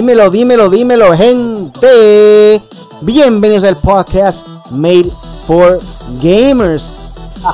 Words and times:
Dímelo, 0.00 0.30
dímelo, 0.30 0.70
dímelo, 0.70 1.14
gente. 1.14 2.62
Bienvenidos 3.02 3.64
al 3.64 3.76
podcast 3.76 4.46
Made 4.70 5.10
for 5.46 5.78
Gamers. 6.22 6.88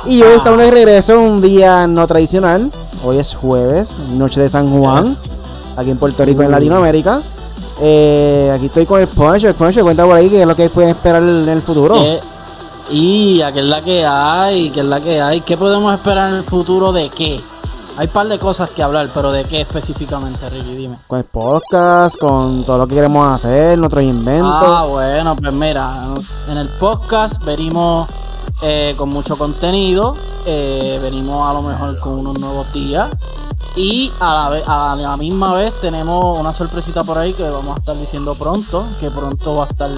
Y 0.05 0.21
hoy 0.21 0.37
estamos 0.37 0.61
de 0.61 0.71
regreso, 0.71 1.19
un 1.19 1.41
día 1.41 1.87
no 1.87 2.07
tradicional. 2.07 2.71
Hoy 3.03 3.17
es 3.17 3.35
jueves, 3.35 3.91
noche 4.13 4.39
de 4.39 4.47
San 4.47 4.69
Juan, 4.69 5.05
aquí 5.75 5.91
en 5.91 5.97
Puerto 5.97 6.23
Rico, 6.23 6.41
en 6.41 6.51
Latinoamérica. 6.51 7.21
Eh, 7.81 8.49
aquí 8.55 8.67
estoy 8.67 8.85
con 8.85 9.01
el 9.01 9.07
Punch. 9.09 9.43
El 9.43 9.53
Punch 9.53 9.81
cuenta 9.81 10.05
por 10.05 10.15
ahí 10.15 10.29
que 10.29 10.39
es 10.39 10.47
lo 10.47 10.55
que 10.55 10.69
pueden 10.69 10.91
esperar 10.91 11.23
en 11.23 11.49
el 11.49 11.61
futuro. 11.61 12.01
Eh, 12.01 12.21
y 12.91 13.41
a 13.41 13.51
qué 13.51 13.59
es 13.59 13.65
la 13.65 13.81
que 13.81 14.05
hay, 14.05 14.69
que 14.69 14.79
es 14.79 14.85
la 14.85 15.01
que 15.01 15.19
hay. 15.19 15.41
¿Qué 15.41 15.57
podemos 15.57 15.93
esperar 15.93 16.29
en 16.29 16.37
el 16.37 16.43
futuro 16.43 16.93
de 16.93 17.09
qué? 17.09 17.41
Hay 17.97 18.05
un 18.05 18.13
par 18.13 18.27
de 18.27 18.37
cosas 18.37 18.69
que 18.69 18.83
hablar, 18.83 19.09
pero 19.11 19.31
¿de 19.31 19.43
qué 19.45 19.61
específicamente, 19.61 20.47
Ricky? 20.51 20.75
Dime. 20.75 20.99
Con 21.07 21.17
el 21.17 21.25
podcast, 21.25 22.15
con 22.19 22.63
todo 22.63 22.77
lo 22.77 22.87
que 22.87 22.93
queremos 22.93 23.27
hacer, 23.27 23.75
nuestros 23.79 24.03
inventos. 24.03 24.53
Ah, 24.53 24.85
bueno, 24.87 25.35
pues 25.35 25.51
mira, 25.51 26.03
en 26.47 26.57
el 26.57 26.69
podcast 26.79 27.43
venimos 27.43 28.07
eh, 28.61 28.93
con 28.97 29.09
mucho 29.09 29.35
contenido, 29.35 30.15
eh, 30.45 30.99
venimos 31.01 31.49
a 31.49 31.53
lo 31.53 31.63
mejor 31.63 31.99
con 31.99 32.19
unos 32.19 32.39
nuevos 32.39 32.71
días 32.71 33.09
y 33.75 34.11
a 34.19 34.51
la, 34.51 34.91
a 34.91 34.95
la 34.95 35.17
misma 35.17 35.55
vez 35.55 35.73
tenemos 35.81 36.39
una 36.39 36.53
sorpresita 36.53 37.03
por 37.03 37.17
ahí 37.17 37.33
que 37.33 37.49
vamos 37.49 37.77
a 37.77 37.79
estar 37.79 37.97
diciendo 37.97 38.35
pronto, 38.35 38.85
que 38.99 39.09
pronto 39.09 39.55
va 39.55 39.63
a 39.63 39.67
estar 39.69 39.89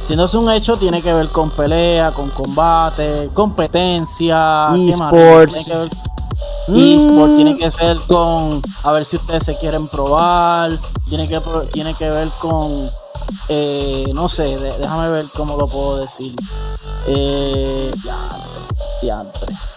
siéndose 0.00 0.38
un 0.38 0.50
hecho, 0.50 0.76
tiene 0.76 1.00
que 1.00 1.14
ver 1.14 1.28
con 1.28 1.50
pelea, 1.50 2.10
con 2.10 2.30
combate, 2.30 3.30
competencia, 3.32 4.70
esports. 4.74 5.70
eSport 6.68 7.36
tiene 7.36 7.56
que 7.56 7.70
ser 7.70 7.98
con 8.06 8.62
a 8.82 8.92
ver 8.92 9.04
si 9.04 9.16
ustedes 9.16 9.44
se 9.44 9.58
quieren 9.58 9.88
probar, 9.88 10.78
tiene 11.08 11.28
que 11.28 11.40
tiene 11.72 11.94
que 11.94 12.08
ver 12.10 12.28
con 12.40 12.90
eh, 13.48 14.10
no 14.14 14.28
sé, 14.28 14.58
déjame 14.78 15.08
ver 15.10 15.26
cómo 15.34 15.56
lo 15.56 15.66
puedo 15.66 15.98
decir. 15.98 16.34
Eh, 17.06 17.92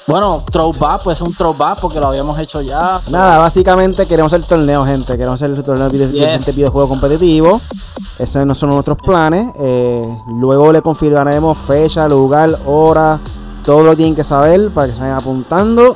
Bueno, 0.08 0.44
throwback, 0.52 1.04
pues 1.04 1.22
un 1.22 1.34
throwback 1.34 1.80
porque 1.80 2.00
lo 2.00 2.08
habíamos 2.08 2.38
hecho 2.40 2.62
ya. 2.62 3.02
Nada, 3.10 3.40
básicamente 3.40 4.06
queremos 4.06 4.32
el 4.34 4.46
torneo, 4.46 4.86
gente. 4.86 5.14
Queremos 5.14 5.36
hacer 5.36 5.50
el 5.50 5.64
torneo 5.64 5.90
de 5.90 6.08
videojuego 6.56 6.88
competitivo. 6.88 7.60
Esos 8.20 8.46
no 8.46 8.56
son 8.56 8.70
nuestros 8.70 8.98
planes. 9.00 9.54
Eh, 9.58 10.18
luego 10.40 10.72
le 10.72 10.82
confirmaremos 10.82 11.58
fecha, 11.68 12.08
lugar, 12.08 12.58
hora. 12.66 13.20
Todo 13.66 13.84
lo 13.84 13.96
tienen 13.96 14.16
que 14.16 14.24
saber 14.24 14.70
para 14.70 14.88
que 14.88 14.94
se 14.94 15.02
vayan 15.02 15.18
apuntando. 15.18 15.96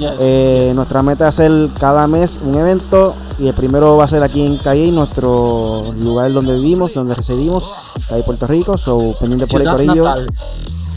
Eh, 0.00 0.72
nuestra 0.74 1.02
meta 1.02 1.28
es 1.28 1.34
hacer 1.34 1.68
cada 1.78 2.06
mes 2.06 2.38
un 2.42 2.56
evento 2.56 3.14
y 3.38 3.48
el 3.48 3.54
primero 3.54 3.96
va 3.96 4.04
a 4.04 4.08
ser 4.08 4.22
aquí 4.22 4.44
en 4.44 4.56
Calle, 4.58 4.90
nuestro 4.90 5.92
lugar 5.98 6.32
donde 6.32 6.54
vivimos, 6.54 6.94
donde 6.94 7.14
residimos, 7.14 7.70
ahí 8.10 8.22
Puerto 8.22 8.46
Rico, 8.46 8.78
so 8.78 9.14
pendiente 9.20 9.46
por 9.46 9.60
ahí 9.60 9.66
por 9.66 9.80
ello. 9.80 10.14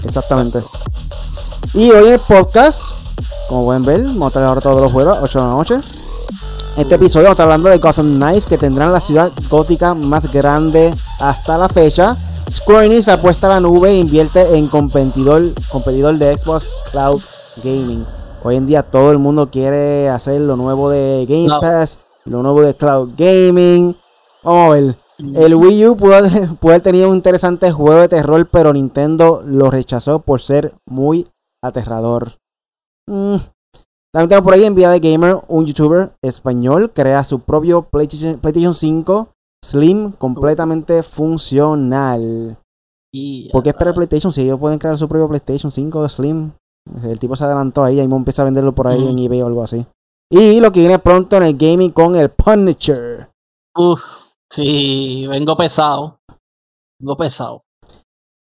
Exactamente. 0.03 0.63
Y 1.73 1.91
hoy 1.91 2.09
el 2.09 2.19
podcast, 2.19 2.81
como 3.49 3.65
pueden 3.65 3.83
ver, 3.83 4.03
vamos 4.03 4.23
a 4.23 4.27
estar 4.27 4.43
ahora 4.43 4.61
todos 4.61 4.81
los 4.81 4.91
jueves, 4.91 5.17
8 5.21 5.39
de 5.39 5.45
la 5.45 5.51
noche. 5.51 5.75
Este 6.77 6.95
episodio 6.95 7.25
vamos 7.25 7.31
a 7.31 7.43
estar 7.43 7.43
hablando 7.45 7.69
de 7.69 7.77
Gotham 7.77 8.15
Knights, 8.15 8.45
que 8.45 8.57
tendrán 8.57 8.91
la 8.91 9.01
ciudad 9.01 9.31
gótica 9.49 9.93
más 9.93 10.31
grande 10.31 10.93
hasta 11.19 11.57
la 11.57 11.69
fecha. 11.69 12.15
Square 12.51 12.85
Enix 12.85 13.07
apuesta 13.07 13.47
a 13.47 13.51
la 13.51 13.59
nube 13.59 13.89
e 13.89 13.97
invierte 13.97 14.57
en 14.57 14.67
competidor, 14.67 15.53
competidor 15.69 16.17
de 16.17 16.37
Xbox 16.37 16.67
Cloud 16.91 17.21
Gaming. 17.63 18.05
Hoy 18.47 18.57
en 18.57 18.67
día 18.67 18.83
todo 18.83 19.11
el 19.11 19.17
mundo 19.17 19.49
quiere 19.49 20.07
hacer 20.07 20.39
lo 20.39 20.55
nuevo 20.55 20.91
de 20.91 21.25
Game 21.27 21.49
Pass, 21.59 21.97
lo 22.25 22.43
nuevo 22.43 22.61
de 22.61 22.75
Cloud 22.75 23.13
Gaming. 23.17 23.95
Vamos 24.43 24.67
a 24.67 24.69
ver. 24.69 24.95
El 25.17 25.55
Wii 25.55 25.87
U 25.87 25.97
pudo, 25.97 26.13
haber 26.13 26.81
tenido 26.81 27.09
un 27.09 27.15
interesante 27.15 27.71
juego 27.71 28.01
de 28.01 28.07
terror, 28.07 28.47
pero 28.51 28.71
Nintendo 28.71 29.41
lo 29.43 29.71
rechazó 29.71 30.19
por 30.19 30.43
ser 30.43 30.73
muy 30.85 31.25
aterrador. 31.63 32.33
Mm. 33.07 33.37
También 34.13 34.29
tengo 34.29 34.43
por 34.43 34.53
ahí 34.53 34.63
en 34.63 34.75
Vía 34.75 34.91
de 34.91 34.99
Gamer, 34.99 35.39
un 35.47 35.65
youtuber 35.65 36.11
español 36.21 36.91
crea 36.93 37.23
su 37.23 37.39
propio 37.39 37.81
PlayStation, 37.81 38.37
PlayStation 38.37 38.75
5 38.75 39.27
Slim 39.63 40.11
completamente 40.11 41.01
funcional. 41.01 42.57
¿Por 43.51 43.63
qué 43.63 43.69
esperar 43.69 43.95
PlayStation 43.95 44.31
si 44.31 44.43
ellos 44.43 44.59
pueden 44.59 44.77
crear 44.77 44.99
su 44.99 45.07
propio 45.07 45.27
PlayStation 45.29 45.71
5 45.71 46.09
Slim? 46.09 46.51
El 47.03 47.19
tipo 47.19 47.35
se 47.35 47.43
adelantó 47.43 47.83
ahí, 47.83 47.99
ahí 47.99 48.05
empieza 48.09 48.41
a 48.41 48.45
venderlo 48.45 48.73
por 48.73 48.87
ahí 48.87 49.07
en 49.07 49.19
eBay 49.19 49.41
o 49.41 49.47
algo 49.47 49.63
así. 49.63 49.85
Y 50.29 50.59
lo 50.59 50.71
que 50.71 50.79
viene 50.79 50.99
pronto 50.99 51.37
en 51.37 51.43
el 51.43 51.57
gaming 51.57 51.91
con 51.91 52.15
el 52.15 52.29
Punisher. 52.29 53.27
Uf, 53.75 54.01
sí, 54.51 55.25
vengo 55.27 55.55
pesado. 55.55 56.19
Vengo 56.99 57.17
pesado. 57.17 57.61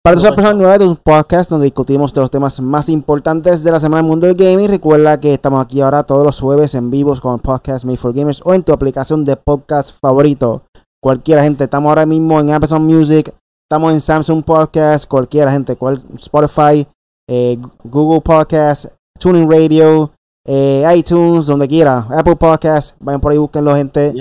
Para 0.04 0.16
esta 0.16 0.34
persona 0.34 0.54
nueva 0.54 0.78
de 0.78 0.84
un 0.84 0.96
podcast 0.96 1.48
donde 1.48 1.66
discutimos 1.66 2.12
de 2.12 2.20
los 2.20 2.30
temas 2.30 2.60
más 2.60 2.88
importantes 2.88 3.62
de 3.62 3.70
la 3.70 3.78
semana 3.78 4.02
del 4.02 4.10
mundo 4.10 4.26
del 4.26 4.34
gaming, 4.34 4.68
recuerda 4.68 5.20
que 5.20 5.32
estamos 5.32 5.64
aquí 5.64 5.80
ahora 5.80 6.02
todos 6.02 6.26
los 6.26 6.40
jueves 6.40 6.74
en 6.74 6.90
vivos 6.90 7.20
con 7.20 7.34
el 7.34 7.40
podcast 7.40 7.84
Made 7.84 7.98
for 7.98 8.12
Gamers 8.12 8.42
o 8.44 8.52
en 8.52 8.64
tu 8.64 8.72
aplicación 8.72 9.24
de 9.24 9.36
podcast 9.36 9.96
favorito. 10.00 10.62
Cualquiera 11.00 11.44
gente, 11.44 11.64
estamos 11.64 11.88
ahora 11.88 12.04
mismo 12.04 12.40
en 12.40 12.50
Amazon 12.50 12.84
Music, 12.84 13.32
estamos 13.64 13.92
en 13.92 14.00
Samsung 14.00 14.42
Podcast, 14.42 15.06
cualquiera 15.06 15.52
gente, 15.52 15.76
cual, 15.76 16.02
Spotify, 16.16 16.84
eh, 17.28 17.58
Google 17.84 18.20
Podcast, 18.20 18.86
Tuning 19.18 19.50
Radio, 19.50 20.10
eh, 20.44 20.84
iTunes, 20.96 21.46
donde 21.46 21.68
quiera, 21.68 22.06
Apple 22.10 22.36
Podcast, 22.36 22.96
vayan 23.00 23.20
por 23.20 23.32
ahí, 23.32 23.38
búsquenlo, 23.38 23.74
gente, 23.76 24.12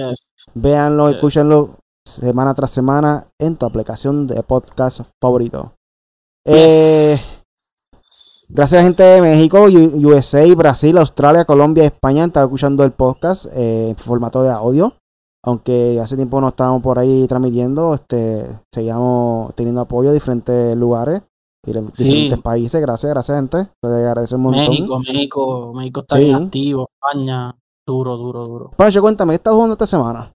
véanlo, 0.54 1.10
escúchenlo 1.10 1.78
semana 2.06 2.54
tras 2.54 2.72
semana 2.72 3.26
en 3.40 3.56
tu 3.56 3.66
aplicación 3.66 4.28
de 4.28 4.42
podcast 4.44 5.02
favorito. 5.20 5.74
Eh, 6.46 7.18
gracias 8.50 8.84
gente 8.84 9.04
de 9.04 9.22
México, 9.22 9.66
USA, 9.66 10.46
Brasil, 10.56 10.98
Australia, 10.98 11.46
Colombia, 11.46 11.86
España, 11.86 12.26
están 12.26 12.44
escuchando 12.44 12.84
el 12.84 12.92
podcast 12.92 13.46
en 13.54 13.96
formato 13.96 14.44
de 14.44 14.50
audio. 14.50 14.94
Aunque 15.44 16.00
hace 16.00 16.16
tiempo 16.16 16.40
no 16.40 16.50
estábamos 16.50 16.84
por 16.84 17.00
ahí 17.00 17.26
transmitiendo, 17.28 17.96
este, 17.96 18.46
seguíamos 18.72 19.56
teniendo 19.56 19.82
apoyo 19.82 20.10
de 20.10 20.16
diferentes 20.16 20.78
lugares 20.78 21.24
y 21.66 21.72
de 21.72 21.82
diferentes 21.82 22.42
países. 22.42 22.82
Gracias, 22.82 23.12
gracias, 23.12 23.38
gente. 23.38 23.68
agradece 23.82 24.36
un 24.36 24.42
montón. 24.42 24.68
México, 24.68 25.00
México, 25.00 25.74
México 25.74 26.02
está 26.02 26.18
bien 26.18 26.36
activo. 26.36 26.90
España, 26.94 27.56
duro, 27.86 28.18
duro, 28.18 28.46
duro. 28.46 28.72
Pancho, 28.76 29.02
cuéntame, 29.02 29.34
¿qué 29.34 29.38
estás 29.38 29.54
jugando 29.54 29.74
esta 29.74 29.88
semana? 29.88 30.32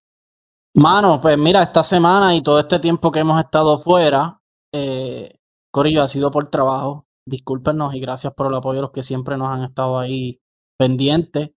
Mano, 0.75 1.20
pues 1.20 1.38
mira, 1.38 1.62
esta 1.62 1.82
semana 1.82 2.34
y 2.34 2.42
todo 2.42 2.60
este 2.60 2.78
tiempo 2.78 3.10
que 3.10 3.20
hemos 3.20 3.41
estado 3.41 3.78
fuera, 3.78 4.41
eh, 4.75 5.38
Corillo, 5.72 6.03
ha 6.03 6.06
sido 6.06 6.31
por 6.31 6.50
trabajo. 6.50 7.06
Discúlpenos 7.28 7.94
y 7.94 8.00
gracias 8.00 8.32
por 8.34 8.47
el 8.47 8.54
apoyo 8.54 8.78
a 8.78 8.82
los 8.82 8.91
que 8.92 9.03
siempre 9.03 9.36
nos 9.36 9.48
han 9.48 9.65
estado 9.65 9.98
ahí 9.98 10.38
pendientes 10.78 11.50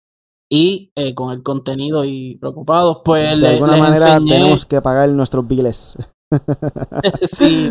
y 0.51 0.93
eh, 0.95 1.15
con 1.15 1.31
el 1.31 1.43
contenido 1.43 2.05
y 2.05 2.37
preocupados, 2.37 3.03
pues 3.05 3.39
de 3.39 3.49
alguna 3.49 3.77
manera 3.77 4.19
tenemos 4.19 4.65
que 4.65 4.81
pagar 4.81 5.11
nuestros 5.11 5.47
biles. 5.47 5.99
sí, 7.33 7.71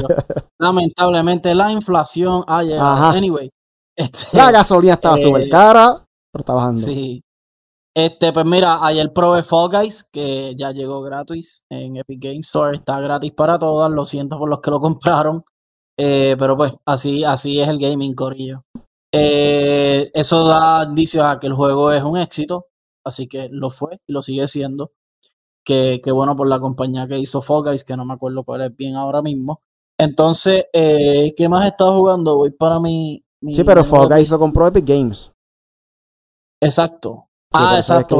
lamentablemente 0.58 1.54
la 1.54 1.70
inflación 1.70 2.44
ha 2.46 2.62
llegado. 2.62 3.16
Anyway, 3.16 3.50
este, 3.96 4.36
la 4.36 4.50
gasolina 4.50 4.94
estaba 4.94 5.18
eh, 5.18 5.22
súper 5.22 5.48
cara, 5.48 6.02
pero 6.32 6.40
está 6.40 6.54
bajando. 6.54 6.80
Sí. 6.80 7.22
Este, 7.94 8.32
pues 8.32 8.46
mira, 8.46 8.84
ayer 8.84 9.12
probé 9.12 9.42
Fall 9.42 9.68
Guys, 9.68 10.04
que 10.12 10.54
ya 10.56 10.70
llegó 10.70 11.02
gratis 11.02 11.64
en 11.68 11.96
Epic 11.96 12.22
Games 12.22 12.46
Store, 12.46 12.76
está 12.76 13.00
gratis 13.00 13.32
para 13.32 13.58
todas, 13.58 13.90
lo 13.90 14.04
siento 14.04 14.38
por 14.38 14.48
los 14.48 14.60
que 14.60 14.70
lo 14.70 14.80
compraron, 14.80 15.44
eh, 15.98 16.36
pero 16.38 16.56
pues 16.56 16.72
así, 16.86 17.24
así 17.24 17.60
es 17.60 17.68
el 17.68 17.78
gaming 17.78 18.14
corillo. 18.14 18.62
Eh, 19.12 20.08
eso 20.14 20.46
da 20.46 20.84
indicios 20.84 21.24
a 21.24 21.40
que 21.40 21.48
el 21.48 21.54
juego 21.54 21.92
es 21.92 22.02
un 22.02 22.16
éxito, 22.16 22.68
así 23.04 23.26
que 23.26 23.48
lo 23.50 23.70
fue 23.70 23.98
y 24.06 24.12
lo 24.12 24.22
sigue 24.22 24.46
siendo. 24.46 24.92
Que, 25.64 26.00
bueno 26.12 26.34
por 26.34 26.48
la 26.48 26.58
compañía 26.58 27.06
que 27.06 27.18
hizo 27.18 27.42
Guys, 27.42 27.84
que 27.84 27.96
no 27.96 28.04
me 28.04 28.14
acuerdo 28.14 28.44
cuál 28.44 28.62
es 28.62 28.76
bien 28.76 28.96
ahora 28.96 29.22
mismo. 29.22 29.60
Entonces, 29.98 30.66
eh, 30.72 31.34
¿qué 31.36 31.48
más 31.48 31.64
he 31.64 31.68
estado 31.68 31.96
jugando? 31.98 32.38
Voy 32.38 32.50
para 32.50 32.80
mi. 32.80 33.22
sí, 33.52 33.62
pero 33.62 33.84
Guys 33.84 34.30
lo 34.30 34.38
compró 34.38 34.66
Epic 34.66 34.86
Games. 34.86 35.32
Exacto, 36.62 37.28
ah, 37.52 37.76
exacto. 37.76 38.16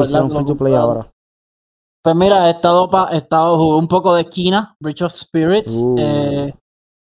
Pues 2.03 2.17
mira, 2.17 2.49
he 2.49 2.53
estado, 2.53 2.89
he 3.11 3.17
estado 3.17 3.57
jugando 3.57 3.79
un 3.79 3.89
poco 3.89 4.15
de 4.15 4.23
esquina, 4.23 4.75
Bridge 4.81 5.03
of 5.03 5.13
Spirits. 5.13 5.75
Uh. 5.75 5.97
Eh, 5.99 6.55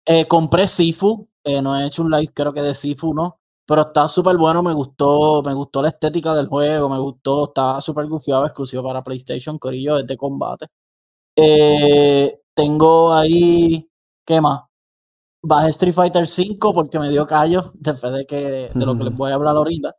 eh, 0.05 0.27
compré 0.27 0.67
Sifu. 0.67 1.27
No 1.61 1.77
he 1.77 1.87
hecho 1.87 2.03
un 2.03 2.11
live, 2.11 2.31
creo 2.33 2.53
que 2.53 2.61
de 2.61 2.73
Sifu, 2.73 3.13
¿no? 3.13 3.40
Pero 3.65 3.81
está 3.83 4.07
súper 4.07 4.37
bueno, 4.37 4.63
me 4.63 4.73
gustó, 4.73 5.41
me 5.43 5.53
gustó 5.53 5.81
la 5.81 5.89
estética 5.89 6.33
del 6.35 6.47
juego, 6.47 6.89
me 6.89 6.99
gustó, 6.99 7.45
está 7.45 7.79
súper 7.81 8.07
gufiado, 8.07 8.45
exclusivo 8.45 8.83
para 8.83 9.03
PlayStation, 9.03 9.57
Corillo, 9.59 9.99
es 9.99 10.07
de 10.07 10.17
combate. 10.17 10.67
tengo 12.53 13.13
ahí, 13.13 13.89
¿qué 14.25 14.41
más? 14.41 14.61
Bajé 15.43 15.69
Street 15.69 15.93
Fighter 15.93 16.27
5 16.27 16.73
porque 16.73 16.99
me 16.99 17.09
dio 17.09 17.25
callo 17.25 17.71
después 17.79 18.13
de, 18.13 18.25
que, 18.25 18.69
de 18.73 18.85
lo 18.85 18.95
que 18.97 19.03
les 19.05 19.15
voy 19.15 19.31
a 19.31 19.35
hablar 19.35 19.55
ahorita. 19.55 19.95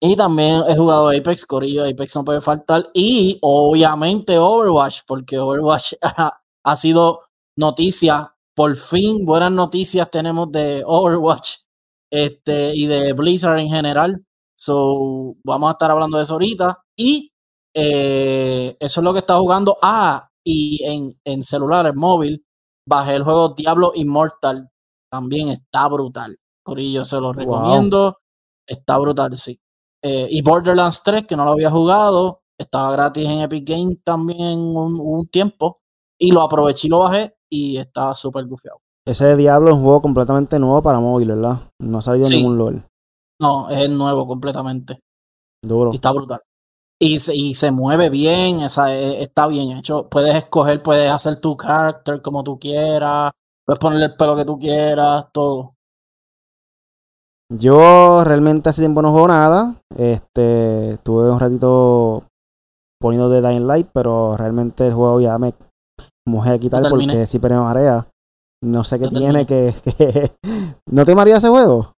Y 0.00 0.16
también 0.16 0.62
he 0.68 0.76
jugado 0.76 1.10
Apex, 1.10 1.44
Corillo, 1.46 1.84
Apex 1.84 2.14
no 2.16 2.24
puede 2.24 2.40
faltar. 2.40 2.90
Y 2.94 3.38
obviamente 3.42 4.38
Overwatch, 4.38 5.00
porque 5.06 5.38
Overwatch 5.38 5.94
ha 6.64 6.76
sido 6.76 7.22
noticia. 7.56 8.34
Por 8.54 8.76
fin, 8.76 9.24
buenas 9.24 9.52
noticias 9.52 10.10
tenemos 10.10 10.50
de 10.52 10.82
Overwatch 10.86 11.58
este, 12.10 12.74
y 12.74 12.86
de 12.86 13.12
Blizzard 13.12 13.58
en 13.58 13.68
general. 13.68 14.24
So, 14.56 15.36
vamos 15.44 15.68
a 15.68 15.72
estar 15.72 15.90
hablando 15.90 16.16
de 16.16 16.24
eso 16.24 16.34
ahorita. 16.34 16.78
Y 16.96 17.32
eh, 17.74 18.76
eso 18.80 19.00
es 19.00 19.04
lo 19.04 19.12
que 19.12 19.20
está 19.20 19.38
jugando. 19.38 19.78
Ah, 19.82 20.28
y 20.44 20.82
en, 20.84 21.18
en 21.24 21.42
celular, 21.42 21.86
en 21.86 21.96
móvil, 21.96 22.44
bajé 22.86 23.14
el 23.14 23.24
juego 23.24 23.50
Diablo 23.50 23.92
Immortal. 23.94 24.68
También 25.10 25.48
está 25.48 25.88
brutal. 25.88 26.38
Corillo, 26.62 27.04
se 27.04 27.20
lo 27.20 27.32
recomiendo. 27.32 28.18
Está 28.66 28.98
brutal, 28.98 29.36
sí. 29.36 29.58
Eh, 30.02 30.28
y 30.30 30.42
Borderlands 30.42 31.02
3, 31.02 31.26
que 31.26 31.36
no 31.36 31.44
lo 31.44 31.52
había 31.52 31.70
jugado, 31.70 32.42
estaba 32.58 32.92
gratis 32.92 33.26
en 33.26 33.40
Epic 33.40 33.68
Games 33.68 33.98
también 34.04 34.58
un, 34.58 35.00
un 35.00 35.28
tiempo. 35.28 35.80
Y 36.18 36.32
lo 36.32 36.42
aproveché 36.42 36.88
y 36.88 36.90
lo 36.90 36.98
bajé 37.00 37.36
y 37.48 37.76
está 37.78 38.14
súper 38.14 38.44
gufiado. 38.46 38.80
Ese 39.08 39.36
Diablo 39.36 39.70
es 39.70 39.76
un 39.76 39.82
juego 39.84 40.02
completamente 40.02 40.58
nuevo 40.58 40.82
para 40.82 41.00
móvil, 41.00 41.28
¿verdad? 41.28 41.60
No 41.80 41.96
ha 41.96 42.02
salido 42.02 42.26
en 42.26 42.32
ningún 42.32 42.58
LOL. 42.58 42.82
No, 43.40 43.70
es 43.70 43.88
nuevo 43.88 44.26
completamente. 44.26 45.00
Duro. 45.64 45.92
Y 45.92 45.94
está 45.94 46.12
brutal. 46.12 46.42
Y 47.00 47.18
se, 47.18 47.34
y 47.34 47.54
se 47.54 47.70
mueve 47.70 48.10
bien, 48.10 48.60
esa, 48.60 48.94
e, 48.94 49.22
está 49.22 49.46
bien 49.46 49.78
hecho. 49.78 50.10
Puedes 50.10 50.34
escoger, 50.34 50.82
puedes 50.82 51.10
hacer 51.10 51.40
tu 51.40 51.56
character 51.56 52.20
como 52.20 52.44
tú 52.44 52.58
quieras, 52.58 53.32
puedes 53.64 53.80
ponerle 53.80 54.06
el 54.06 54.16
pelo 54.16 54.36
que 54.36 54.44
tú 54.44 54.58
quieras, 54.58 55.24
todo. 55.32 55.72
Yo 57.50 58.24
realmente 58.24 58.68
hace 58.68 58.82
tiempo 58.82 59.00
no 59.00 59.12
juego 59.12 59.28
nada. 59.28 59.76
Este, 59.96 60.98
tuve 61.02 61.30
un 61.30 61.40
ratito 61.40 62.24
poniendo 63.00 63.30
de 63.30 63.40
Dying 63.40 63.66
Light, 63.66 63.88
pero 63.94 64.36
realmente 64.36 64.86
el 64.86 64.92
juego 64.92 65.18
ya 65.18 65.38
me 65.38 65.54
mojé 66.26 66.50
a 66.50 66.58
quitar 66.58 66.86
porque 66.90 67.26
siempre 67.26 67.54
me 67.54 67.60
marea. 67.60 68.06
No 68.62 68.84
sé 68.84 68.98
qué 68.98 69.08
tiene 69.08 69.46
que, 69.46 69.74
¿No 70.86 71.04
te 71.04 71.14
marea 71.14 71.36
ese 71.36 71.48
juego? 71.48 71.92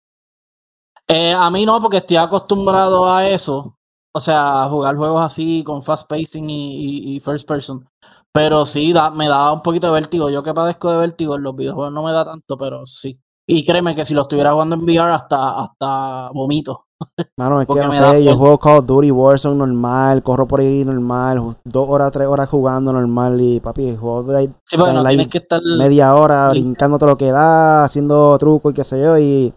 Eh, 1.07 1.33
a 1.33 1.49
mí 1.49 1.65
no, 1.65 1.79
porque 1.79 1.97
estoy 1.97 2.17
acostumbrado 2.17 3.11
a 3.11 3.27
eso. 3.27 3.75
O 4.13 4.19
sea, 4.19 4.63
a 4.63 4.69
jugar 4.69 4.95
juegos 4.95 5.23
así 5.23 5.63
con 5.63 5.81
fast 5.81 6.09
pacing 6.09 6.49
y, 6.49 7.19
first 7.19 7.47
person. 7.47 7.87
Pero 8.31 8.65
sí, 8.65 8.93
da, 8.93 9.09
me 9.09 9.27
da 9.27 9.51
un 9.51 9.61
poquito 9.61 9.87
de 9.87 9.93
vértigo. 9.93 10.29
Yo 10.29 10.43
que 10.43 10.53
padezco 10.53 10.91
de 10.91 10.97
vértigo 10.97 11.35
en 11.35 11.43
los 11.43 11.55
videojuegos 11.55 11.93
no 11.93 12.03
me 12.03 12.11
da 12.11 12.25
tanto, 12.25 12.57
pero 12.57 12.85
sí. 12.85 13.19
Y 13.47 13.65
créeme 13.65 13.95
que 13.95 14.05
si 14.05 14.13
lo 14.13 14.23
estuviera 14.23 14.51
jugando 14.51 14.75
en 14.75 14.83
VR 14.83 15.13
hasta, 15.13 15.61
hasta 15.61 16.29
vomito. 16.31 16.88
Mano, 17.37 17.61
es 17.61 17.67
que 17.67 17.75
no 17.75 17.93
sé, 17.93 18.23
yo 18.23 18.37
juego 18.37 18.57
Call 18.57 18.79
of 18.79 18.85
Duty 18.85 19.11
Warzone 19.11 19.57
normal, 19.57 20.21
corro 20.21 20.45
por 20.45 20.59
ahí 20.59 20.83
normal, 20.83 21.55
dos 21.63 21.89
horas, 21.89 22.11
tres 22.11 22.27
horas 22.27 22.49
jugando 22.49 22.91
normal 22.91 23.39
y 23.39 23.59
papi, 23.59 23.95
juego 23.95 24.23
de 24.23 24.37
ahí, 24.37 24.49
sí, 24.65 24.75
bueno, 24.77 25.05
tienes 25.05 25.29
que 25.29 25.37
estar 25.37 25.61
media 25.63 26.13
hora 26.15 26.49
brincando 26.49 26.97
todo 26.97 27.11
lo 27.11 27.17
que 27.17 27.31
da, 27.31 27.85
haciendo 27.85 28.37
truco 28.37 28.71
y 28.71 28.73
qué 28.73 28.83
sé 28.83 29.01
yo, 29.01 29.17
y 29.17 29.53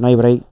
no 0.00 0.08
hay 0.08 0.16
break. 0.16 0.42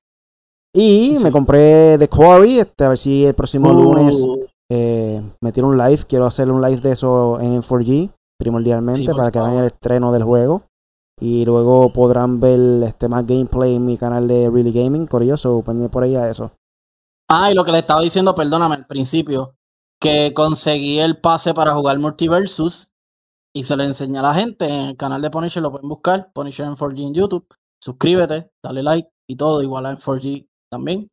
Y 0.75 1.17
me 1.20 1.32
compré 1.32 1.99
The 1.99 2.08
Quarry, 2.08 2.61
este, 2.61 2.85
a 2.85 2.90
ver 2.90 2.99
si 2.99 3.25
el 3.25 3.35
próximo 3.35 3.73
lunes 3.73 4.23
uh. 4.23 4.38
eh, 4.70 5.20
me 5.40 5.50
tiro 5.50 5.67
un 5.67 5.76
live, 5.76 6.05
quiero 6.08 6.26
hacer 6.26 6.50
un 6.50 6.62
live 6.62 6.81
de 6.81 6.93
eso 6.93 7.40
en 7.40 7.62
4G 7.62 8.11
primordialmente 8.38 9.12
para 9.12 9.31
que 9.31 9.40
vean 9.40 9.56
el 9.56 9.64
estreno 9.67 10.12
del 10.12 10.23
juego. 10.23 10.62
Y 11.20 11.44
luego 11.44 11.93
podrán 11.93 12.41
ver 12.41 12.85
este 12.85 13.09
más 13.09 13.26
gameplay 13.26 13.75
en 13.75 13.87
mi 13.87 13.97
canal 13.97 14.29
de 14.29 14.49
Really 14.50 14.73
Gaming, 14.73 15.06
curioso, 15.06 15.62
pendiente 15.65 15.93
por 15.93 16.05
ahí 16.05 16.15
a 16.15 16.29
eso. 16.29 16.53
Ah, 17.29 17.50
y 17.50 17.55
lo 17.55 17.65
que 17.65 17.73
le 17.73 17.81
estaba 17.81 18.00
diciendo, 18.00 18.35
perdóname, 18.35 18.76
al 18.76 18.87
principio, 18.87 19.56
que 20.00 20.32
conseguí 20.32 20.99
el 21.00 21.20
pase 21.20 21.55
para 21.55 21.75
jugar 21.75 21.99
Multiversus 21.99 22.93
y 23.55 23.65
se 23.65 23.76
lo 23.76 23.82
enseñé 23.82 24.19
a 24.19 24.23
la 24.23 24.35
gente 24.35 24.67
en 24.67 24.88
el 24.91 24.97
canal 24.97 25.20
de 25.20 25.31
Punisher, 25.31 25.62
lo 25.62 25.73
pueden 25.73 25.88
buscar, 25.88 26.31
Punisher 26.32 26.67
en 26.67 26.76
4G 26.76 27.03
en 27.09 27.15
YouTube. 27.15 27.47
Suscríbete, 27.82 28.50
dale 28.62 28.82
like 28.82 29.11
y 29.29 29.37
todo, 29.37 29.62
igual 29.62 29.87
a 29.87 29.91
en 29.91 29.97
4G 29.99 30.49
también. 30.71 31.11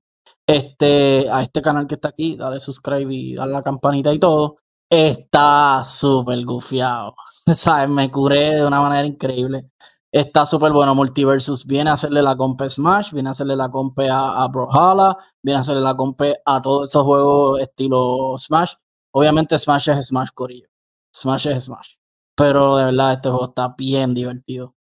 Este, 0.48 1.28
a 1.30 1.42
este 1.42 1.62
canal 1.62 1.88
que 1.88 1.96
está 1.96 2.10
aquí, 2.10 2.36
dale 2.36 2.60
subscribe 2.60 3.12
y 3.14 3.36
dale 3.36 3.54
la 3.54 3.64
campanita 3.64 4.14
y 4.14 4.20
todo. 4.20 4.58
Está 4.90 5.84
súper 5.84 6.46
gufiado. 6.46 7.16
¿Sabes? 7.56 7.90
Me 7.90 8.12
curé 8.12 8.56
de 8.56 8.66
una 8.66 8.82
manera 8.82 9.08
increíble. 9.08 9.72
Está 10.16 10.46
súper 10.46 10.72
bueno. 10.72 10.96
Multiversus 10.96 11.66
viene 11.66 11.90
a 11.90 11.94
hacerle 11.94 12.22
la 12.22 12.38
compa 12.38 12.70
Smash, 12.70 13.12
viene 13.12 13.28
a 13.28 13.32
hacerle 13.32 13.58
la 13.58 13.70
compa 13.70 14.04
a, 14.04 14.44
a 14.44 14.48
Brawlhalla, 14.48 15.18
viene 15.44 15.58
a 15.58 15.60
hacerle 15.60 15.82
la 15.82 15.94
compa 15.94 16.28
a 16.46 16.62
todos 16.62 16.88
esos 16.88 17.04
juegos 17.04 17.60
estilo 17.60 18.38
Smash. 18.38 18.76
Obviamente 19.14 19.60
Smash 19.60 19.90
es 19.90 20.08
Smash 20.08 20.30
Corillo. 20.34 20.70
Smash 21.14 21.48
es 21.48 21.66
Smash. 21.66 21.96
Pero 22.34 22.78
de 22.78 22.86
verdad 22.86 23.12
este 23.12 23.28
juego 23.28 23.46
está 23.50 23.76
bien 23.78 24.14
divertido. 24.14 24.74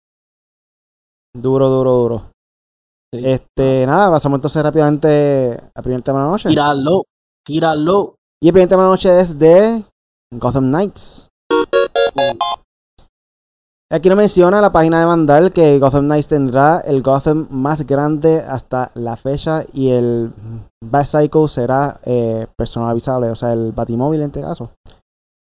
Duro, 1.35 1.71
duro, 1.71 1.93
duro. 1.93 2.23
Este, 3.11 3.87
nada, 3.87 4.11
pasamos 4.11 4.37
entonces 4.37 4.63
rápidamente 4.63 5.59
al 5.75 5.83
primer 5.83 6.03
tema 6.03 6.19
de 6.19 6.25
la 6.27 6.31
noche. 6.31 6.49
Tíralo, 6.51 7.05
tíralo. 7.43 8.17
Y 8.43 8.49
el 8.49 8.53
primer 8.53 8.69
tema 8.69 8.83
de 8.83 8.87
la 8.89 8.93
noche 8.93 9.19
es 9.19 9.39
de 9.39 9.83
Gotham 10.31 10.69
Knights. 10.69 11.32
Aquí 13.93 14.09
nos 14.09 14.17
menciona 14.17 14.63
la 14.63 14.73
página 14.73 15.01
de 15.01 15.05
Vandal 15.05 15.53
que 15.53 15.79
Gotham 15.79 16.07
Knights 16.07 16.29
tendrá 16.29 16.81
el 16.81 17.03
Gotham 17.03 17.47
más 17.51 17.87
grande 17.87 18.41
hasta 18.41 18.91
la 18.95 19.17
fecha 19.17 19.67
y 19.75 19.91
el 19.91 20.31
Cycle 21.05 21.47
será 21.47 22.01
eh, 22.07 22.47
personalizable, 22.57 23.29
o 23.29 23.35
sea, 23.35 23.53
el 23.53 23.73
Batimóvil 23.73 24.23
en 24.23 24.29
este 24.29 24.41
caso. 24.41 24.71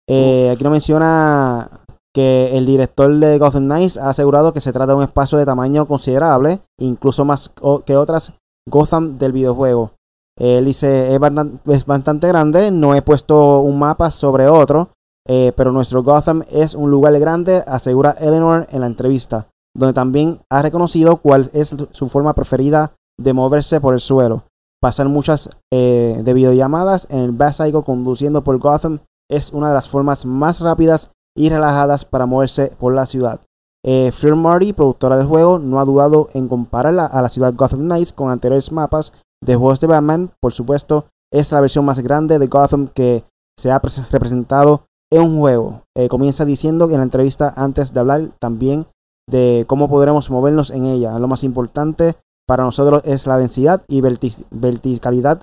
Eh, 0.09 0.53
aquí 0.55 0.63
nos 0.63 0.71
menciona 0.71 1.69
que 2.15 2.57
el 2.57 2.67
director 2.67 3.13
de 3.13 3.37
Gotham 3.37 3.65
Knights 3.65 3.97
ha 3.97 4.11
asegurado 4.11 4.53
que 4.53 4.61
se 4.61 4.73
trata 4.73 4.93
de 4.93 4.99
un 4.99 5.03
espacio 5.03 5.39
de 5.39 5.45
tamaño 5.45 5.87
considerable, 5.87 6.61
incluso 6.79 7.25
más 7.25 7.51
que 7.85 7.97
otras 7.97 8.33
Gotham 8.71 9.19
del 9.19 9.33
videojuego. 9.33 9.91
Él 10.39 10.67
dice, 10.67 11.13
es 11.13 11.87
bastante 11.87 12.29
grande, 12.29 12.71
no 12.71 12.95
he 12.95 13.03
puesto 13.03 13.59
un 13.59 13.77
mapa 13.77 14.13
sobre 14.13 14.49
otro, 14.49 14.91
eh, 15.27 15.53
pero 15.57 15.73
nuestro 15.73 16.03
Gotham 16.03 16.45
es 16.51 16.75
un 16.75 16.91
lugar 16.91 17.19
grande, 17.19 17.65
asegura 17.67 18.13
Eleanor 18.13 18.67
en 18.71 18.81
la 18.81 18.87
entrevista, 18.87 19.47
donde 19.75 19.93
también 19.93 20.39
ha 20.51 20.63
reconocido 20.63 21.17
cuál 21.17 21.51
es 21.53 21.75
su 21.91 22.09
forma 22.09 22.33
preferida 22.35 22.93
de 23.19 23.33
moverse 23.33 23.81
por 23.81 23.95
el 23.95 24.01
suelo. 24.01 24.43
Pasar 24.81 25.09
muchas 25.09 25.51
eh, 25.73 26.21
de 26.23 26.35
videollamadas 26.35 27.07
en 27.11 27.21
el 27.21 27.33
Bass 27.33 27.63
conduciendo 27.85 28.43
por 28.43 28.59
Gotham 28.59 29.01
es 29.29 29.53
una 29.53 29.69
de 29.69 29.75
las 29.75 29.89
formas 29.89 30.25
más 30.25 30.61
rápidas 30.61 31.11
y 31.37 31.49
relajadas 31.49 32.05
para 32.05 32.27
moverse 32.27 32.73
por 32.79 32.95
la 32.95 33.07
ciudad. 33.07 33.41
Eh, 33.85 34.13
Marty, 34.35 34.73
productora 34.73 35.17
del 35.17 35.27
juego, 35.27 35.59
no 35.59 35.81
ha 35.81 35.85
dudado 35.85 36.29
en 36.35 36.49
compararla 36.49 37.07
a 37.07 37.23
la 37.23 37.29
ciudad 37.29 37.55
Gotham 37.55 37.81
Knights 37.81 38.13
con 38.13 38.31
anteriores 38.31 38.73
mapas 38.73 39.13
de 39.45 39.57
juegos 39.57 39.81
de 39.81 39.87
Batman. 39.87 40.31
Por 40.41 40.53
supuesto, 40.53 41.07
es 41.33 41.53
la 41.53 41.61
versión 41.61 41.85
más 41.85 42.01
grande 42.01 42.39
de 42.39 42.47
Gotham 42.47 42.89
que 42.89 43.23
se 43.59 43.71
ha 43.71 43.81
representado 44.11 44.83
es 45.11 45.21
un 45.21 45.39
juego. 45.39 45.83
Eh, 45.97 46.09
comienza 46.09 46.45
diciendo 46.45 46.87
en 46.91 46.97
la 46.97 47.03
entrevista 47.03 47.53
antes 47.57 47.93
de 47.93 48.01
hablar 48.01 48.29
también 48.39 48.87
de 49.29 49.65
cómo 49.67 49.89
podremos 49.89 50.31
movernos 50.31 50.71
en 50.71 50.87
ella. 50.87 51.19
Lo 51.19 51.29
más 51.29 51.45
importante 51.45 52.15
para 52.47 52.65
nosotros 52.65 53.03
es 53.05 53.27
la 53.27 53.39
densidad 53.39 53.83
y 53.89 54.01
verticalidad. 54.01 55.43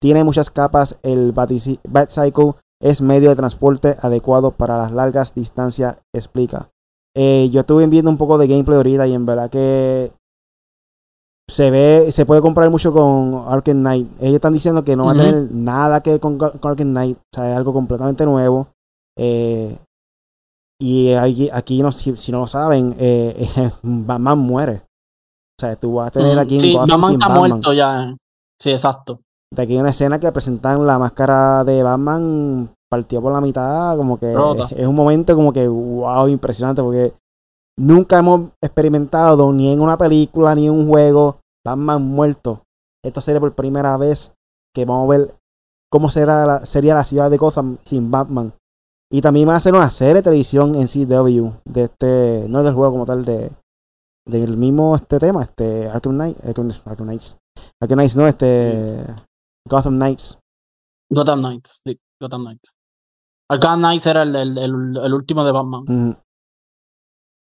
Tiene 0.00 0.24
muchas 0.24 0.50
capas. 0.50 0.96
El 1.02 1.32
Batcycle 1.32 2.54
es 2.82 3.00
medio 3.00 3.30
de 3.30 3.36
transporte 3.36 3.96
adecuado 4.00 4.50
para 4.50 4.76
las 4.76 4.92
largas 4.92 5.34
distancias, 5.34 5.96
explica. 6.14 6.68
Eh, 7.14 7.48
yo 7.52 7.60
estuve 7.60 7.86
viendo 7.86 8.10
un 8.10 8.18
poco 8.18 8.38
de 8.38 8.48
gameplay 8.48 8.76
ahorita 8.76 9.06
y 9.06 9.14
en 9.14 9.26
verdad 9.26 9.50
que 9.50 10.10
se 11.48 11.70
ve, 11.70 12.10
se 12.10 12.24
puede 12.24 12.40
comprar 12.40 12.70
mucho 12.70 12.92
con 12.92 13.44
Arkham 13.46 13.80
Knight. 13.80 14.08
Ellos 14.20 14.36
están 14.36 14.54
diciendo 14.54 14.82
que 14.84 14.96
no 14.96 15.06
va 15.06 15.12
a 15.12 15.16
tener 15.16 15.52
nada 15.52 16.00
que 16.02 16.12
ver 16.12 16.20
con, 16.20 16.38
con 16.38 16.50
Arkham 16.62 16.90
Knight, 16.90 17.18
o 17.18 17.36
sea, 17.36 17.50
es 17.50 17.56
algo 17.56 17.72
completamente 17.72 18.24
nuevo. 18.24 18.66
Eh, 19.18 19.76
y 20.80 21.12
aquí, 21.12 21.48
aquí 21.52 21.82
no, 21.82 21.92
si, 21.92 22.32
no 22.32 22.40
lo 22.40 22.46
saben, 22.46 22.96
eh, 22.98 23.70
Batman 23.82 24.38
muere. 24.38 24.82
O 25.58 25.60
sea, 25.60 25.76
tú 25.76 25.94
vas 25.94 26.08
a 26.08 26.10
tener 26.10 26.38
aquí 26.38 26.58
sí, 26.58 26.76
Batman 26.76 27.12
está 27.12 27.28
muerto 27.28 27.72
ya. 27.72 28.16
Sí, 28.60 28.70
exacto. 28.70 29.20
De 29.52 29.62
aquí 29.62 29.74
hay 29.74 29.80
una 29.80 29.90
escena 29.90 30.18
que 30.18 30.32
presentan 30.32 30.86
la 30.86 30.98
máscara 30.98 31.62
de 31.62 31.82
Batman 31.82 32.70
partió 32.90 33.22
por 33.22 33.32
la 33.32 33.40
mitad, 33.40 33.96
como 33.96 34.18
que 34.18 34.32
es 34.32 34.86
un 34.86 34.94
momento 34.94 35.34
como 35.34 35.52
que 35.52 35.66
wow, 35.66 36.28
impresionante, 36.28 36.82
porque 36.82 37.12
nunca 37.78 38.18
hemos 38.18 38.50
experimentado 38.62 39.52
ni 39.52 39.72
en 39.72 39.80
una 39.80 39.96
película 39.96 40.54
ni 40.54 40.66
en 40.66 40.72
un 40.72 40.88
juego 40.88 41.36
Batman 41.64 42.02
muerto. 42.02 42.60
Esto 43.04 43.20
sería 43.20 43.40
por 43.40 43.52
primera 43.52 43.96
vez 43.96 44.32
que 44.74 44.84
vamos 44.84 45.04
a 45.04 45.18
ver 45.18 45.34
cómo 45.90 46.10
será 46.10 46.46
la, 46.46 46.66
sería 46.66 46.94
la 46.94 47.04
ciudad 47.04 47.30
de 47.30 47.36
Gotham 47.36 47.78
sin 47.84 48.10
Batman. 48.10 48.52
Y 49.12 49.20
también 49.20 49.46
va 49.46 49.52
a 49.52 49.56
hacer 49.58 49.74
una 49.74 49.90
serie 49.90 50.14
de 50.14 50.22
televisión 50.22 50.74
en 50.74 50.88
CW 50.88 51.50
de 51.66 51.84
este, 51.84 52.46
no 52.48 52.62
del 52.62 52.74
juego 52.74 52.92
como 52.92 53.06
tal, 53.06 53.26
de 53.26 53.50
del 54.26 54.56
mismo 54.56 54.96
este 54.96 55.18
tema, 55.18 55.42
este 55.42 55.86
Arkham, 55.88 56.14
Knight, 56.14 56.38
Arkham, 56.44 56.70
Knights. 56.96 57.36
Arkham 57.80 57.98
Knights 57.98 58.16
no, 58.16 58.26
este 58.26 59.04
Gotham 59.68 59.96
Knights. 59.96 60.38
Gotham 61.10 61.40
Knights, 61.40 61.82
sí, 61.84 61.98
Gotham 62.20 62.44
Knights. 62.44 62.74
Arkham 63.50 63.80
Knights 63.80 64.06
era 64.06 64.22
el, 64.22 64.34
el, 64.34 64.58
el, 64.58 65.14
último 65.14 65.44
de 65.44 65.52
Batman. 65.52 66.16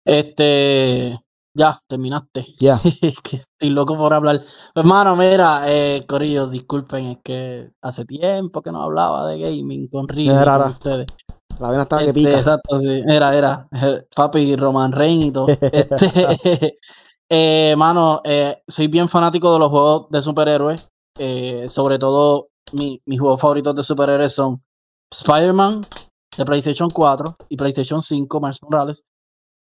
Este. 0.05 1.19
Ya, 1.55 1.79
terminaste. 1.89 2.45
Ya. 2.59 2.79
estoy 3.01 3.69
loco 3.71 3.97
por 3.97 4.13
hablar. 4.13 4.41
Hermano, 4.75 5.15
mira, 5.15 5.63
eh, 5.65 6.05
Corillo, 6.07 6.45
disculpen, 6.45 7.05
es 7.07 7.17
que 7.23 7.71
hace 7.81 8.05
tiempo 8.05 8.61
que 8.61 8.71
no 8.71 8.83
hablaba 8.83 9.27
de 9.27 9.39
gaming 9.39 9.87
con 9.87 10.05
con 10.05 10.61
ustedes. 10.69 11.07
La 11.59 11.69
vena 11.71 11.83
estaba 11.83 12.01
que 12.01 12.09
este, 12.09 12.19
pica. 12.19 12.37
Exacto, 12.37 12.77
sí. 12.77 13.01
Era, 13.07 13.35
era. 13.35 13.67
Papi, 14.15 14.55
Roman 14.55 14.91
Reigns 14.91 15.25
y 15.25 15.31
todo. 15.31 15.47
este, 15.71 16.79
eh, 17.29 17.75
mano, 17.77 18.21
eh, 18.23 18.61
soy 18.67 18.87
bien 18.87 19.09
fanático 19.09 19.51
de 19.53 19.59
los 19.59 19.69
juegos 19.69 20.09
de 20.09 20.21
superhéroes. 20.21 20.89
Eh, 21.17 21.67
sobre 21.67 21.97
todo, 21.97 22.49
mi, 22.73 23.01
mis 23.05 23.19
juegos 23.19 23.41
favoritos 23.41 23.75
de 23.75 23.83
superhéroes 23.83 24.33
son 24.33 24.61
Spider-Man 25.11 25.85
de 26.37 26.45
PlayStation 26.45 26.89
4 26.89 27.35
y 27.49 27.57
PlayStation 27.57 28.01
5, 28.01 28.39
Miles 28.39 28.61
Morales. 28.61 29.03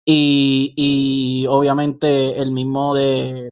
Y, 0.06 0.74
y 0.76 1.48
obviamente 1.48 2.42
el 2.42 2.52
mismo 2.52 2.94
de, 2.94 3.50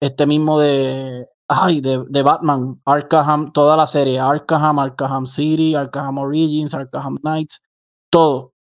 este 0.00 0.26
mismo 0.26 0.58
de 0.58 1.26
ay 1.50 1.80
de, 1.80 2.04
de, 2.08 2.22
Batman 2.22 2.80
Arkham 2.84 3.52
toda 3.52 3.76
la 3.76 3.86
serie 3.86 4.20
Arkham 4.20 4.78
Arkham 4.78 5.26
City 5.26 5.74
Arkham 5.74 6.18
Origins 6.18 6.72
Arkham 6.74 7.18
Knights 7.18 7.60
todo. 8.10 8.52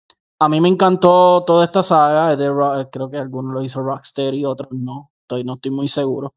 A 0.40 0.48
mí 0.48 0.60
me 0.60 0.68
encantó 0.68 1.44
toda 1.44 1.64
esta 1.64 1.82
saga 1.82 2.36
de, 2.36 2.88
creo 2.90 3.10
que 3.10 3.18
algunos 3.18 3.52
lo 3.52 3.62
hizo 3.62 3.82
Rocksteady 3.82 4.44
otros 4.44 4.68
no 4.72 5.10
estoy 5.22 5.44
no 5.44 5.54
estoy 5.54 5.70
muy 5.70 5.88
seguro. 5.88 6.34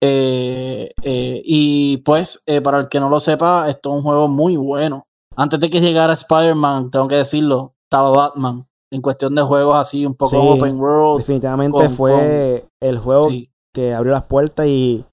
Eh, 0.00 0.92
eh, 1.02 1.42
y 1.44 1.96
pues 1.98 2.42
eh, 2.46 2.60
para 2.60 2.78
el 2.78 2.88
que 2.88 3.00
no 3.00 3.08
lo 3.10 3.18
sepa 3.18 3.68
esto 3.68 3.90
es 3.90 3.96
un 3.96 4.02
juego 4.02 4.28
muy 4.28 4.56
bueno. 4.56 5.06
Antes 5.36 5.58
de 5.58 5.70
que 5.70 5.80
llegara 5.80 6.12
Spider-Man 6.12 6.90
tengo 6.90 7.08
que 7.08 7.16
decirlo 7.16 7.74
estaba 7.84 8.10
Batman 8.10 8.68
en 8.90 9.02
cuestión 9.02 9.34
de 9.34 9.42
juegos 9.42 9.76
así, 9.76 10.06
un 10.06 10.14
poco 10.14 10.38
open 10.40 10.78
world. 10.80 11.18
Definitivamente 11.18 11.90
fue 11.90 12.64
el 12.80 12.98
juego 12.98 13.28
que 13.74 13.94
abrió 13.94 14.12
las 14.12 14.24
puertas 14.24 14.66
y 14.66 15.04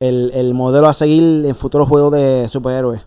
el, 0.00 0.54
modelo 0.54 0.88
a 0.88 0.94
seguir 0.94 1.46
en 1.46 1.54
futuros 1.54 1.88
juegos 1.88 2.12
de 2.12 2.48
superhéroes. 2.48 3.02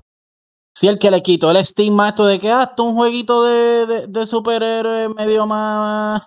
Sí, 0.75 0.87
el 0.87 0.99
que 0.99 1.11
le 1.11 1.21
quitó 1.21 1.51
el 1.51 1.57
estigma 1.57 2.09
esto 2.09 2.25
de 2.25 2.39
que 2.39 2.51
ah, 2.51 2.63
esto 2.69 2.83
es 2.83 2.89
un 2.89 2.95
jueguito 2.95 3.43
de, 3.43 4.07
de, 4.07 4.25
superhéroes 4.25 5.13
medio 5.13 5.45
más 5.45 6.23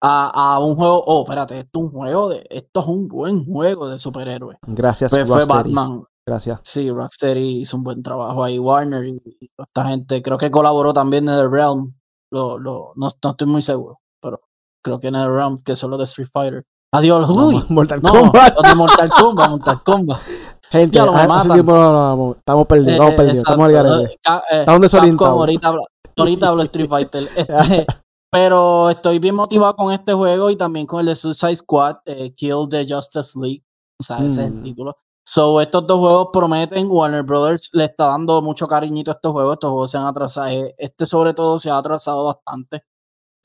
a, 0.00 0.58
un 0.60 0.76
juego, 0.76 1.02
oh, 1.06 1.22
espérate, 1.22 1.58
esto 1.58 1.78
es 1.80 1.84
un 1.84 1.90
juego 1.90 2.28
de, 2.28 2.46
esto 2.50 2.80
es 2.80 2.86
un 2.86 3.08
buen 3.08 3.44
juego 3.44 3.88
de 3.88 3.98
superhéroes. 3.98 4.58
Gracias, 4.66 5.10
fue, 5.10 5.26
fue 5.26 5.44
Batman. 5.44 6.04
Gracias. 6.24 6.60
Sí, 6.64 6.90
Rocksteady 6.90 7.60
hizo 7.60 7.76
un 7.76 7.84
buen 7.84 8.02
trabajo 8.02 8.44
ahí, 8.44 8.58
Warner 8.58 9.04
y, 9.04 9.22
y 9.40 9.50
esta 9.58 9.84
gente, 9.86 10.22
creo 10.22 10.38
que 10.38 10.50
colaboró 10.50 10.92
también 10.92 11.28
en 11.28 11.36
The 11.36 11.48
Realm 11.48 11.94
lo, 12.30 12.58
lo, 12.58 12.92
no, 12.96 13.08
no, 13.22 13.30
estoy 13.30 13.46
muy 13.46 13.62
seguro, 13.62 14.00
pero 14.20 14.40
creo 14.82 15.00
que 15.00 15.08
en 15.08 15.14
el 15.14 15.28
round 15.28 15.62
que 15.62 15.76
son 15.76 15.90
los 15.90 15.98
de 15.98 16.04
Street 16.04 16.28
Fighter. 16.32 16.64
Adiós, 16.96 17.28
uy. 17.28 17.62
Mortal 17.68 18.00
Kombat. 18.00 18.56
De 18.56 18.74
Mortal 18.74 19.10
Kombat, 19.10 19.50
Mortal 19.50 19.82
Kombat. 19.84 20.20
Gente, 20.70 20.98
lo 20.98 21.12
tiempo 21.52 21.72
no, 21.72 22.34
estamos 22.38 22.66
perdidos, 22.66 22.92
estamos 22.92 23.12
eh, 23.12 23.16
perdidos, 23.16 23.38
estamos 23.38 23.66
al 23.66 23.72
garete. 23.72 24.12
Eh, 24.14 24.60
estamos 24.60 24.80
desorientados. 24.80 25.38
Ahorita 25.38 25.74
ahorita 26.16 26.48
hablo 26.48 26.62
Street 26.62 26.88
Fighter. 26.88 27.28
Este, 27.36 27.86
pero 28.30 28.90
estoy 28.90 29.18
bien 29.18 29.34
motivado 29.34 29.76
con 29.76 29.92
este 29.92 30.12
juego 30.12 30.50
y 30.50 30.56
también 30.56 30.86
con 30.86 31.00
el 31.00 31.06
de 31.06 31.16
Suicide 31.16 31.56
Squad, 31.56 31.96
eh, 32.06 32.34
Kill 32.34 32.66
the 32.68 32.86
Justice 32.88 33.38
League. 33.38 33.62
O 34.00 34.02
sea, 34.02 34.16
ese 34.18 34.26
es 34.26 34.38
el 34.38 34.52
mm. 34.54 34.62
título. 34.62 34.96
So, 35.24 35.60
estos 35.60 35.86
dos 35.86 35.98
juegos 36.00 36.28
prometen. 36.32 36.90
Warner 36.90 37.22
Brothers 37.22 37.70
le 37.72 37.84
está 37.84 38.06
dando 38.06 38.40
mucho 38.40 38.66
cariñito 38.66 39.10
a 39.10 39.14
estos 39.14 39.32
juegos. 39.32 39.54
Estos 39.54 39.70
juegos 39.70 39.90
se 39.90 39.98
han 39.98 40.06
atrasado. 40.06 40.48
Eh, 40.48 40.74
este, 40.78 41.04
sobre 41.04 41.34
todo, 41.34 41.58
se 41.58 41.70
ha 41.70 41.76
atrasado 41.76 42.24
bastante. 42.24 42.82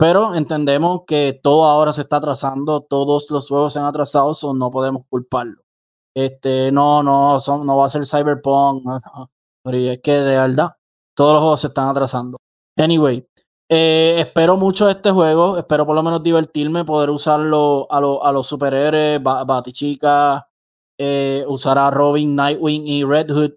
Pero 0.01 0.33
entendemos 0.33 1.01
que 1.05 1.39
todo 1.43 1.65
ahora 1.65 1.91
se 1.91 2.01
está 2.01 2.15
atrasando. 2.15 2.81
Todos 2.81 3.29
los 3.29 3.47
juegos 3.47 3.73
se 3.73 3.77
han 3.77 3.85
atrasado, 3.85 4.33
so 4.33 4.51
no 4.51 4.71
podemos 4.71 5.03
culparlo. 5.07 5.61
Este, 6.15 6.71
no, 6.71 7.03
no, 7.03 7.37
son, 7.39 7.67
no 7.67 7.77
va 7.77 7.85
a 7.85 7.89
ser 7.89 8.07
Cyberpunk. 8.07 8.83
Es 9.63 10.01
que 10.01 10.13
de 10.13 10.37
verdad, 10.37 10.71
todos 11.15 11.33
los 11.33 11.41
juegos 11.41 11.61
se 11.61 11.67
están 11.67 11.87
atrasando. 11.87 12.37
Anyway, 12.79 13.27
eh, 13.69 14.15
espero 14.17 14.57
mucho 14.57 14.89
este 14.89 15.11
juego. 15.11 15.59
Espero 15.59 15.85
por 15.85 15.95
lo 15.95 16.01
menos 16.01 16.23
divertirme, 16.23 16.83
poder 16.83 17.11
usarlo 17.11 17.85
a, 17.91 17.97
a 17.97 18.31
los 18.31 18.47
superhéroes, 18.47 19.21
Batichica 19.21 20.47
eh, 20.97 21.45
usar 21.47 21.77
a 21.77 21.91
Robin, 21.91 22.35
Nightwing 22.35 22.87
y 22.87 23.03
Red 23.03 23.29
Hood. 23.29 23.51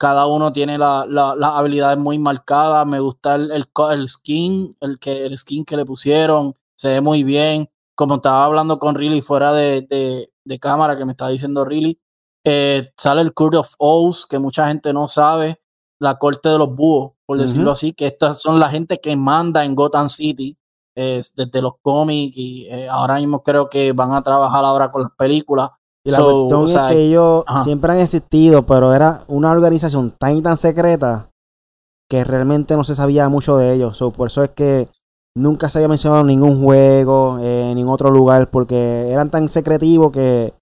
Cada 0.00 0.26
uno 0.26 0.50
tiene 0.50 0.78
las 0.78 1.06
habilidades 1.42 1.98
muy 1.98 2.18
marcadas. 2.18 2.86
Me 2.86 3.00
gusta 3.00 3.34
el, 3.34 3.50
el, 3.52 4.08
skin, 4.08 4.74
el, 4.80 4.98
que, 4.98 5.26
el 5.26 5.36
skin 5.36 5.62
que 5.62 5.76
le 5.76 5.84
pusieron. 5.84 6.56
Se 6.74 6.88
ve 6.88 7.00
muy 7.02 7.22
bien. 7.22 7.68
Como 7.94 8.14
estaba 8.14 8.46
hablando 8.46 8.78
con 8.78 8.94
Riley 8.94 9.20
fuera 9.20 9.52
de, 9.52 10.30
cámara, 10.58 10.96
que 10.96 11.04
me 11.04 11.12
estaba 11.12 11.30
diciendo 11.30 11.66
Riley, 11.66 12.00
eh, 12.44 12.90
sale 12.96 13.20
el 13.20 13.34
Court 13.34 13.56
of 13.56 13.74
Owls, 13.76 14.24
que 14.26 14.38
mucha 14.38 14.66
gente 14.68 14.90
no 14.94 15.06
sabe, 15.06 15.60
la 15.98 16.16
corte 16.16 16.48
de 16.48 16.56
los 16.56 16.74
búhos, 16.74 17.12
por 17.26 17.36
decirlo 17.36 17.70
así, 17.70 17.92
que 17.92 18.06
estas 18.06 18.40
son 18.40 18.58
la 18.58 18.70
gente 18.70 19.00
que 19.00 19.14
manda 19.16 19.66
en 19.66 19.74
Gotham 19.74 20.08
City 20.08 20.56
desde 20.94 21.60
los 21.60 21.74
cómics 21.82 22.38
y 22.38 22.66
eh, 22.70 22.88
ahora 22.88 23.16
mismo 23.16 23.42
creo 23.42 23.68
que 23.68 23.92
van 23.92 24.12
a 24.12 24.22
trabajar 24.22 24.64
ahora 24.64 24.90
con 24.90 25.02
las 25.02 25.12
películas. 25.12 25.70
Y 26.04 26.10
la 26.10 26.18
cuestión 26.22 26.64
es 26.64 26.92
que 26.92 27.00
ellos 27.00 27.44
siempre 27.62 27.92
han 27.92 28.00
existido, 28.00 28.62
pero 28.62 28.94
era 28.94 29.24
una 29.28 29.50
organización 29.50 30.12
tan 30.18 30.36
y 30.36 30.42
tan 30.42 30.56
secreta 30.56 31.26
que 32.10 32.24
realmente 32.24 32.74
no 32.76 32.84
se 32.84 32.94
sabía 32.94 33.28
mucho 33.28 33.56
de 33.56 33.74
ellos. 33.74 34.02
por 34.16 34.28
eso 34.28 34.42
es 34.42 34.50
que 34.50 34.86
nunca 35.36 35.68
se 35.68 35.78
había 35.78 35.88
mencionado 35.88 36.22
en 36.22 36.28
ningún 36.28 36.62
juego, 36.62 37.38
en 37.38 37.74
ningún 37.74 37.92
otro 37.92 38.10
lugar, 38.10 38.48
porque 38.50 39.10
eran 39.10 39.30
tan 39.30 39.48
secretivos 39.48 40.10
que, 40.10 40.52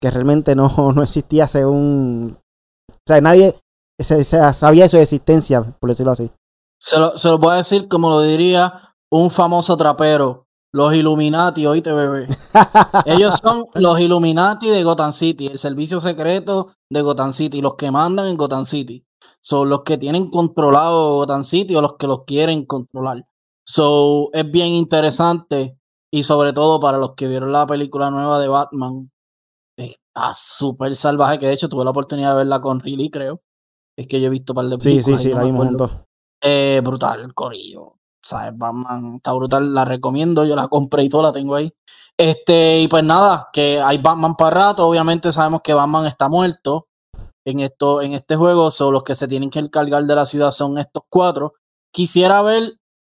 que 0.00 0.10
realmente 0.10 0.54
no, 0.54 0.92
no 0.94 1.02
existía 1.02 1.46
según... 1.46 2.36
O 2.88 2.94
sea, 3.06 3.20
nadie 3.20 3.56
se, 3.98 4.22
sabía 4.24 4.88
su 4.88 4.96
existencia, 4.96 5.62
por 5.80 5.90
decirlo 5.90 6.12
así. 6.12 6.30
Se 6.80 6.98
lo, 6.98 7.18
se 7.18 7.28
lo 7.28 7.38
voy 7.38 7.54
a 7.54 7.56
decir 7.56 7.88
como 7.88 8.10
lo 8.10 8.22
diría 8.22 8.94
un 9.10 9.30
famoso 9.30 9.76
trapero. 9.76 10.44
Los 10.72 10.94
Illuminati, 10.94 11.66
oíste, 11.66 11.92
bebé. 11.92 12.28
Ellos 13.06 13.34
son 13.42 13.66
los 13.74 13.98
Illuminati 13.98 14.68
de 14.68 14.84
Gotham 14.84 15.12
City, 15.12 15.46
el 15.46 15.58
servicio 15.58 15.98
secreto 15.98 16.74
de 16.90 17.00
Gotham 17.00 17.32
City, 17.32 17.62
los 17.62 17.74
que 17.74 17.90
mandan 17.90 18.26
en 18.26 18.36
Gotham 18.36 18.66
City. 18.66 19.04
Son 19.40 19.68
los 19.68 19.82
que 19.82 19.96
tienen 19.96 20.30
controlado 20.30 21.16
Gotham 21.16 21.44
City 21.44 21.74
o 21.74 21.80
los 21.80 21.96
que 21.96 22.06
los 22.06 22.24
quieren 22.24 22.66
controlar. 22.66 23.26
So, 23.64 24.30
es 24.32 24.50
bien 24.50 24.68
interesante 24.68 25.78
y 26.10 26.22
sobre 26.22 26.52
todo 26.52 26.80
para 26.80 26.98
los 26.98 27.14
que 27.14 27.28
vieron 27.28 27.52
la 27.52 27.66
película 27.66 28.10
nueva 28.10 28.38
de 28.38 28.48
Batman, 28.48 29.10
está 29.76 30.32
súper 30.34 30.94
salvaje, 30.96 31.38
que 31.38 31.46
de 31.46 31.52
hecho 31.52 31.68
tuve 31.68 31.84
la 31.84 31.90
oportunidad 31.90 32.30
de 32.30 32.36
verla 32.38 32.60
con 32.60 32.80
Riley, 32.80 33.10
creo. 33.10 33.40
Es 33.96 34.06
que 34.06 34.20
yo 34.20 34.26
he 34.28 34.30
visto 34.30 34.52
un 34.52 34.56
par 34.56 34.66
de 34.66 34.78
películas. 34.78 35.04
Sí, 35.04 35.16
sí, 35.16 35.30
sí, 35.30 35.34
la 35.34 35.44
vimos 35.44 35.68
eh, 36.40 36.80
brutal, 36.84 37.34
Corillo. 37.34 37.97
¿Sabes? 38.22 38.56
Batman 38.56 39.16
está 39.16 39.32
brutal, 39.32 39.74
la 39.74 39.84
recomiendo, 39.84 40.44
yo 40.44 40.56
la 40.56 40.68
compré 40.68 41.04
y 41.04 41.08
todo, 41.08 41.22
la 41.22 41.32
tengo 41.32 41.54
ahí. 41.54 41.72
Este, 42.16 42.80
y 42.80 42.88
pues 42.88 43.04
nada, 43.04 43.48
que 43.52 43.80
hay 43.80 43.98
Batman 43.98 44.36
para 44.36 44.68
rato, 44.68 44.86
obviamente 44.86 45.32
sabemos 45.32 45.60
que 45.62 45.74
Batman 45.74 46.06
está 46.06 46.28
muerto 46.28 46.88
en, 47.44 47.60
esto, 47.60 48.02
en 48.02 48.12
este 48.12 48.36
juego, 48.36 48.70
son 48.70 48.92
los 48.92 49.02
que 49.04 49.14
se 49.14 49.28
tienen 49.28 49.50
que 49.50 49.60
encargar 49.60 50.04
de 50.04 50.14
la 50.14 50.26
ciudad 50.26 50.50
son 50.50 50.78
estos 50.78 51.04
cuatro. 51.08 51.54
Quisiera 51.92 52.42
ver, 52.42 52.74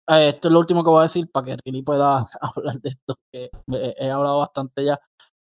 eh, 0.08 0.28
esto 0.28 0.48
es 0.48 0.52
lo 0.52 0.60
último 0.60 0.82
que 0.84 0.90
voy 0.90 1.00
a 1.00 1.02
decir 1.02 1.30
para 1.30 1.46
que 1.46 1.56
Riley 1.64 1.82
pueda 1.82 2.26
hablar 2.40 2.80
de 2.80 2.90
esto, 2.90 3.16
que 3.32 3.50
he, 3.98 4.10
hablado 4.10 4.38
bastante 4.38 4.84
ya. 4.84 5.00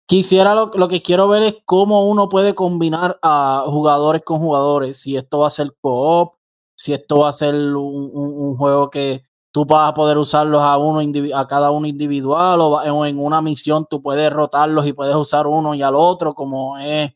Quisiera 0.08 0.54
lo, 0.54 0.68
lo, 0.76 0.88
que 0.88 1.02
quiero 1.02 1.28
ver 1.28 1.44
es 1.44 1.56
cómo 1.66 2.08
uno 2.08 2.30
puede 2.30 2.54
combinar 2.54 3.18
a 3.24 3.64
jugadores 3.68 4.22
con 4.24 4.40
jugadores. 4.40 4.98
Si 5.00 5.18
esto 5.18 5.40
va 5.40 5.48
a 5.48 5.50
ser 5.50 5.74
co-op, 5.82 6.36
si 6.78 6.94
esto 6.94 7.20
va 7.20 7.30
a 7.30 7.34
ser 7.34 7.56
un 7.56 8.56
juego 8.58 8.90
que 8.92 9.25
tú 9.56 9.64
vas 9.64 9.88
a 9.90 9.94
poder 9.94 10.18
usarlos 10.18 10.62
a 10.62 10.78
uno 10.78 11.00
a 11.34 11.48
cada 11.48 11.72
uno 11.72 11.88
individual 11.88 12.60
o 12.60 13.06
en 13.06 13.18
una 13.18 13.42
misión 13.42 13.86
tú 13.90 14.02
puedes 14.02 14.30
rotarlos 14.30 14.86
y 14.86 14.92
puedes 14.92 15.16
usar 15.16 15.48
uno 15.48 15.74
y 15.74 15.82
al 15.82 15.96
otro 15.96 16.34
como 16.34 16.78
es 16.78 17.14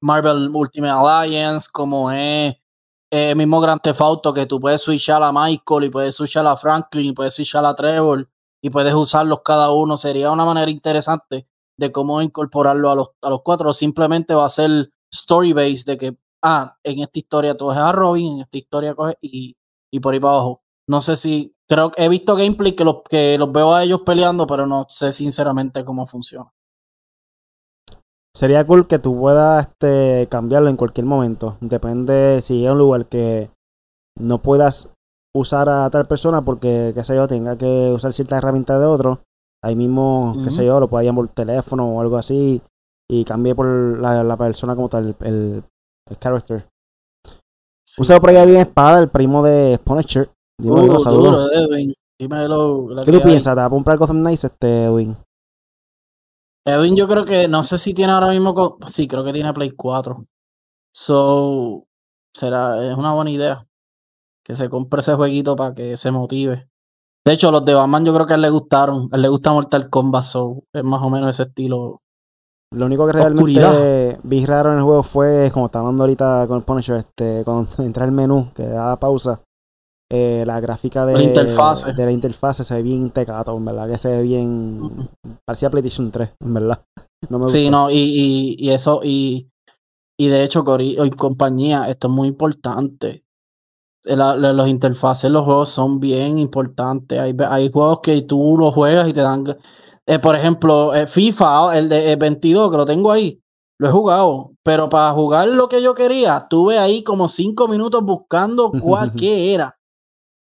Marvel 0.00 0.50
Ultimate 0.54 0.92
Alliance, 0.92 1.68
como 1.72 2.12
es 2.12 2.54
el 3.10 3.34
mismo 3.34 3.60
Grand 3.60 3.80
Theft 3.80 4.00
que 4.36 4.46
tú 4.46 4.60
puedes 4.60 4.82
switchar 4.82 5.20
a 5.20 5.32
Michael 5.32 5.86
y 5.86 5.90
puedes 5.90 6.14
switchar 6.14 6.46
a 6.46 6.56
Franklin 6.56 7.06
y 7.06 7.12
puedes 7.12 7.34
switchar 7.34 7.64
a 7.64 7.74
Trevor 7.74 8.30
y 8.62 8.70
puedes 8.70 8.94
usarlos 8.94 9.40
cada 9.44 9.72
uno. 9.72 9.96
Sería 9.96 10.30
una 10.30 10.44
manera 10.44 10.70
interesante 10.70 11.48
de 11.76 11.90
cómo 11.90 12.22
incorporarlo 12.22 12.88
a 12.88 12.94
los, 12.94 13.08
a 13.20 13.30
los 13.30 13.42
cuatro. 13.42 13.72
Simplemente 13.72 14.32
va 14.32 14.44
a 14.44 14.48
ser 14.48 14.92
story 15.10 15.52
base 15.54 15.82
de 15.84 15.96
que, 15.96 16.18
ah, 16.40 16.76
en 16.84 17.00
esta 17.00 17.18
historia 17.18 17.56
tú 17.56 17.64
coges 17.64 17.80
a 17.80 17.90
Robin, 17.90 18.34
en 18.34 18.40
esta 18.42 18.58
historia 18.58 18.94
coges 18.94 19.16
y, 19.20 19.56
y 19.90 19.98
por 19.98 20.14
ahí 20.14 20.20
para 20.20 20.34
abajo. 20.34 20.62
No 20.88 21.02
sé 21.02 21.16
si, 21.16 21.54
creo 21.68 21.90
que 21.90 22.04
he 22.04 22.08
visto 22.08 22.34
gameplay 22.34 22.74
que 22.74 22.84
los, 22.84 23.02
que 23.08 23.36
los 23.38 23.52
veo 23.52 23.74
a 23.74 23.84
ellos 23.84 24.02
peleando, 24.02 24.46
pero 24.46 24.66
no 24.66 24.86
sé 24.88 25.12
sinceramente 25.12 25.84
cómo 25.84 26.06
funciona. 26.06 26.50
Sería 28.34 28.64
cool 28.66 28.86
que 28.86 28.98
tú 28.98 29.18
puedas 29.18 29.68
este, 29.68 30.28
cambiarlo 30.30 30.70
en 30.70 30.76
cualquier 30.76 31.06
momento. 31.06 31.56
Depende 31.60 32.40
si 32.40 32.64
es 32.64 32.70
un 32.70 32.78
lugar 32.78 33.06
que 33.06 33.50
no 34.18 34.38
puedas 34.38 34.94
usar 35.34 35.68
a 35.68 35.90
tal 35.90 36.06
persona 36.06 36.42
porque, 36.42 36.92
qué 36.94 37.04
sé 37.04 37.14
yo, 37.14 37.26
tenga 37.28 37.56
que 37.56 37.92
usar 37.92 38.12
cierta 38.12 38.38
herramienta 38.38 38.78
de 38.78 38.86
otro. 38.86 39.18
Ahí 39.62 39.74
mismo, 39.74 40.36
qué 40.44 40.52
sé 40.52 40.64
yo, 40.64 40.78
lo 40.78 40.88
pueda 40.88 41.02
llamar 41.02 41.26
por 41.26 41.34
teléfono 41.34 41.96
o 41.96 42.00
algo 42.00 42.16
así 42.16 42.62
y 43.10 43.24
cambie 43.24 43.54
por 43.54 43.66
la, 43.66 44.36
persona 44.36 44.76
como 44.76 44.88
tal, 44.88 45.16
el, 45.20 45.64
el, 46.08 46.18
character. 46.18 46.64
Sí. 47.84 48.02
por 48.20 48.30
ahí 48.30 48.46
bien 48.46 48.60
espada, 48.60 49.00
el 49.00 49.08
primo 49.08 49.42
de 49.42 49.80
Punisher. 49.82 50.28
Dímelo, 50.60 51.00
uh, 51.00 51.04
duro, 51.04 51.52
Edwin. 51.52 51.94
Dímelo. 52.18 52.88
¿Qué 53.04 53.12
tú 53.12 53.22
piensas? 53.22 53.54
¿Te 53.54 53.60
va 53.60 53.66
a 53.66 53.70
comprar 53.70 53.96
Gotham 53.96 54.20
Knights, 54.20 54.44
este, 54.44 54.84
Edwin? 54.84 55.16
Edwin, 56.66 56.96
yo 56.96 57.06
creo 57.06 57.24
que, 57.24 57.48
no 57.48 57.62
sé 57.62 57.78
si 57.78 57.94
tiene 57.94 58.12
ahora 58.12 58.28
mismo, 58.28 58.78
sí, 58.88 59.06
creo 59.06 59.24
que 59.24 59.32
tiene 59.32 59.54
Play 59.54 59.70
4. 59.70 60.26
So, 60.92 61.86
será, 62.34 62.90
es 62.90 62.96
una 62.96 63.14
buena 63.14 63.30
idea 63.30 63.66
que 64.44 64.54
se 64.54 64.68
compre 64.68 65.00
ese 65.00 65.14
jueguito 65.14 65.54
para 65.54 65.74
que 65.74 65.96
se 65.96 66.10
motive. 66.10 66.68
De 67.24 67.32
hecho, 67.34 67.50
los 67.50 67.64
de 67.64 67.74
Batman 67.74 68.04
yo 68.04 68.14
creo 68.14 68.26
que 68.26 68.32
a 68.32 68.36
él 68.36 68.42
le 68.42 68.50
gustaron. 68.50 69.08
A 69.12 69.16
él 69.16 69.22
le 69.22 69.28
gusta 69.28 69.52
Mortal 69.52 69.88
Kombat, 69.88 70.24
so 70.24 70.64
es 70.72 70.82
más 70.82 71.02
o 71.02 71.10
menos 71.10 71.30
ese 71.30 71.44
estilo. 71.44 72.00
Lo 72.74 72.86
único 72.86 73.06
que 73.06 73.12
realmente 73.12 74.18
vi 74.24 74.44
raro 74.44 74.72
en 74.72 74.78
el 74.78 74.84
juego 74.84 75.02
fue, 75.02 75.50
como 75.52 75.66
estaba 75.66 75.84
hablando 75.86 76.04
ahorita 76.04 76.46
con 76.48 76.58
el 76.58 76.64
Punisher, 76.64 76.96
este, 76.96 77.42
cuando 77.44 77.70
entra 77.78 78.04
el 78.04 78.12
menú, 78.12 78.50
que 78.54 78.66
da 78.66 78.98
pausa, 78.98 79.40
eh, 80.10 80.44
la 80.46 80.58
gráfica 80.60 81.04
de 81.04 81.14
la, 81.14 81.22
interfase. 81.22 81.92
de 81.92 82.04
la 82.04 82.12
interfase 82.12 82.64
se 82.64 82.74
ve 82.74 82.82
bien 82.82 83.10
tecato, 83.10 83.54
en 83.54 83.64
verdad, 83.64 83.88
que 83.90 83.98
se 83.98 84.08
ve 84.08 84.22
bien... 84.22 85.08
Parecía 85.44 85.68
PlayStation 85.68 86.10
3, 86.10 86.30
en 86.40 86.54
verdad. 86.54 86.80
No 87.28 87.38
me 87.38 87.48
sí, 87.48 87.68
no, 87.68 87.90
y, 87.90 88.56
y, 88.58 88.70
eso, 88.70 89.00
y, 89.04 89.50
y 90.18 90.28
de 90.28 90.44
hecho, 90.44 90.64
Cori 90.64 90.96
y 90.98 91.10
compañía, 91.10 91.90
esto 91.90 92.08
es 92.08 92.14
muy 92.14 92.28
importante. 92.28 93.24
los 94.06 94.68
interfaces 94.68 95.30
los 95.30 95.44
juegos 95.44 95.68
son 95.68 96.00
bien 96.00 96.38
importantes. 96.38 97.18
Hay, 97.18 97.36
hay 97.46 97.70
juegos 97.70 98.00
que 98.00 98.22
tú 98.22 98.56
los 98.58 98.72
juegas 98.72 99.08
y 99.08 99.12
te 99.12 99.20
dan... 99.20 99.44
Eh, 100.06 100.18
por 100.18 100.34
ejemplo, 100.34 100.94
eh, 100.94 101.06
FIFA, 101.06 101.76
el 101.78 101.90
de 101.90 102.16
22, 102.16 102.70
que 102.70 102.76
lo 102.78 102.86
tengo 102.86 103.12
ahí, 103.12 103.42
lo 103.78 103.88
he 103.88 103.92
jugado, 103.92 104.52
pero 104.64 104.88
para 104.88 105.12
jugar 105.12 105.48
lo 105.48 105.68
que 105.68 105.82
yo 105.82 105.94
quería, 105.94 106.46
tuve 106.48 106.78
ahí 106.78 107.04
como 107.04 107.28
cinco 107.28 107.68
minutos 107.68 108.02
buscando 108.02 108.72
cuál 108.72 109.12
qué 109.18 109.52
era 109.52 109.77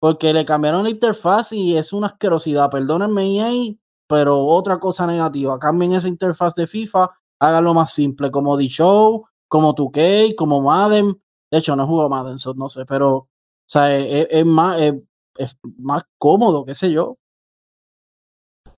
porque 0.05 0.35
le 0.35 0.45
cambiaron 0.45 0.85
la 0.85 0.91
interfaz 0.91 1.55
y 1.55 1.79
es 1.79 1.95
una 1.95 2.09
asquerosidad. 2.09 2.69
Perdónenme 2.71 3.43
ahí, 3.43 3.81
pero 4.07 4.45
otra 4.45 4.79
cosa 4.79 5.07
negativa. 5.07 5.59
Cambien 5.59 5.95
esa 5.95 6.09
interfaz 6.09 6.55
de 6.55 6.67
FIFA, 6.67 7.11
háganlo 7.41 7.73
más 7.73 7.95
simple, 7.95 8.31
como 8.31 8.59
D-Show, 8.59 9.25
como 9.49 9.75
2K, 9.75 10.35
como 10.35 10.61
Madden. 10.61 11.19
De 11.51 11.57
hecho, 11.57 11.75
no 11.75 11.87
juego 11.87 12.11
Madden, 12.11 12.37
no 12.55 12.69
sé, 12.69 12.85
pero 12.85 13.17
o 13.17 13.29
sea, 13.67 13.97
es, 13.97 14.45
más, 14.45 14.79
es, 14.79 15.57
más 15.79 16.03
cómodo, 16.19 16.67
qué 16.67 16.75
sé 16.75 16.93
yo. 16.93 17.17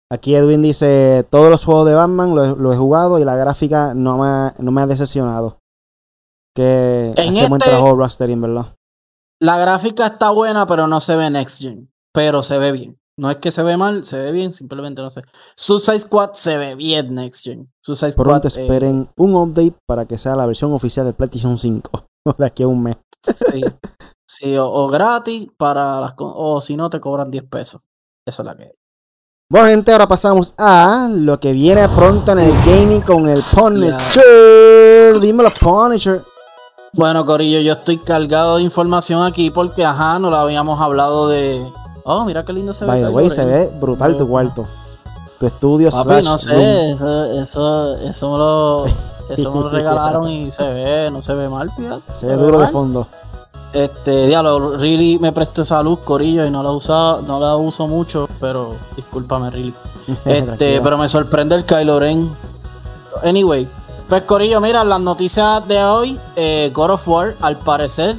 Aquí 0.08 0.36
Edwin 0.36 0.62
dice, 0.62 1.26
todos 1.28 1.50
los 1.50 1.64
juegos 1.64 1.88
de 1.88 1.94
Batman 1.94 2.36
los, 2.36 2.72
he 2.72 2.78
jugado 2.78 3.18
y 3.18 3.24
la 3.24 3.34
gráfica 3.34 3.94
no 3.94 4.18
me, 4.18 4.52
no 4.60 4.70
me 4.70 4.80
ha 4.80 4.86
decepcionado. 4.86 5.58
Que 6.54 7.14
en 7.16 7.30
hace 7.30 7.48
buen 7.48 7.60
este 7.60 7.70
trabajo 7.70 8.00
en 8.20 8.40
verdad. 8.40 8.75
La 9.40 9.58
gráfica 9.58 10.06
está 10.06 10.30
buena, 10.30 10.66
pero 10.66 10.86
no 10.86 11.00
se 11.00 11.14
ve 11.14 11.28
Next 11.30 11.60
Gen. 11.60 11.90
Pero 12.12 12.42
se 12.42 12.58
ve 12.58 12.72
bien. 12.72 12.98
No 13.18 13.30
es 13.30 13.38
que 13.38 13.50
se 13.50 13.62
ve 13.62 13.78
mal, 13.78 14.04
se 14.04 14.18
ve 14.18 14.30
bien, 14.30 14.52
simplemente 14.52 15.00
no 15.00 15.08
sé. 15.08 15.22
Suicide 15.56 16.00
Squad 16.00 16.32
se 16.34 16.58
ve 16.58 16.74
bien 16.74 17.14
Next 17.14 17.44
Gen. 17.44 17.70
Suicide 17.82 18.12
Pronto 18.12 18.50
Squad, 18.50 18.62
eh, 18.62 18.66
esperen 18.66 19.08
un 19.16 19.34
update 19.34 19.74
para 19.86 20.04
que 20.04 20.18
sea 20.18 20.36
la 20.36 20.44
versión 20.44 20.72
oficial 20.72 21.06
de 21.06 21.14
PlayStation 21.14 21.56
5. 21.56 22.04
de 22.38 22.46
aquí 22.46 22.62
a 22.62 22.68
un 22.68 22.82
mes. 22.82 22.96
sí, 24.26 24.56
o, 24.58 24.88
gratis 24.88 25.48
para 25.56 26.00
las 26.00 26.14
o 26.18 26.60
si 26.60 26.76
no 26.76 26.90
te 26.90 27.00
cobran 27.00 27.30
10 27.30 27.44
pesos. 27.44 27.80
Eso 28.26 28.42
es 28.42 28.46
la 28.46 28.56
que 28.56 28.74
Bueno, 29.50 29.68
gente, 29.68 29.92
ahora 29.92 30.08
pasamos 30.08 30.52
a 30.58 31.08
lo 31.10 31.38
que 31.38 31.52
viene 31.52 31.88
pronto 31.88 32.32
en 32.32 32.40
el 32.40 32.52
gaming 32.64 33.00
con 33.00 33.28
el 33.28 33.42
Punisher. 33.54 35.20
Dímelo, 35.20 35.50
Punisher. 35.58 36.22
Bueno, 36.96 37.26
Corillo, 37.26 37.60
yo 37.60 37.74
estoy 37.74 37.98
cargado 37.98 38.56
de 38.56 38.62
información 38.62 39.22
aquí 39.22 39.50
porque, 39.50 39.84
ajá, 39.84 40.18
no 40.18 40.30
lo 40.30 40.36
habíamos 40.36 40.80
hablado 40.80 41.28
de. 41.28 41.62
Oh, 42.04 42.24
mira 42.24 42.42
qué 42.42 42.54
lindo 42.54 42.72
se 42.72 42.86
ve. 42.86 43.10
By 43.10 43.30
se 43.30 43.44
ve 43.44 43.70
brutal 43.78 44.16
tu 44.16 44.26
cuarto. 44.26 44.66
Tu 45.38 45.46
estudio 45.46 45.90
Papi, 45.90 46.24
no 46.24 46.38
sé, 46.38 46.92
eso, 46.92 47.24
eso, 47.32 47.96
eso, 47.98 48.32
me 48.32 48.38
lo, 48.38 48.86
eso 49.28 49.52
me 49.52 49.60
lo 49.60 49.68
regalaron 49.68 50.26
y 50.30 50.50
se 50.50 50.62
ve, 50.62 51.10
no 51.10 51.20
se 51.20 51.34
ve 51.34 51.50
mal, 51.50 51.70
fíjate. 51.76 52.14
Se 52.14 52.26
ve 52.26 52.36
duro 52.36 52.60
de 52.60 52.68
fondo. 52.68 53.06
Este, 53.74 54.28
diablo, 54.28 54.78
Really 54.78 55.18
me 55.18 55.32
prestó 55.32 55.62
esa 55.62 55.82
luz, 55.82 55.98
Corillo, 55.98 56.46
y 56.46 56.50
no 56.50 56.62
la 56.62 56.70
usa, 56.70 57.18
no 57.26 57.38
la 57.38 57.56
uso 57.56 57.86
mucho, 57.86 58.26
pero 58.40 58.74
discúlpame, 58.96 59.50
Really. 59.50 59.74
Este, 60.24 60.80
pero 60.80 60.96
me 60.96 61.10
sorprende 61.10 61.56
el 61.56 61.66
Kylo 61.66 62.00
Ren. 62.00 62.30
Anyway, 63.22 63.68
pues 64.08 64.22
Corillo, 64.22 64.60
mira, 64.60 64.84
las 64.84 65.00
noticias 65.00 65.66
de 65.66 65.82
hoy, 65.82 66.18
eh, 66.36 66.70
God 66.72 66.90
of 66.90 67.08
War, 67.08 67.34
al 67.40 67.58
parecer, 67.58 68.16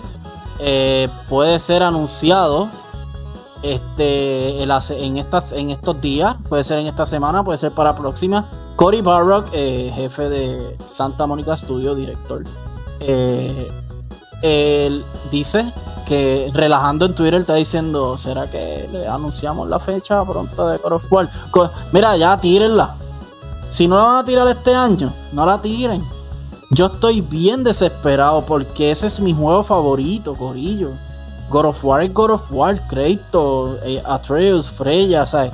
eh, 0.60 1.08
puede 1.30 1.60
ser 1.60 1.82
anunciado 1.82 2.70
este, 3.64 4.64
en, 4.64 5.18
estas, 5.18 5.54
en 5.54 5.70
estos 5.70 6.02
días, 6.02 6.36
puede 6.50 6.64
ser 6.66 6.80
en 6.80 6.88
esta 6.88 7.06
semana, 7.06 7.44
puede 7.44 7.58
ser 7.58 7.72
para 7.72 7.92
la 7.92 7.98
próxima. 7.98 8.50
Cory 8.76 9.02
Barrock, 9.02 9.48
eh, 9.54 9.90
jefe 9.96 10.30
de 10.30 10.78
Santa 10.86 11.26
Mónica 11.26 11.56
Studio, 11.56 11.96
director, 11.96 12.44
él 14.42 15.06
dice 15.32 15.72
que 16.06 16.52
relajando 16.54 17.06
en 17.06 17.16
Twitter 17.16 17.42
está 17.42 17.56
diciendo, 17.56 18.18
¿será 18.18 18.50
que 18.50 18.90
le 18.92 19.08
anunciamos 19.08 19.70
la 19.70 19.80
fecha 19.80 20.24
pronto 20.26 20.68
de 20.68 20.78
God 20.78 20.92
of 20.92 21.12
War? 21.12 21.30
Mira, 21.92 22.18
ya 22.18 22.38
tírenla 22.38 22.96
si 23.70 23.88
no 23.88 23.98
la 23.98 24.04
van 24.04 24.18
a 24.18 24.24
tirar 24.24 24.48
este 24.48 24.74
año, 24.74 25.14
no 25.32 25.46
la 25.46 25.62
tiren. 25.62 26.04
Yo 26.72 26.88
estoy 26.88 27.22
bien 27.22 27.64
desesperado 27.64 28.46
porque 28.46 28.92
ese 28.92 29.08
es 29.08 29.20
mi 29.20 29.34
juego 29.34 29.64
favorito, 29.64 30.36
Corillo. 30.36 30.92
God 31.50 31.66
of 31.66 31.86
War 31.86 32.04
es 32.04 32.14
God 32.14 32.32
of 32.32 32.52
War, 32.52 32.88
Kratos, 32.88 33.78
eh, 33.84 34.04
Atreus, 34.06 34.70
Freya, 34.70 35.26
¿sabes? 35.26 35.52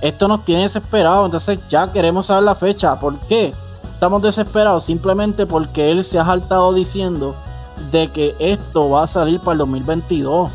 Esto 0.00 0.28
nos 0.28 0.44
tiene 0.44 0.62
desesperados, 0.62 1.26
entonces 1.26 1.58
ya 1.68 1.90
queremos 1.90 2.26
saber 2.26 2.44
la 2.44 2.54
fecha. 2.54 2.98
¿Por 2.98 3.18
qué? 3.20 3.52
Estamos 3.94 4.22
desesperados 4.22 4.84
simplemente 4.84 5.46
porque 5.46 5.90
él 5.90 6.04
se 6.04 6.18
ha 6.18 6.24
saltado 6.24 6.72
diciendo 6.72 7.34
de 7.90 8.08
que 8.12 8.36
esto 8.38 8.90
va 8.90 9.04
a 9.04 9.06
salir 9.06 9.40
para 9.40 9.52
el 9.52 9.58
2022. 9.58 10.50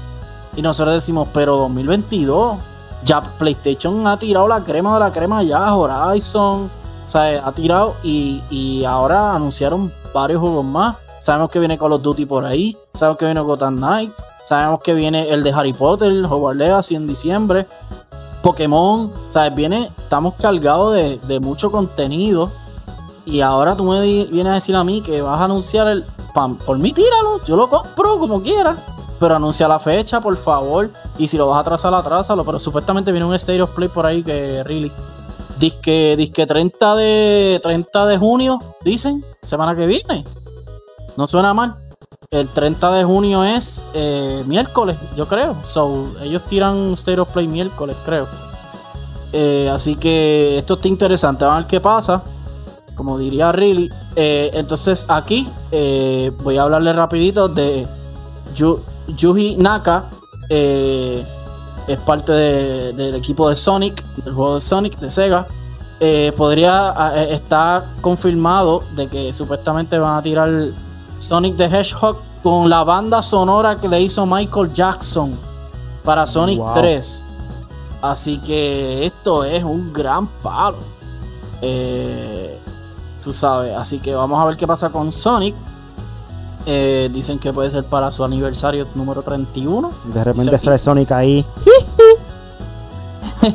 Y 0.55 0.61
nosotros 0.61 0.93
decimos, 0.93 1.27
pero 1.33 1.57
2022, 1.57 2.57
ya 3.03 3.21
PlayStation 3.21 4.07
ha 4.07 4.17
tirado 4.17 4.47
la 4.47 4.63
crema 4.63 4.93
de 4.93 4.99
la 4.99 5.11
crema 5.11 5.41
ya, 5.43 5.73
Horizon, 5.73 6.69
o 7.09 7.11
sea, 7.11 7.41
ha 7.43 7.51
tirado 7.53 7.95
y, 8.03 8.83
ahora 8.85 9.33
anunciaron 9.33 9.91
varios 10.13 10.41
juegos 10.41 10.63
más. 10.63 10.95
Sabemos 11.19 11.49
que 11.49 11.57
viene 11.57 11.75
Call 11.75 11.93
of 11.93 12.03
Duty 12.03 12.27
por 12.27 12.45
ahí. 12.45 12.77
Sabemos 12.93 13.17
que 13.17 13.25
viene 13.25 13.41
Gotham 13.41 13.77
Knights. 13.77 14.23
Sabemos 14.45 14.79
que 14.81 14.93
viene 14.93 15.27
el 15.27 15.41
de 15.41 15.51
Harry 15.51 15.73
Potter, 15.73 16.23
Hogwarts 16.25 16.59
Legacy 16.59 16.93
en 16.93 17.07
diciembre. 17.07 17.65
Pokémon, 18.43 19.11
¿sabes? 19.29 19.55
Viene, 19.55 19.91
estamos 19.97 20.35
cargados 20.35 20.93
de, 20.93 21.39
mucho 21.39 21.71
contenido. 21.71 22.51
Y 23.25 23.41
ahora 23.41 23.75
tú 23.75 23.85
me 23.85 24.01
vienes 24.01 24.51
a 24.51 24.53
decir 24.53 24.75
a 24.75 24.83
mí 24.83 25.01
que 25.01 25.23
vas 25.23 25.41
a 25.41 25.45
anunciar 25.45 25.87
el. 25.87 26.05
por 26.63 26.77
mí, 26.77 26.93
tíralo. 26.93 27.43
Yo 27.43 27.55
lo 27.55 27.71
compro 27.71 28.19
como 28.19 28.43
quiera. 28.43 28.77
Pero 29.19 29.35
anuncia 29.35 29.67
la 29.67 29.79
fecha, 29.79 30.21
por 30.21 30.37
favor. 30.37 30.91
Y 31.17 31.27
si 31.27 31.39
lo 31.39 31.47
vas 31.47 31.57
a 31.57 31.61
atrasar, 31.61 31.91
atrásalo. 31.91 32.45
Pero 32.45 32.59
supuestamente 32.59 33.11
viene 33.11 33.25
un 33.25 33.33
State 33.33 33.63
of 33.63 33.71
Play 33.71 33.89
por 33.89 34.05
ahí 34.05 34.21
que, 34.21 34.63
really. 34.63 34.91
Disque, 35.59 36.15
disque 36.17 36.45
30 36.45 36.95
de 36.95 37.59
30 37.61 38.05
de 38.05 38.17
junio, 38.17 38.59
dicen, 38.81 39.25
semana 39.43 39.75
que 39.75 39.85
viene. 39.85 40.23
No 41.17 41.27
suena 41.27 41.53
mal. 41.53 41.75
El 42.31 42.47
30 42.47 42.91
de 42.93 43.03
junio 43.03 43.43
es 43.43 43.81
eh, 43.93 44.41
miércoles, 44.47 44.95
yo 45.17 45.27
creo. 45.27 45.57
So, 45.65 46.13
ellos 46.21 46.43
tiran 46.43 46.93
State 46.93 47.19
of 47.19 47.29
Play 47.29 47.47
miércoles, 47.47 47.97
creo. 48.05 48.27
Eh, 49.33 49.69
así 49.69 49.95
que 49.95 50.59
esto 50.59 50.75
está 50.75 50.87
interesante. 50.87 51.43
Vamos 51.43 51.57
a 51.57 51.61
ver 51.61 51.69
qué 51.69 51.81
pasa. 51.81 52.23
Como 52.95 53.17
diría 53.17 53.51
Riley. 53.51 53.89
Eh, 54.15 54.51
entonces 54.53 55.05
aquí 55.09 55.47
voy 56.41 56.57
a 56.57 56.63
hablarle 56.63 56.93
rapidito 56.93 57.49
de 57.49 57.85
Yuji 58.55 59.55
Naka 59.57 60.05
es 61.89 61.97
parte 62.05 62.31
del 62.31 63.15
equipo 63.15 63.49
de 63.49 63.55
Sonic, 63.55 64.03
del 64.23 64.33
juego 64.33 64.55
de 64.55 64.61
Sonic 64.61 64.99
de 64.99 65.09
Sega. 65.11 65.47
Eh, 65.99 66.31
podría 66.37 66.93
eh, 67.15 67.33
estar 67.35 67.85
confirmado 68.01 68.83
de 68.95 69.07
que 69.07 69.33
supuestamente 69.33 69.99
van 69.99 70.17
a 70.17 70.21
tirar 70.21 70.49
Sonic 71.17 71.57
the 71.57 71.65
Hedgehog 71.65 72.17
con 72.41 72.69
la 72.69 72.83
banda 72.83 73.21
sonora 73.21 73.75
que 73.75 73.89
le 73.89 74.01
hizo 74.01 74.25
Michael 74.25 74.71
Jackson 74.73 75.37
para 76.03 76.25
Sonic 76.25 76.61
3. 76.73 77.25
Así 78.01 78.37
que 78.39 79.05
esto 79.05 79.43
es 79.43 79.63
un 79.63 79.91
gran 79.91 80.25
palo. 80.41 80.77
Eh, 81.61 82.57
tú 83.21 83.33
sabes. 83.33 83.75
Así 83.75 83.99
que 83.99 84.13
vamos 84.15 84.41
a 84.41 84.45
ver 84.45 84.57
qué 84.57 84.65
pasa 84.65 84.89
con 84.89 85.11
Sonic. 85.11 85.55
Eh, 86.65 87.09
dicen 87.11 87.39
que 87.39 87.51
puede 87.51 87.71
ser 87.71 87.83
para 87.85 88.11
su 88.11 88.23
aniversario 88.23 88.87
número 88.95 89.21
31. 89.21 89.91
De 90.13 90.23
repente 90.23 90.59
sale 90.59 90.79
Sonic 90.79 91.11
ahí. 91.11 91.45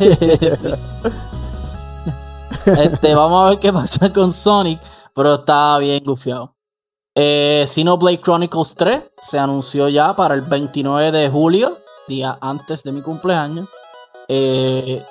este, 2.66 3.14
vamos 3.14 3.46
a 3.46 3.50
ver 3.50 3.58
qué 3.58 3.72
pasa 3.72 4.12
con 4.12 4.32
Sonic, 4.32 4.80
pero 5.14 5.34
está 5.34 5.78
bien 5.78 6.02
gufiado. 6.04 6.54
Eh, 7.14 7.64
Xenoblade 7.66 8.20
Chronicles 8.20 8.74
3 8.74 9.02
se 9.20 9.38
anunció 9.38 9.88
ya 9.88 10.14
para 10.16 10.34
el 10.34 10.40
29 10.40 11.12
de 11.12 11.28
julio, 11.30 11.78
día 12.08 12.36
antes 12.40 12.82
de 12.82 12.92
mi 12.92 13.02
cumpleaños. 13.02 13.68
Eh, 14.28 15.02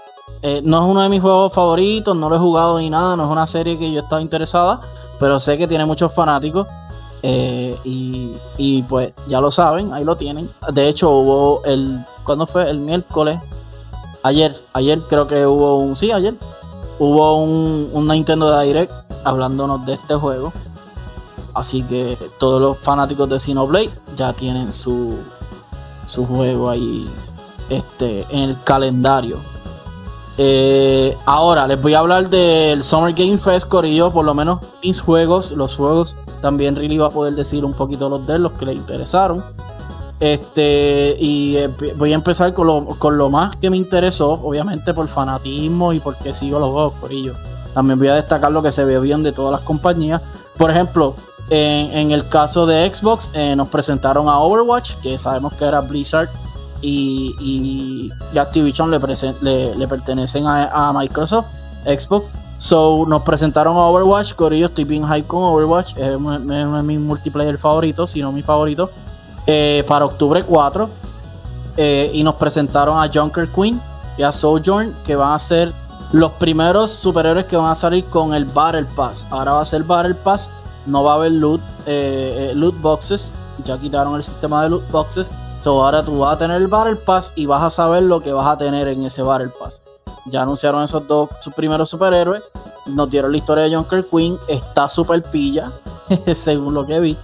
eh, 0.42 0.62
no 0.64 0.84
es 0.84 0.92
uno 0.92 1.02
de 1.02 1.10
mis 1.10 1.22
juegos 1.22 1.54
favoritos, 1.54 2.16
no 2.16 2.30
lo 2.30 2.36
he 2.36 2.40
jugado 2.40 2.80
ni 2.80 2.90
nada, 2.90 3.16
no 3.16 3.26
es 3.26 3.32
una 3.32 3.48
serie 3.48 3.78
que 3.78 3.92
yo 3.92 4.02
estaba 4.02 4.22
interesada, 4.22 4.82
pero 5.20 5.40
sé 5.40 5.58
que 5.58 5.68
tiene 5.68 5.86
muchos 5.86 6.14
fanáticos. 6.14 6.68
Eh, 7.26 7.78
y, 7.86 8.84
pues 8.84 9.14
ya 9.30 9.40
lo 9.40 9.50
saben, 9.50 9.94
ahí 9.94 10.04
lo 10.04 10.18
tienen. 10.18 10.52
De 10.74 10.90
hecho, 10.90 11.10
hubo 11.10 11.64
el. 11.64 12.00
¿Cuándo 12.26 12.46
fue? 12.46 12.70
El 12.70 12.80
miércoles. 12.80 13.40
Ayer, 14.24 14.56
ayer 14.72 15.02
creo 15.02 15.28
que 15.28 15.46
hubo 15.46 15.78
un. 15.80 15.96
Sí, 15.96 16.12
ayer. 16.12 16.36
Hubo 16.98 17.44
un, 17.44 17.90
un 17.92 18.08
Nintendo 18.08 18.58
Direct 18.60 18.92
hablándonos 19.26 19.86
de 19.86 19.94
este 19.94 20.16
juego. 20.16 20.54
Así 21.54 21.84
que 21.84 22.18
todos 22.40 22.62
los 22.62 22.78
fanáticos 22.78 23.30
de 23.30 23.40
Xenoblade 23.40 23.92
ya 24.16 24.34
tienen 24.34 24.72
su, 24.72 25.18
su 26.08 26.26
juego 26.26 26.70
ahí 26.70 27.08
este, 27.70 28.26
en 28.30 28.50
el 28.50 28.64
calendario. 28.64 29.38
Eh, 30.38 31.16
ahora 31.26 31.68
les 31.68 31.80
voy 31.80 31.94
a 31.94 32.00
hablar 32.00 32.28
del 32.28 32.82
Summer 32.82 33.14
Game 33.14 33.38
Fest, 33.38 33.68
Corillo. 33.68 34.12
Por 34.12 34.26
lo 34.26 34.34
menos 34.34 34.60
mis 34.82 35.00
juegos, 35.00 35.52
los 35.52 35.76
juegos 35.76 36.16
también 36.42 36.76
Riley 36.76 36.98
va 36.98 37.08
a 37.08 37.12
poder 37.12 37.36
decir 37.36 37.64
un 37.64 37.74
poquito 37.74 38.10
los 38.10 38.26
de 38.26 38.40
los 38.40 38.54
que 38.54 38.66
le 38.66 38.74
interesaron. 38.74 39.44
Este, 40.20 41.18
y 41.20 41.58
eh, 41.58 41.70
voy 41.98 42.14
a 42.14 42.16
empezar 42.16 42.54
con 42.54 42.68
lo, 42.68 42.86
con 43.00 43.18
lo 43.18 43.30
más 43.30 43.56
que 43.58 43.70
me 43.70 43.78
interesó, 43.78 44.32
obviamente 44.32 44.94
por 44.94 45.08
fanatismo 45.08 45.92
y 45.92 46.00
porque 46.00 46.34
sigo 46.34 46.60
los 46.60 46.72
juegos, 46.72 46.94
Corillo. 47.02 47.34
También 47.74 48.00
voy 48.00 48.08
a 48.08 48.16
destacar 48.16 48.52
lo 48.52 48.62
que 48.62 48.72
se 48.72 48.86
ve 48.86 49.00
bien 49.00 49.24
de 49.24 49.32
todas 49.32 49.52
las 49.52 49.62
compañías. 49.62 50.22
Por 50.58 50.70
ejemplo, 50.70 51.16
en, 51.50 52.12
el 52.12 52.28
caso 52.30 52.66
de 52.66 52.92
Xbox, 52.92 53.30
eh, 53.34 53.56
nos 53.56 53.68
presentaron 53.68 54.30
a 54.30 54.40
Overwatch, 54.40 54.96
que 55.02 55.18
sabemos 55.18 55.54
que 55.54 55.66
era 55.66 55.82
Blizzard 55.82 56.30
y, 56.82 58.10
Activision 58.38 58.92
le, 58.92 59.76
le, 59.76 59.88
pertenecen 59.88 60.46
a, 60.48 60.94
Microsoft, 60.94 61.48
Xbox. 61.86 62.30
So 62.58 63.06
nos 63.08 63.24
presentaron 63.24 63.76
a 63.76 63.82
Overwatch, 63.88 64.36
Corillo, 64.36 64.68
estoy 64.68 64.86
bien 64.86 65.06
hype 65.06 65.28
con 65.28 65.44
Overwatch, 65.44 65.98
es 65.98 66.16
uno, 66.16 66.40
de 66.40 66.84
mis 66.84 67.00
multiplayer 67.00 67.58
favoritos, 67.58 68.12
si 68.12 68.22
no 68.22 68.32
mi 68.32 68.42
favorito, 68.42 68.90
eh, 69.48 69.84
para 69.88 70.06
octubre 70.06 70.44
4. 70.44 70.90
Eh, 71.76 72.12
y 72.14 72.24
nos 72.24 72.36
presentaron 72.36 73.02
a 73.02 73.10
Junker 73.12 73.50
Queen 73.50 73.82
y 74.18 74.24
a 74.24 74.32
Sojourn, 74.32 74.96
que 75.06 75.16
van 75.16 75.34
a 75.34 75.40
ser 75.40 75.74
los 76.12 76.34
primeros 76.34 76.92
superhéroes 76.92 77.46
que 77.48 77.58
van 77.58 77.72
a 77.72 77.76
salir 77.76 78.06
con 78.06 78.34
el 78.34 78.46
Battle 78.46 78.86
Pass. 78.96 79.26
Ahora 79.32 79.54
va 79.54 79.62
a 79.62 79.66
ser 79.66 79.84
Battle 79.84 80.14
Pass, 80.14 80.52
no 80.86 81.04
va 81.04 81.14
a 81.14 81.16
haber 81.16 81.32
loot, 81.32 81.62
eh, 81.88 82.52
loot 82.56 82.80
boxes, 82.80 83.34
ya 83.66 83.78
quitaron 83.80 84.16
el 84.16 84.24
sistema 84.24 84.62
de 84.62 84.70
loot 84.70 84.90
boxes 84.92 85.32
So 85.64 85.82
ahora 85.82 86.04
tú 86.04 86.20
vas 86.20 86.36
a 86.36 86.38
tener 86.38 86.62
el 86.62 86.68
Battle 86.68 86.98
Pass 86.98 87.32
y 87.38 87.46
vas 87.46 87.64
a 87.64 87.70
saber 87.70 88.04
lo 88.04 88.20
que 88.20 88.34
vas 88.34 88.48
a 88.48 88.58
tener 88.58 88.90
en 88.90 89.06
ese 89.06 89.22
Battle 89.22 89.48
Pass. 89.58 89.82
Ya 90.26 90.42
anunciaron 90.42 90.84
esos 90.84 91.08
dos 91.08 91.30
sus 91.40 91.54
primeros 91.54 91.90
superhéroes. 91.90 92.44
Nos 92.86 93.10
dieron 93.10 93.32
la 93.32 93.38
historia 93.38 93.64
de 93.64 93.74
Junker 93.74 94.06
Queen. 94.06 94.38
Está 94.50 94.90
super 94.90 95.24
pilla, 95.24 95.72
según 96.36 96.74
lo 96.74 96.86
que 96.86 97.00
vi. 97.00 97.18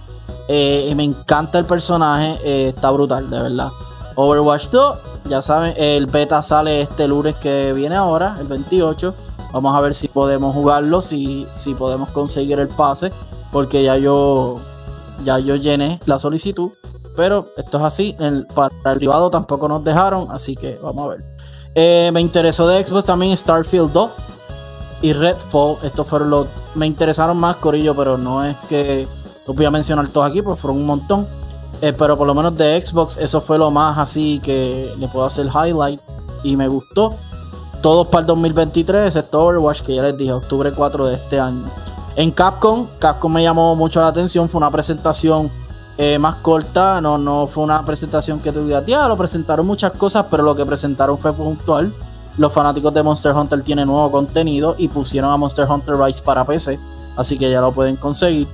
Eh, 0.48 0.92
me 0.96 1.04
encanta 1.04 1.58
el 1.58 1.64
personaje. 1.64 2.38
Eh, 2.44 2.68
está 2.68 2.90
brutal, 2.90 3.28
de 3.30 3.40
verdad. 3.40 3.70
Overwatch 4.16 4.68
2, 4.68 4.98
ya 5.26 5.40
saben, 5.40 5.74
el 5.76 6.06
beta 6.06 6.42
sale 6.42 6.82
este 6.82 7.06
lunes 7.06 7.36
que 7.36 7.72
viene 7.72 7.96
ahora, 7.96 8.36
el 8.40 8.46
28. 8.46 9.14
Vamos 9.52 9.74
a 9.74 9.80
ver 9.80 9.94
si 9.94 10.08
podemos 10.08 10.54
jugarlo, 10.54 11.00
si, 11.00 11.46
si 11.54 11.74
podemos 11.74 12.10
conseguir 12.10 12.58
el 12.58 12.68
pase. 12.68 13.12
Porque 13.52 13.82
ya 13.82 13.96
yo, 13.96 14.60
ya 15.24 15.38
yo 15.38 15.56
llené 15.56 16.00
la 16.06 16.18
solicitud 16.18 16.72
pero 17.16 17.48
esto 17.56 17.78
es 17.78 17.84
así. 17.84 18.16
para 18.54 18.72
el 18.86 18.96
privado 18.96 19.30
tampoco 19.30 19.68
nos 19.68 19.84
dejaron, 19.84 20.28
así 20.30 20.56
que 20.56 20.78
vamos 20.82 21.06
a 21.06 21.08
ver. 21.10 21.24
Eh, 21.74 22.10
me 22.12 22.20
interesó 22.20 22.66
de 22.66 22.84
Xbox 22.84 23.04
también 23.04 23.36
Starfield 23.36 23.92
2 23.92 24.10
y 25.02 25.12
Redfall. 25.12 25.76
Estos 25.82 26.06
fueron 26.06 26.30
los. 26.30 26.46
Me 26.74 26.86
interesaron 26.86 27.36
más, 27.36 27.56
Corillo, 27.56 27.94
pero 27.94 28.16
no 28.16 28.44
es 28.44 28.56
que 28.68 29.06
los 29.46 29.56
voy 29.56 29.64
a 29.64 29.70
mencionar 29.70 30.08
todos 30.08 30.28
aquí, 30.28 30.42
pues 30.42 30.58
fueron 30.58 30.78
un 30.78 30.86
montón. 30.86 31.26
Eh, 31.82 31.94
pero 31.96 32.16
por 32.16 32.26
lo 32.26 32.34
menos 32.34 32.56
de 32.56 32.84
Xbox, 32.84 33.16
eso 33.16 33.40
fue 33.40 33.56
lo 33.58 33.70
más 33.70 33.96
así 33.96 34.40
que 34.42 34.92
le 34.98 35.08
puedo 35.08 35.24
hacer 35.24 35.46
highlight 35.46 36.00
y 36.42 36.56
me 36.56 36.68
gustó. 36.68 37.14
Todos 37.80 38.08
para 38.08 38.20
el 38.20 38.26
2023, 38.26 39.06
excepto 39.06 39.42
Overwatch, 39.42 39.80
que 39.80 39.94
ya 39.94 40.02
les 40.02 40.16
dije, 40.16 40.32
octubre 40.32 40.70
4 40.70 41.06
de 41.06 41.14
este 41.14 41.40
año. 41.40 41.64
En 42.16 42.30
Capcom, 42.30 42.86
Capcom 42.98 43.32
me 43.32 43.42
llamó 43.42 43.74
mucho 43.74 44.00
la 44.00 44.08
atención, 44.08 44.48
fue 44.48 44.58
una 44.58 44.70
presentación 44.70 45.50
eh, 45.96 46.18
más 46.18 46.36
corta, 46.36 47.00
no, 47.00 47.16
no 47.16 47.46
fue 47.46 47.64
una 47.64 47.84
presentación 47.84 48.40
que 48.40 48.52
tuviera, 48.52 48.84
tía, 48.84 49.08
lo 49.08 49.16
presentaron 49.16 49.66
muchas 49.66 49.92
cosas, 49.92 50.26
pero 50.30 50.42
lo 50.42 50.54
que 50.54 50.66
presentaron 50.66 51.16
fue 51.16 51.32
puntual. 51.32 51.94
Los 52.36 52.52
fanáticos 52.52 52.92
de 52.92 53.02
Monster 53.02 53.34
Hunter 53.34 53.62
tienen 53.62 53.86
nuevo 53.86 54.10
contenido 54.10 54.74
y 54.76 54.88
pusieron 54.88 55.32
a 55.32 55.36
Monster 55.38 55.66
Hunter 55.66 55.96
Rise 55.96 56.22
para 56.22 56.44
PC, 56.44 56.78
así 57.16 57.38
que 57.38 57.50
ya 57.50 57.60
lo 57.62 57.72
pueden 57.72 57.96
conseguir. 57.96 58.46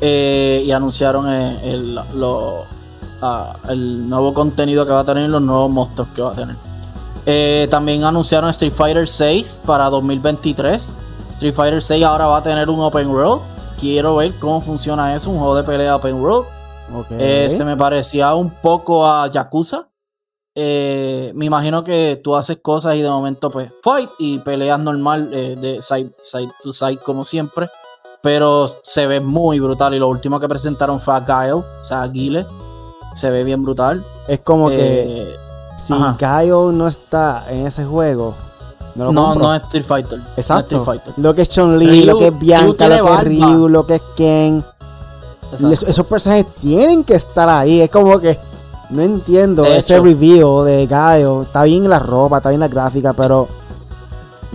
Eh, 0.00 0.62
y 0.64 0.72
anunciaron 0.72 1.28
eh, 1.32 1.72
el, 1.72 1.98
ah, 3.22 3.56
el 3.68 4.08
nuevo 4.08 4.34
contenido 4.34 4.84
que 4.84 4.92
va 4.92 5.00
a 5.00 5.04
tener 5.04 5.30
los 5.30 5.42
nuevos 5.42 5.70
monstruos 5.70 6.08
que 6.14 6.22
va 6.22 6.32
a 6.32 6.34
tener. 6.34 7.68
también 7.68 8.04
anunciaron 8.04 8.50
Street 8.50 8.72
Fighter 8.72 9.08
6 9.08 9.60
para 9.64 9.88
2023. 9.90 10.96
Street 11.34 11.54
Fighter 11.54 11.82
6 11.82 12.04
ahora 12.04 12.26
va 12.26 12.38
a 12.38 12.42
tener 12.42 12.68
un 12.68 12.80
Open 12.80 13.08
World 13.08 13.56
quiero 13.78 14.16
ver 14.16 14.34
cómo 14.38 14.60
funciona 14.60 15.14
eso, 15.14 15.30
un 15.30 15.38
juego 15.38 15.56
de 15.56 15.62
pelea 15.62 15.96
open 15.96 16.20
world. 16.20 16.46
Eh, 17.10 17.48
se 17.50 17.64
me 17.64 17.76
parecía 17.76 18.34
un 18.34 18.50
poco 18.50 19.06
a 19.06 19.28
Yakuza. 19.28 19.88
Eh, 20.54 21.32
me 21.34 21.44
imagino 21.44 21.84
que 21.84 22.18
tú 22.22 22.34
haces 22.34 22.58
cosas 22.62 22.94
y 22.96 23.02
de 23.02 23.10
momento 23.10 23.50
pues 23.50 23.70
fight 23.82 24.08
y 24.18 24.38
peleas 24.38 24.80
normal 24.80 25.30
eh, 25.34 25.54
de 25.54 25.82
side, 25.82 26.12
side 26.22 26.50
to 26.62 26.72
side 26.72 26.98
como 26.98 27.24
siempre. 27.24 27.68
Pero 28.22 28.66
se 28.82 29.06
ve 29.06 29.20
muy 29.20 29.60
brutal 29.60 29.94
y 29.94 29.98
lo 29.98 30.08
último 30.08 30.40
que 30.40 30.48
presentaron 30.48 31.00
fue 31.00 31.14
a 31.14 31.20
Guile, 31.20 31.52
o 31.52 31.84
sea, 31.84 32.02
a 32.02 32.08
Guile. 32.08 32.46
Se 33.14 33.30
ve 33.30 33.44
bien 33.44 33.62
brutal. 33.62 34.04
Es 34.28 34.40
como 34.40 34.68
que 34.68 35.36
si 35.78 35.94
Guile 35.94 36.72
no 36.72 36.86
está 36.86 37.44
en 37.48 37.66
ese 37.66 37.84
juego, 37.84 38.34
no, 38.96 39.34
no, 39.34 39.54
es 39.54 39.62
Street 39.62 39.84
Fighter. 39.84 40.20
Exacto. 40.36 40.84
Lo 41.18 41.34
que 41.34 41.42
es 41.42 41.48
Chun-Li, 41.50 42.04
lo 42.04 42.18
que 42.18 42.28
es 42.28 42.38
Bianca, 42.38 42.88
lo 42.88 43.04
que 43.04 43.12
es 43.12 43.24
Ryu, 43.24 43.68
lo 43.68 43.86
que 43.86 43.96
es 43.96 44.02
Ken. 44.16 44.64
esos 45.52 46.06
personajes 46.06 46.46
tienen 46.54 47.04
que 47.04 47.14
estar 47.14 47.48
ahí. 47.48 47.82
Es 47.82 47.90
como 47.90 48.18
que 48.18 48.38
no 48.90 49.02
entiendo 49.02 49.64
ese 49.64 50.00
review 50.00 50.62
de 50.62 50.86
Gaio. 50.86 51.42
Está 51.42 51.64
bien 51.64 51.88
la 51.88 51.98
ropa, 51.98 52.38
está 52.38 52.48
bien 52.48 52.60
la 52.60 52.68
gráfica, 52.68 53.12
pero 53.12 53.48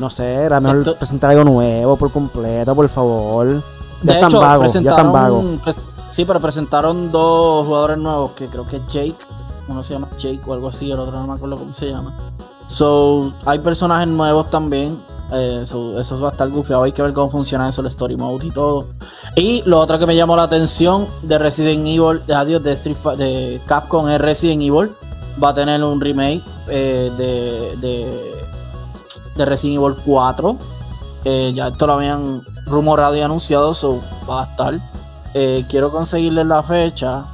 no 0.01 0.09
sé, 0.09 0.33
era 0.33 0.59
mejor 0.59 0.97
presentar 0.97 1.29
algo 1.29 1.43
nuevo 1.45 1.95
por 1.95 2.11
completo, 2.11 2.75
por 2.75 2.89
favor. 2.89 3.63
Ya 4.03 4.15
están 4.15 4.33
vagos, 4.33 4.73
ya 4.73 4.79
están 4.81 5.13
vagos. 5.13 5.45
Sí, 6.09 6.25
pero 6.25 6.41
presentaron 6.41 7.11
dos 7.11 7.65
jugadores 7.65 7.97
nuevos 7.97 8.31
que 8.31 8.47
creo 8.47 8.67
que 8.67 8.77
es 8.77 8.87
Jake. 8.87 9.15
Uno 9.69 9.81
se 9.81 9.93
llama 9.93 10.09
Jake 10.17 10.41
o 10.45 10.53
algo 10.53 10.67
así, 10.67 10.91
el 10.91 10.99
otro 10.99 11.17
no 11.17 11.27
me 11.27 11.33
acuerdo 11.33 11.55
cómo 11.57 11.71
se 11.71 11.89
llama. 11.89 12.13
So, 12.67 13.33
hay 13.45 13.59
personajes 13.59 14.07
nuevos 14.07 14.49
también. 14.49 14.99
Eh, 15.31 15.59
eso 15.61 16.19
va 16.19 16.29
a 16.29 16.31
estar 16.31 16.49
gufiado. 16.49 16.83
Hay 16.83 16.91
que 16.91 17.01
ver 17.01 17.13
cómo 17.13 17.29
funciona 17.29 17.69
eso, 17.69 17.81
el 17.81 17.87
story 17.87 18.17
mode 18.17 18.47
y 18.47 18.51
todo. 18.51 18.87
Y 19.35 19.61
lo 19.65 19.79
otro 19.79 19.97
que 19.99 20.05
me 20.05 20.15
llamó 20.15 20.35
la 20.35 20.43
atención 20.43 21.07
de 21.21 21.37
Resident 21.37 21.85
Evil, 21.87 22.21
adiós, 22.33 22.61
de, 22.63 22.73
Street 22.73 22.97
de 23.17 23.61
Capcom 23.65 24.09
es 24.09 24.19
Resident 24.19 24.61
Evil. 24.63 24.91
Va 25.41 25.49
a 25.49 25.53
tener 25.53 25.81
un 25.83 26.01
remake 26.01 26.43
eh, 26.67 27.09
de, 27.17 27.77
de, 27.77 28.31
de, 29.41 29.45
Resident 29.45 29.81
Evil 29.81 29.95
4. 30.05 30.57
Eh, 31.23 31.51
ya 31.53 31.67
esto 31.67 31.87
lo 31.87 31.93
habían 31.93 32.41
rumorado 32.65 33.15
y 33.15 33.21
anunciado, 33.21 33.73
so 33.73 34.01
va 34.29 34.43
a 34.43 34.45
estar. 34.45 34.79
quiero 35.69 35.91
conseguirle 35.91 36.43
la 36.43 36.63
fecha 36.63 37.25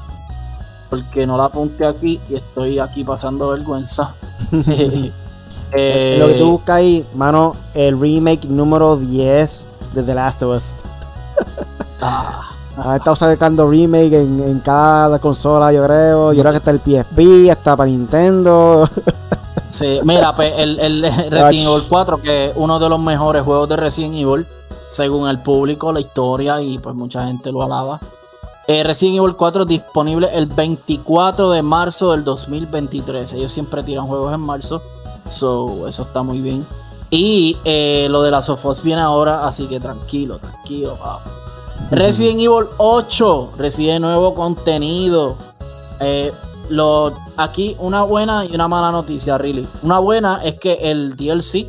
porque 0.90 1.28
no 1.28 1.38
la 1.38 1.46
apunté 1.46 1.86
aquí 1.86 2.20
y 2.30 2.36
estoy 2.36 2.80
aquí 2.80 3.04
pasando 3.04 3.50
vergüenza. 3.50 4.16
Eh, 5.72 6.16
lo 6.20 6.28
que 6.28 6.36
tú 6.36 6.52
buscas 6.52 6.78
ahí, 6.78 7.06
mano, 7.14 7.56
el 7.74 8.00
remake 8.00 8.46
número 8.46 8.96
10 8.96 9.68
de 9.94 10.04
The 10.04 10.14
Last 10.14 10.44
of 10.44 10.56
Us. 10.56 10.76
ah. 12.02 12.44
Ha 12.78 12.98
estado 12.98 13.16
sacando 13.16 13.68
remake 13.68 14.14
en, 14.14 14.62
cada 14.64 15.18
consola, 15.18 15.74
yo 15.74 15.84
creo. 15.84 16.32
Yo 16.32 16.42
creo 16.42 16.52
que 16.52 16.58
está 16.60 16.70
el 16.70 16.80
PSP, 16.80 17.50
está 17.50 17.76
para 17.76 17.90
Nintendo. 17.90 18.88
Sí, 19.70 20.00
mira, 20.04 20.36
pues 20.36 20.54
el, 20.58 20.80
el 20.80 21.02
Resident 21.32 21.68
Evil 21.68 21.84
4, 21.88 22.22
que 22.22 22.46
es 22.48 22.54
uno 22.56 22.80
de 22.80 22.90
los 22.90 23.00
mejores 23.00 23.44
juegos 23.44 23.70
de 23.70 23.78
Resident 23.78 24.16
Evil, 24.16 24.46
según 24.88 25.28
el 25.28 25.40
público, 25.40 25.92
la 25.92 26.00
historia 26.00 26.62
y 26.62 26.80
pues 26.80 26.96
mucha 26.96 27.26
gente 27.26 27.52
lo 27.52 27.64
alaba. 27.64 28.00
Eh, 28.68 28.84
Resident 28.84 29.18
Evil 29.18 29.36
4 29.36 29.64
disponible 29.64 30.30
el 30.34 30.46
24 30.46 31.52
de 31.52 31.62
marzo 31.62 32.12
del 32.12 32.26
2023. 32.26 33.34
Ellos 33.34 33.52
siempre 33.52 33.82
tiran 33.82 34.08
juegos 34.08 34.34
en 34.34 34.42
marzo. 34.42 34.82
So, 35.28 35.88
eso 35.88 36.04
está 36.04 36.22
muy 36.22 36.42
bien. 36.42 36.66
Y 37.10 37.58
eh, 37.64 38.08
lo 38.10 38.22
de 38.22 38.32
la 38.32 38.42
Sofos 38.42 38.84
viene 38.84 39.02
ahora, 39.02 39.48
así 39.48 39.68
que 39.68 39.80
tranquilo, 39.80 40.40
tranquilo, 40.40 40.98
Resident 41.90 42.42
Evil 42.42 42.66
8 42.78 43.52
recibe 43.58 44.00
nuevo 44.00 44.34
contenido. 44.34 45.38
Eh, 46.02 46.34
lo, 46.70 47.14
aquí 47.38 47.76
una 47.80 48.04
buena 48.04 48.46
y 48.46 48.54
una 48.54 48.68
mala 48.68 48.92
noticia, 48.92 49.38
really. 49.38 49.68
Una 49.82 50.00
buena 50.00 50.42
es 50.44 50.60
que 50.60 50.74
el 50.82 51.16
DLC 51.16 51.68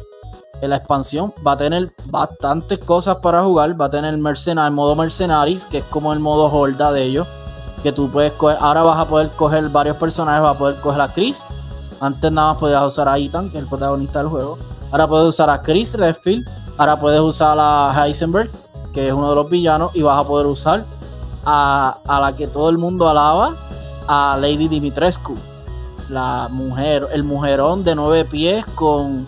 la 0.67 0.77
expansión 0.77 1.33
va 1.47 1.53
a 1.53 1.57
tener 1.57 1.93
bastantes 2.07 2.81
cosas 2.81 3.19
para 3.19 3.43
jugar. 3.45 3.81
Va 3.81 3.85
a 3.85 3.91
tener 3.91 4.13
el 4.13 4.21
modo 4.21 4.97
Mercenaries, 4.97 5.67
que 5.67 5.79
es 5.79 5.85
como 5.85 6.13
el 6.13 6.19
modo 6.19 6.51
Horda 6.51 6.91
de 6.91 7.05
ellos. 7.05 7.29
Que 7.83 7.93
tú 7.93 8.11
puedes 8.11 8.33
coger. 8.33 8.59
Ahora 8.61 8.83
vas 8.83 8.99
a 8.99 9.09
poder 9.09 9.31
coger 9.37 9.69
varios 9.69 9.97
personajes. 9.97 10.43
Vas 10.43 10.57
a 10.57 10.59
poder 10.59 10.81
coger 10.81 11.01
a 11.01 11.13
Chris. 11.13 11.45
Antes 12.01 12.33
nada 12.33 12.53
más 12.53 12.59
podías 12.59 12.83
usar 12.83 13.09
a 13.09 13.19
Ethan, 13.19 13.51
que 13.51 13.59
es 13.59 13.63
el 13.63 13.69
protagonista 13.69 14.19
del 14.19 14.29
juego. 14.29 14.59
Ahora 14.91 15.07
puedes 15.07 15.29
usar 15.29 15.49
a 15.51 15.63
Chris 15.63 15.95
Redfield. 15.95 16.49
Ahora 16.77 16.99
puedes 16.99 17.21
usar 17.21 17.57
a 17.61 17.93
Heisenberg, 17.95 18.51
que 18.93 19.09
es 19.09 19.13
uno 19.13 19.31
de 19.31 19.37
los 19.37 19.49
villanos. 19.49 19.93
Y 19.95 20.03
vas 20.03 20.19
a 20.19 20.25
poder 20.25 20.47
usar 20.47 20.85
a, 21.45 21.99
a 22.07 22.21
la 22.21 22.35
que 22.35 22.49
todo 22.49 22.69
el 22.71 22.79
mundo 22.79 23.09
alaba, 23.09 23.55
a 24.09 24.37
Lady 24.41 24.67
Dimitrescu. 24.67 25.37
La 26.09 26.49
mujer, 26.51 27.07
el 27.13 27.23
mujerón 27.23 27.85
de 27.85 27.95
nueve 27.95 28.25
pies 28.25 28.65
con 28.75 29.27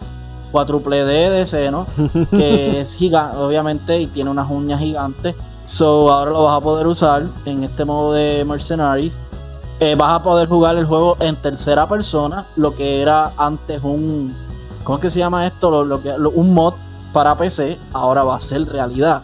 cuádruple 0.50 1.04
D 1.04 1.30
de 1.30 1.46
seno, 1.46 1.86
que 2.30 2.80
es 2.80 2.94
gigante, 2.94 3.36
obviamente, 3.36 4.00
y 4.00 4.06
tiene 4.06 4.30
unas 4.30 4.50
uñas 4.50 4.80
gigantes. 4.80 5.34
So, 5.64 6.10
ahora 6.10 6.30
lo 6.30 6.44
vas 6.44 6.56
a 6.56 6.60
poder 6.60 6.86
usar 6.86 7.24
en 7.44 7.62
este 7.62 7.84
modo 7.84 8.14
de 8.14 8.44
Mercenaries. 8.44 9.20
Eh, 9.78 9.94
vas 9.94 10.12
a 10.12 10.22
poder 10.22 10.48
jugar 10.48 10.76
el 10.76 10.86
juego 10.86 11.16
en 11.20 11.36
tercera 11.36 11.86
persona, 11.86 12.46
lo 12.56 12.74
que 12.74 13.00
era 13.00 13.32
antes 13.36 13.80
un. 13.82 14.34
¿Cómo 14.82 14.98
es 14.98 15.02
que 15.02 15.10
se 15.10 15.20
llama 15.20 15.46
esto? 15.46 15.84
Lo, 15.84 16.02
que, 16.02 16.10
un 16.10 16.54
mod 16.54 16.74
para 17.12 17.36
PC, 17.36 17.78
ahora 17.92 18.24
va 18.24 18.36
a 18.36 18.40
ser 18.40 18.66
realidad 18.66 19.22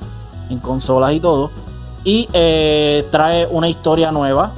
en 0.51 0.59
consolas 0.59 1.13
y 1.13 1.21
todo. 1.21 1.51
Y 2.05 2.29
eh, 2.33 3.07
trae 3.11 3.47
una 3.47 3.69
historia 3.69 4.13
nueva 4.13 4.53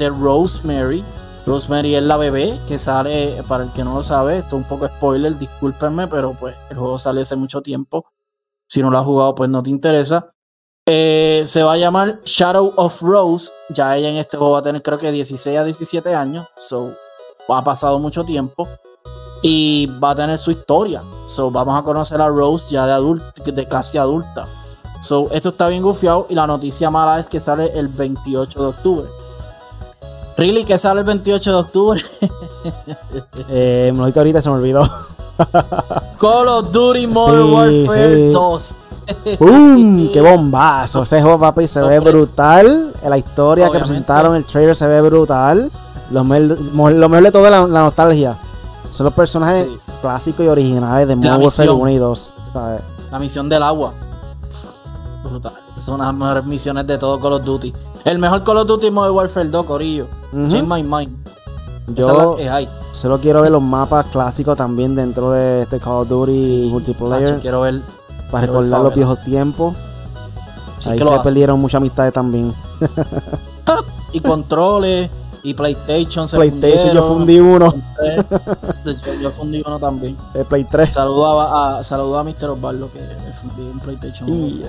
de 0.00 0.08
Rosemary, 0.08 1.04
Rosemary 1.46 1.94
es 1.94 2.02
la 2.02 2.16
bebé 2.16 2.58
que 2.66 2.78
sale, 2.78 3.42
para 3.46 3.64
el 3.64 3.72
que 3.72 3.84
no 3.84 3.94
lo 3.94 4.02
sabe, 4.02 4.38
esto 4.38 4.56
es 4.56 4.62
un 4.62 4.68
poco 4.68 4.88
spoiler, 4.88 5.38
discúlpenme, 5.38 6.06
pero 6.08 6.32
pues 6.32 6.56
el 6.70 6.76
juego 6.76 6.98
sale 6.98 7.20
hace 7.20 7.36
mucho 7.36 7.60
tiempo. 7.60 8.06
Si 8.66 8.82
no 8.82 8.90
lo 8.90 8.98
has 8.98 9.04
jugado, 9.04 9.34
pues 9.34 9.50
no 9.50 9.62
te 9.62 9.70
interesa. 9.70 10.32
Eh, 10.86 11.42
se 11.46 11.62
va 11.62 11.74
a 11.74 11.76
llamar 11.76 12.20
Shadow 12.24 12.72
of 12.76 13.02
Rose. 13.02 13.50
Ya 13.68 13.96
ella 13.96 14.08
en 14.08 14.16
este 14.16 14.36
juego 14.36 14.54
va 14.54 14.60
a 14.60 14.62
tener 14.62 14.82
creo 14.82 14.98
que 14.98 15.12
16 15.12 15.58
a 15.58 15.64
17 15.64 16.14
años. 16.14 16.46
So, 16.56 16.94
ha 17.48 17.64
pasado 17.64 17.98
mucho 17.98 18.24
tiempo. 18.24 18.68
Y 19.42 19.86
va 20.02 20.10
a 20.10 20.14
tener 20.14 20.38
su 20.38 20.50
historia. 20.50 21.02
So, 21.26 21.50
vamos 21.50 21.78
a 21.78 21.82
conocer 21.82 22.20
a 22.20 22.28
Rose 22.28 22.66
ya 22.70 22.86
de 22.86 22.92
adulta, 22.92 23.32
de 23.44 23.68
casi 23.68 23.98
adulta. 23.98 24.46
So, 25.00 25.28
esto 25.32 25.50
está 25.50 25.68
bien 25.68 25.82
gufiado. 25.82 26.26
Y 26.28 26.34
la 26.34 26.46
noticia 26.46 26.90
mala 26.90 27.18
es 27.18 27.28
que 27.28 27.40
sale 27.40 27.72
el 27.76 27.88
28 27.88 28.60
de 28.60 28.66
octubre. 28.66 29.19
Really, 30.40 30.64
que 30.64 30.78
sale 30.78 31.00
el 31.00 31.06
28 31.06 31.50
de 31.50 31.56
octubre. 31.56 32.02
eh, 33.50 33.92
me 33.94 33.98
lo 33.98 34.04
ahorita, 34.06 34.40
se 34.40 34.48
me 34.48 34.56
olvidó. 34.56 34.88
Call 36.18 36.48
of 36.48 36.72
Duty 36.72 37.06
Modern 37.06 37.52
Warfare 37.52 38.30
2. 38.30 38.76
¡Bum! 39.38 40.08
¡Qué 40.12 40.20
bombazo! 40.22 41.02
Ese 41.02 41.20
juego, 41.20 41.38
papi, 41.38 41.68
se 41.68 41.82
ve 41.82 42.00
brutal. 42.00 42.94
La 43.06 43.18
historia 43.18 43.70
que 43.70 43.80
presentaron, 43.80 44.34
el 44.34 44.46
trailer 44.46 44.74
se 44.74 44.86
ve 44.86 45.02
brutal. 45.02 45.70
Lo 46.10 46.24
mejor, 46.24 47.22
de 47.22 47.30
todo 47.30 47.44
es 47.44 47.50
la, 47.50 47.66
nostalgia. 47.66 48.38
Son 48.92 49.04
los 49.04 49.12
personajes 49.12 49.66
clásicos 50.00 50.46
y 50.46 50.48
originales 50.48 51.06
de 51.06 51.16
Modern 51.16 51.42
Warfare 51.42 51.70
1 51.70 51.90
y 51.90 51.98
2. 51.98 52.32
La 53.10 53.18
misión 53.18 53.46
del 53.50 53.62
agua. 53.62 53.92
Brutal. 55.30 55.52
Son 55.76 55.98
las 55.98 56.12
mejores 56.12 56.44
misiones 56.44 56.86
de 56.86 56.98
todo 56.98 57.20
Call 57.20 57.34
of 57.34 57.44
Duty. 57.44 57.72
El 58.04 58.18
mejor 58.18 58.42
Call 58.44 58.58
of 58.58 58.66
Duty 58.66 58.90
Modern 58.90 59.14
Warfare 59.14 59.48
2, 59.48 59.66
Corillo. 59.66 60.06
Change 60.32 60.62
my 60.62 60.82
mind. 60.82 61.16
Yo 61.94 62.36
solo 62.92 63.18
quiero 63.18 63.42
ver 63.42 63.50
los 63.50 63.62
mapas 63.62 64.06
clásicos 64.06 64.56
también 64.56 64.94
dentro 64.94 65.32
de 65.32 65.62
este 65.62 65.78
Call 65.78 66.02
of 66.02 66.08
Duty 66.08 66.68
multiplayer. 66.70 67.38
quiero 67.40 67.62
ver. 67.62 67.80
Para 68.30 68.46
recordar 68.46 68.82
los 68.82 68.94
viejos 68.94 69.22
tiempos. 69.24 69.74
Ahí 70.86 70.98
se 70.98 71.18
perdieron 71.22 71.60
muchas 71.60 71.78
amistades 71.78 72.12
también. 72.12 72.54
y 74.12 74.20
controles. 74.20 75.10
Y 75.42 75.54
PlayStation 75.54 76.28
se 76.28 76.36
PlayStation 76.36 76.92
yo 76.94 77.08
fundí 77.08 77.38
uno. 77.38 77.74
Yo, 79.20 79.30
fundí 79.30 79.62
uno 79.64 79.78
también. 79.78 80.16
El 80.34 80.44
Play 80.44 80.64
3. 80.64 80.92
Saludo 80.94 81.40
a, 81.40 81.78
a, 81.78 81.80
a 81.80 82.24
Mr. 82.24 82.50
Osvaldo 82.50 82.90
que 82.92 83.00
fundí 83.40 83.62
un 83.62 83.80
PlayStation. 83.80 84.28
Y, 84.28 84.62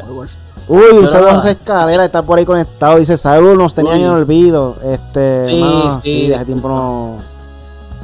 Uy, 0.67 0.99
un 0.99 1.07
saludo 1.07 1.41
a 1.41 1.49
Escalera, 1.49 2.05
está 2.05 2.21
por 2.21 2.37
ahí 2.37 2.45
conectado. 2.45 2.97
Dice, 2.97 3.17
saludos, 3.17 3.57
nos 3.57 3.73
tenían 3.73 3.99
en 3.99 4.09
olvido. 4.09 4.77
Este, 4.83 5.43
sí, 5.45 5.61
sí. 5.61 5.99
sí, 6.03 6.33
hace 6.33 6.45
tiempo 6.45 6.69
no, 6.69 7.17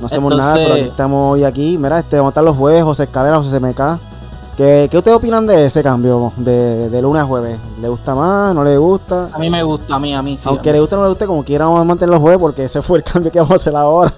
no 0.01 0.07
hacemos 0.07 0.35
nada, 0.35 0.55
pero 0.55 0.73
aquí 0.73 0.83
estamos 0.83 1.33
hoy 1.33 1.43
aquí. 1.43 1.77
Mira, 1.77 1.99
este, 1.99 2.17
vamos 2.17 2.29
a 2.29 2.31
estar 2.31 2.43
los 2.43 2.57
jueves, 2.57 2.83
José 2.83 3.03
Escalera, 3.03 3.37
José 3.37 3.59
CMK. 3.59 3.79
¿Qué, 4.57 4.87
¿Qué 4.89 4.97
ustedes 4.97 5.15
opinan 5.15 5.45
de 5.45 5.67
ese 5.67 5.83
cambio 5.83 6.33
de, 6.35 6.89
de, 6.89 7.01
lunes 7.01 7.21
a 7.21 7.25
jueves? 7.27 7.59
¿Le 7.79 7.89
gusta 7.89 8.15
más? 8.15 8.55
¿No 8.55 8.63
le 8.63 8.75
gusta? 8.75 9.29
A 9.31 9.37
mí 9.37 9.51
me 9.51 9.61
gusta, 9.61 9.93
a 9.93 9.99
mí, 9.99 10.15
a 10.15 10.23
mí 10.23 10.35
sí. 10.35 10.49
Aunque 10.49 10.71
le 10.71 10.79
guste 10.79 10.95
o 10.95 10.97
no 10.97 11.03
le 11.03 11.09
guste, 11.09 11.27
como 11.27 11.43
quiera 11.43 11.65
vamos 11.65 11.81
a 11.81 11.83
mantener 11.83 12.09
los 12.09 12.21
jueves 12.21 12.39
porque 12.39 12.63
ese 12.63 12.81
fue 12.81 12.97
el 12.97 13.03
cambio 13.11 13.31
que 13.31 13.37
vamos 13.37 13.51
a 13.51 13.55
hacer 13.57 13.75
ahora. 13.75 14.11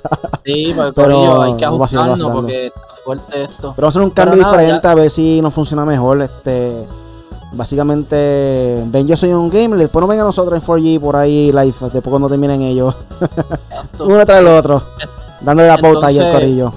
Sí, 0.46 0.72
pues, 0.74 0.94
pero 0.96 1.42
hay 1.42 1.58
que 1.58 1.66
ajustarlo 1.66 2.32
porque 2.32 2.68
está 2.68 2.82
fuerte 3.04 3.44
esto. 3.44 3.74
Pero 3.76 3.82
vamos 3.82 3.84
a 3.84 3.88
hacer 3.90 4.02
un 4.02 4.10
cambio 4.12 4.38
diferente 4.38 4.88
a 4.88 4.96
ver 4.96 5.12
si 5.12 5.42
nos 5.42 5.54
funciona 5.54 5.84
mejor. 5.84 6.22
Este 6.22 6.88
Básicamente, 7.52 8.84
ven, 8.86 9.08
yo 9.08 9.18
soy 9.18 9.34
un 9.34 9.50
gamer, 9.50 9.80
después 9.80 10.02
no 10.02 10.08
vengan 10.08 10.28
nosotros 10.28 10.62
en 10.62 10.66
4G 10.66 11.00
por 11.00 11.16
ahí 11.16 11.52
live, 11.52 11.74
después 11.82 12.04
cuando 12.04 12.30
terminen 12.30 12.62
ellos. 12.62 12.96
Uno 14.00 14.24
tras 14.24 14.40
el 14.40 14.48
otro, 14.48 14.84
dándole 15.42 15.68
la 15.68 15.78
pauta 15.80 16.08
ahí 16.08 16.20
al 16.20 16.32
corillo. 16.32 16.72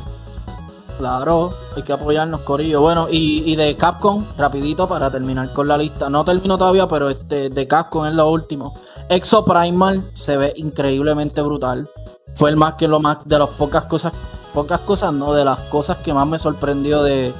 Claro, 1.02 1.52
hay 1.74 1.82
que 1.82 1.92
apoyarnos, 1.92 2.42
corillo. 2.42 2.80
Bueno, 2.80 3.08
y, 3.10 3.56
de 3.56 3.76
Capcom, 3.76 4.24
rapidito 4.38 4.86
para 4.86 5.10
terminar 5.10 5.52
con 5.52 5.66
la 5.66 5.76
lista. 5.76 6.08
No 6.08 6.24
termino 6.24 6.56
todavía, 6.56 6.86
pero 6.86 7.10
este 7.10 7.50
de 7.50 7.66
Capcom 7.66 8.06
es 8.06 8.14
lo 8.14 8.30
último. 8.30 8.74
Exo 9.08 9.44
Primal 9.44 10.08
se 10.12 10.36
ve 10.36 10.52
increíblemente 10.54 11.42
brutal. 11.42 11.88
Fue 12.36 12.50
el 12.50 12.56
más 12.56 12.74
que 12.74 12.86
lo 12.86 13.00
más 13.00 13.16
de 13.24 13.36
las 13.36 13.48
pocas 13.48 13.86
cosas, 13.86 14.12
pocas 14.54 14.78
cosas, 14.82 15.12
no, 15.12 15.34
de 15.34 15.44
las 15.44 15.58
cosas 15.70 15.96
que 15.96 16.14
más 16.14 16.24
me 16.24 16.38
sorprendió 16.38 17.02
de, 17.02 17.34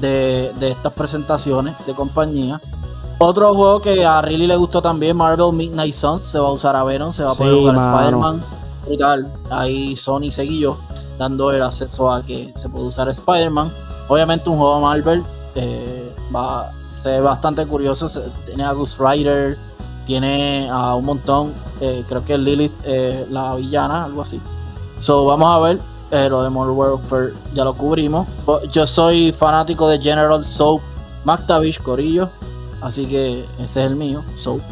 de, 0.00 0.52
estas 0.60 0.92
presentaciones 0.92 1.74
de 1.84 1.92
compañía. 1.94 2.60
Otro 3.18 3.52
juego 3.56 3.80
que 3.80 4.06
a 4.06 4.22
Riley 4.22 4.46
le 4.46 4.54
gustó 4.54 4.80
también, 4.80 5.16
Marvel 5.16 5.52
Midnight 5.52 5.94
Suns, 5.94 6.22
se 6.22 6.38
va 6.38 6.46
a 6.46 6.52
usar 6.52 6.76
a 6.76 6.84
Venom, 6.84 7.10
se 7.10 7.24
va 7.24 7.32
a 7.32 7.34
poder 7.34 7.54
jugar 7.54 7.76
Spider-Man. 7.76 8.44
Brutal. 8.86 9.32
Ahí 9.50 9.96
Sony 9.96 10.30
seguió 10.30 10.78
dando 11.20 11.50
el 11.50 11.62
acceso 11.62 12.10
a 12.10 12.22
que 12.22 12.50
se 12.56 12.70
puede 12.70 12.86
usar 12.86 13.06
Spider-Man. 13.10 13.70
Obviamente 14.08 14.48
un 14.48 14.56
juego 14.56 14.80
Marvel 14.80 15.22
eh, 15.54 16.10
va, 16.34 16.72
se 17.02 17.10
ve 17.10 17.20
bastante 17.20 17.66
curioso. 17.66 18.06
tiene 18.46 18.64
a 18.64 18.72
Ghost 18.72 18.98
Rider, 18.98 19.58
tiene 20.06 20.70
a 20.70 20.94
un 20.94 21.04
montón. 21.04 21.52
Eh, 21.78 22.04
creo 22.08 22.24
que 22.24 22.38
Lilith, 22.38 22.72
eh, 22.84 23.26
la 23.30 23.54
villana, 23.54 24.04
algo 24.04 24.22
así. 24.22 24.40
So 24.96 25.26
vamos 25.26 25.54
a 25.54 25.58
ver 25.58 25.78
eh, 26.10 26.30
lo 26.30 26.42
de 26.42 26.48
Modern 26.48 26.74
Warfare 26.74 27.34
ya 27.52 27.64
lo 27.64 27.74
cubrimos. 27.74 28.26
Yo 28.72 28.86
soy 28.86 29.30
fanático 29.30 29.88
de 29.88 30.00
General 30.00 30.42
Soap 30.42 30.80
McTavish 31.24 31.82
Corillo. 31.82 32.30
Así 32.80 33.04
que 33.04 33.44
ese 33.58 33.84
es 33.84 33.90
el 33.90 33.94
mío, 33.94 34.24
Soap. 34.32 34.62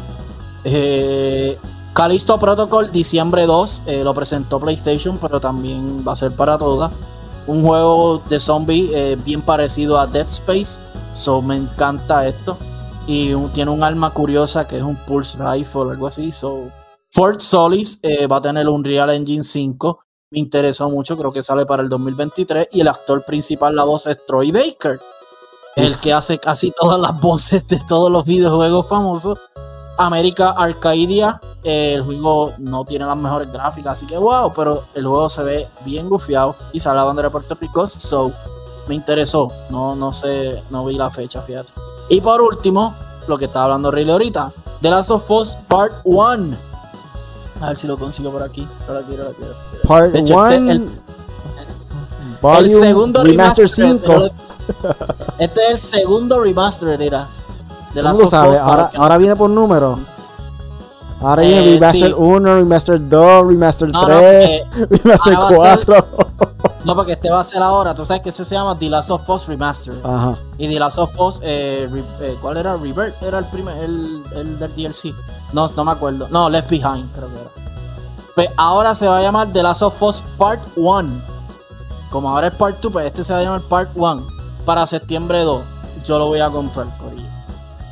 Callisto 1.93 2.39
Protocol, 2.39 2.91
diciembre 2.91 3.45
2, 3.45 3.83
eh, 3.85 4.03
lo 4.03 4.13
presentó 4.13 4.59
PlayStation, 4.59 5.17
pero 5.17 5.39
también 5.39 6.03
va 6.07 6.13
a 6.13 6.15
ser 6.15 6.31
para 6.31 6.57
todas. 6.57 6.91
Un 7.47 7.63
juego 7.63 8.21
de 8.29 8.39
zombie 8.39 8.89
eh, 8.93 9.17
bien 9.25 9.41
parecido 9.41 9.99
a 9.99 10.07
Dead 10.07 10.27
Space. 10.27 10.79
So 11.13 11.41
me 11.41 11.55
encanta 11.55 12.27
esto. 12.27 12.57
Y 13.07 13.33
tiene 13.53 13.71
un 13.71 13.83
arma 13.83 14.11
curiosa 14.11 14.67
que 14.67 14.77
es 14.77 14.83
un 14.83 14.95
Pulse 14.95 15.37
Rifle, 15.37 15.91
algo 15.91 16.07
así. 16.07 16.31
So, 16.31 16.69
Fort 17.11 17.39
Solis 17.39 17.99
va 18.31 18.37
a 18.37 18.41
tener 18.41 18.67
un 18.69 18.83
Real 18.83 19.09
Engine 19.09 19.41
5 19.41 19.99
me 20.31 20.39
interesó 20.39 20.87
mucho, 20.91 21.17
creo 21.17 21.31
que 21.31 21.41
sale 21.41 21.65
para 21.65 21.81
el 21.81 21.89
2023 21.89 22.67
y 22.71 22.81
el 22.81 22.87
actor 22.87 23.23
principal, 23.23 23.75
la 23.75 23.83
voz 23.83 24.05
es 24.05 24.23
Troy 24.27 24.51
Baker, 24.51 24.99
el 25.75 25.97
que 25.97 26.13
hace 26.13 26.37
casi 26.37 26.71
todas 26.71 26.99
las 26.99 27.19
voces 27.19 27.65
de 27.65 27.81
todos 27.87 28.11
los 28.11 28.25
videojuegos 28.25 28.87
famosos. 28.87 29.39
América 29.99 30.51
Arcadia, 30.57 31.41
el 31.63 32.01
juego 32.03 32.53
no 32.57 32.85
tiene 32.85 33.05
las 33.05 33.17
mejores 33.17 33.51
gráficas, 33.51 33.91
así 33.93 34.05
que 34.07 34.17
wow, 34.17 34.53
pero 34.55 34.83
el 34.93 35.05
juego 35.05 35.27
se 35.29 35.43
ve 35.43 35.67
bien 35.85 36.07
gufiado 36.09 36.55
y 36.71 36.79
sale 36.79 36.99
a 36.99 37.03
bandera 37.03 37.27
de 37.27 37.31
Puerto 37.31 37.55
Rico, 37.59 37.85
so 37.85 38.31
me 38.87 38.95
interesó, 38.95 39.51
no, 39.69 39.95
no 39.95 40.13
sé, 40.13 40.63
no 40.69 40.85
vi 40.85 40.95
la 40.95 41.09
fecha, 41.09 41.41
fíjate. 41.41 41.69
Y 42.07 42.21
por 42.21 42.41
último, 42.41 42.95
lo 43.27 43.37
que 43.37 43.45
estaba 43.45 43.65
hablando 43.65 43.91
Riley 43.91 44.11
ahorita. 44.11 44.51
The 44.81 44.89
Last 44.89 45.11
of 45.11 45.29
Us 45.29 45.49
Part 45.67 45.93
1. 46.05 46.55
A 47.61 47.67
ver 47.67 47.77
si 47.77 47.85
lo 47.85 47.97
consigo 47.97 48.31
por 48.31 48.41
aquí. 48.41 48.65
Ahora 48.87 49.01
quiero, 49.05 49.23
ahora 49.25 49.35
quiero. 49.37 49.53
Part 49.85 50.11
De 50.13 50.19
hecho, 50.19 50.33
1. 50.37 50.49
este- 50.49 50.71
el- 50.71 50.89
el 52.57 52.69
segundo 52.69 53.23
Remaster 53.23 53.67
remaster. 53.67 53.99
5. 53.99 54.29
Este 55.37 55.61
es 55.63 55.69
el 55.71 55.77
segundo 55.99 56.39
remaster, 56.41 56.97
mira. 56.97 57.27
De 57.93 58.01
¿Cómo 58.01 58.09
Last 58.13 58.21
lo 58.23 58.29
sabes? 58.29 58.59
Ahora, 58.59 58.89
que 58.89 58.97
no- 58.97 59.03
ahora 59.03 59.17
viene 59.17 59.35
por 59.35 59.49
número. 59.49 59.99
Ahora 61.21 61.43
Eh, 61.43 61.47
viene 61.47 61.71
Remaster 61.73 62.07
sí. 62.09 62.15
1, 62.17 62.55
Remaster 62.55 63.09
2, 63.09 63.47
Remaster 63.47 63.89
No, 63.89 64.01
no, 64.01 64.05
3, 64.07 64.49
eh, 64.49 64.65
Remaster 64.89 65.33
ahora 65.35 65.57
va 65.57 65.73
a 65.73 65.75
ser- 65.77 65.85
4. 65.85 66.05
no, 66.85 66.95
porque 66.95 67.11
este 67.13 67.29
va 67.29 67.41
a 67.41 67.43
ser 67.43 67.61
ahora. 67.61 67.93
Tú 67.93 68.05
sabes 68.05 68.21
que 68.21 68.29
ese 68.29 68.45
se 68.45 68.55
llama 68.55 68.77
The 68.77 68.89
Last 68.89 69.09
of 69.11 69.29
Us 69.29 69.47
Remaster. 69.47 69.95
Ajá. 70.03 70.37
Y 70.57 70.67
The 70.69 70.79
Last 70.79 70.97
of 70.99 71.19
Us, 71.19 71.39
eh, 71.43 71.89
re- 71.91 72.03
eh, 72.21 72.37
¿cuál 72.41 72.57
era? 72.57 72.77
Rebirth 72.77 73.21
era 73.21 73.39
el 73.39 73.45
primer, 73.45 73.75
el, 73.83 74.23
el 74.33 74.59
del 74.59 74.73
DLC. 74.75 75.13
No, 75.51 75.67
no 75.75 75.83
me 75.83 75.91
acuerdo. 75.91 76.27
No, 76.29 76.49
Left 76.49 76.69
Behind, 76.69 77.11
creo 77.13 77.27
que 77.27 77.35
era. 77.35 77.49
Pues 78.35 78.49
ahora 78.55 78.95
se 78.95 79.05
va 79.07 79.17
a 79.17 79.21
llamar 79.21 79.51
The 79.51 79.61
Last 79.63 79.81
of 79.81 80.01
Us 80.01 80.23
Part 80.37 80.61
1. 80.77 81.09
Como 82.11 82.29
ahora 82.29 82.47
es 82.47 82.53
Part 82.53 82.79
2, 82.79 82.91
pues 82.93 83.05
este 83.07 83.23
se 83.25 83.33
va 83.33 83.39
a 83.39 83.43
llamar 83.43 83.61
Part 83.63 83.89
1. 83.95 84.25
Para 84.65 84.87
septiembre 84.87 85.41
2. 85.43 85.61
Yo 86.05 86.17
lo 86.17 86.27
voy 86.27 86.39
a 86.39 86.49
comprar, 86.49 86.87
Corillo. 86.97 87.27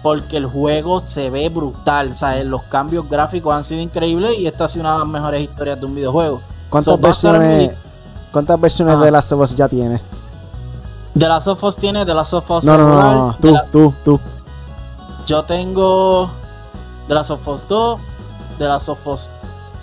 Porque 0.07 0.37
el 0.37 0.45
juego 0.45 1.01
se 1.05 1.29
ve 1.29 1.49
brutal. 1.49 2.13
¿sabes? 2.13 2.45
Los 2.45 2.63
cambios 2.63 3.09
gráficos 3.09 3.53
han 3.53 3.63
sido 3.63 3.81
increíbles 3.81 4.37
y 4.39 4.47
esta 4.47 4.65
ha 4.65 4.67
sido 4.69 4.83
una 4.83 4.93
de 4.93 4.99
las 4.99 5.07
mejores 5.07 5.41
historias 5.41 5.77
de 5.79 5.85
un 5.85 5.95
videojuego. 5.95 6.41
¿Cuántas 6.69 6.93
So, 6.93 6.97
versiones, 6.97 7.71
¿cuántas 8.31 8.59
versiones 8.59 8.99
de 9.01 9.11
Last 9.11 9.31
of 9.33 9.41
Us 9.41 9.55
ya 9.55 9.67
tiene? 9.67 10.01
The 11.17 11.27
Last 11.27 11.47
of 11.47 11.61
Us 11.63 11.75
tiene 11.75 12.05
The 12.05 12.13
Last 12.13 12.33
of 12.33 12.49
Us 12.51 12.63
No, 12.63 12.77
no, 12.77 12.87
no, 12.87 12.95
regular, 12.95 13.15
no, 13.15 13.35
The 13.35 13.41
Tú, 13.41 13.53
La- 13.53 13.65
tú, 13.65 13.93
tú. 14.05 14.19
Yo 15.25 15.43
tengo 15.43 16.29
The 17.09 17.13
Last 17.13 17.31
of 17.31 17.47
Us 17.47 17.61
2, 17.67 17.99
The 18.59 18.65
Last 18.65 18.87
of 18.89 19.07
Us 19.07 19.29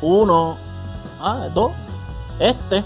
1, 0.01 0.57
ah, 1.21 1.49
2, 1.55 1.71
este. 2.39 2.83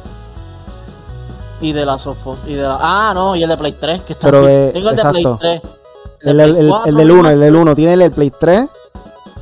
Y 1.61 1.72
The 1.72 1.85
Last 1.85 2.07
of 2.07 2.27
Us. 2.27 2.44
Y 2.46 2.55
de 2.55 2.62
la, 2.62 2.79
ah, 2.81 3.12
no, 3.14 3.37
y 3.37 3.42
el 3.42 3.48
de 3.48 3.57
Play 3.57 3.72
3, 3.72 4.03
que 4.03 4.12
está 4.14 4.27
Pero 4.29 4.42
de- 4.46 4.70
Tengo 4.72 4.88
el 4.90 4.94
exacto. 4.94 5.18
de 5.18 5.22
Play 5.37 5.61
3. 5.61 5.72
El, 6.20 6.40
el, 6.40 6.57
el- 6.57 6.68
4 6.68 6.88
el 6.90 6.96
del 6.96 7.11
1, 7.11 7.31
el 7.31 7.40
del 7.40 7.57
1. 7.57 7.74
Tiene 7.74 8.04
el 8.04 8.11
Play 8.11 8.33
3. 8.38 8.66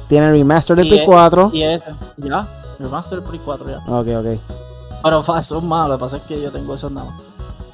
Tiene 0.09 0.27
el 0.29 0.33
Remaster 0.33 0.77
del 0.77 0.87
Play 0.89 1.01
el- 1.01 1.07
4. 1.07 1.51
Y 1.53 1.63
ese, 1.63 1.95
ya. 2.19 2.47
Remaster 2.79 3.21
del 3.21 3.29
Play 3.29 3.41
4, 3.45 3.67
ya. 3.69 3.79
Ok, 3.93 4.07
ok. 4.19 4.41
Pero 5.03 5.23
fa, 5.23 5.39
eso 5.41 5.59
es 5.59 5.63
malo, 5.65 5.89
lo 5.89 5.95
que 5.99 6.01
pasa 6.01 6.17
es 6.19 6.23
que 6.25 6.41
yo 6.41 6.51
tengo 6.51 6.75
esos 6.75 6.91
nada 6.91 7.11
más. 7.11 7.21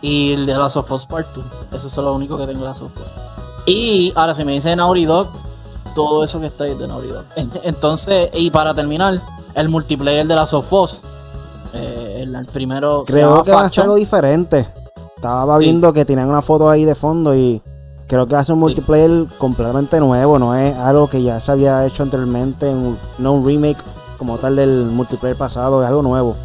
Y 0.00 0.32
el 0.32 0.46
de 0.46 0.54
Last 0.54 0.76
of 0.76 0.90
Us 0.90 1.06
Part 1.06 1.28
2. 1.34 1.44
Eso 1.72 1.86
es 1.86 1.96
lo 1.96 2.12
único 2.14 2.36
que 2.36 2.46
tengo 2.46 2.60
de 2.60 2.66
Last 2.66 2.82
of 2.82 2.90
Us. 3.00 3.14
Y 3.66 4.12
ahora, 4.16 4.34
si 4.34 4.44
me 4.44 4.52
dice 4.52 4.74
Naughty 4.74 5.04
Dog, 5.04 5.28
todo 5.94 6.24
eso 6.24 6.40
que 6.40 6.46
está 6.46 6.64
ahí 6.64 6.72
es 6.72 6.78
de 6.78 6.88
Naughty 6.88 7.08
Dog. 7.08 7.24
Entonces, 7.62 8.30
y 8.34 8.50
para 8.50 8.74
terminar, 8.74 9.20
el 9.54 9.68
multiplayer 9.68 10.26
de 10.26 10.34
Last 10.34 10.54
of 10.54 10.72
Us. 10.72 11.02
eh, 11.74 12.18
el, 12.22 12.34
el 12.34 12.46
primero 12.46 13.04
se 13.06 13.12
Creo 13.12 13.30
llama 13.30 13.42
que 13.44 13.50
va 13.52 13.62
a 13.62 13.70
ser 13.70 13.84
algo 13.84 13.94
diferente. 13.94 14.66
Estaba 15.16 15.58
Sí. 15.58 15.64
viendo 15.64 15.92
que 15.92 16.04
tenían 16.04 16.28
una 16.28 16.42
foto 16.42 16.68
ahí 16.68 16.84
de 16.84 16.94
fondo 16.94 17.34
y 17.34 17.62
creo 18.06 18.26
que 18.26 18.34
ser 18.44 18.54
un 18.54 18.60
Sí. 18.60 18.64
multiplayer 18.64 19.26
completamente 19.38 19.98
nuevo. 20.00 20.38
No 20.38 20.54
es 20.54 20.76
algo 20.76 21.08
que 21.08 21.22
ya 21.22 21.40
se 21.40 21.52
había 21.52 21.84
hecho 21.86 22.02
anteriormente. 22.02 22.68
un- 22.68 22.98
no 23.18 23.32
un 23.32 23.46
remake 23.46 23.82
como 24.18 24.36
tal 24.38 24.56
del 24.56 24.86
multiplayer 24.86 25.36
pasado. 25.36 25.82
Es 25.82 25.88
algo 25.88 26.02
nuevo. 26.02 26.36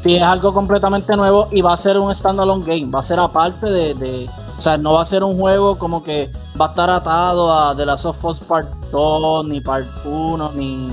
Sí, 0.00 0.14
es 0.16 0.22
algo 0.22 0.54
completamente 0.54 1.16
nuevo 1.16 1.48
y 1.50 1.60
va 1.60 1.72
a 1.72 1.76
ser 1.76 1.98
un 1.98 2.14
standalone 2.14 2.64
game. 2.64 2.90
Va 2.90 3.00
a 3.00 3.02
ser 3.02 3.18
aparte 3.18 3.66
de, 3.66 3.94
de- 3.94 4.30
O 4.56 4.60
sea, 4.60 4.76
no 4.76 4.94
va 4.94 5.02
a 5.02 5.04
ser 5.04 5.22
un 5.22 5.38
juego 5.38 5.78
como 5.78 6.02
que 6.02 6.32
va 6.60 6.66
a 6.66 6.68
estar 6.70 6.90
atado 6.90 7.52
a 7.52 7.76
The 7.76 7.86
Last 7.86 8.06
of 8.06 8.24
Us 8.24 8.40
Part 8.40 8.68
2, 8.90 9.46
ni 9.46 9.60
Part 9.60 9.86
1, 10.04 10.50
ni, 10.56 10.88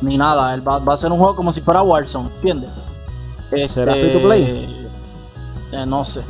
ni 0.00 0.16
nada. 0.16 0.54
Él 0.54 0.66
va, 0.66 0.78
va 0.78 0.94
a 0.94 0.96
ser 0.96 1.12
un 1.12 1.18
juego 1.18 1.36
como 1.36 1.52
si 1.52 1.60
fuera 1.60 1.82
Warzone, 1.82 2.30
¿entiendes? 2.36 2.70
¿Será 3.70 3.94
Este, 3.94 4.08
free 4.10 4.12
to 4.20 4.26
play? 4.26 4.88
eh, 5.72 5.84
no 5.86 6.02
sé. 6.04 6.22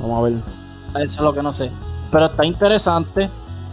Vamos 0.00 0.18
a 0.18 0.22
ver. 0.22 0.32
Eso 1.04 1.20
es 1.20 1.20
lo 1.20 1.32
que 1.32 1.42
no 1.42 1.52
sé. 1.54 1.70
Pero 2.10 2.26
está 2.26 2.44
interesante. 2.44 3.30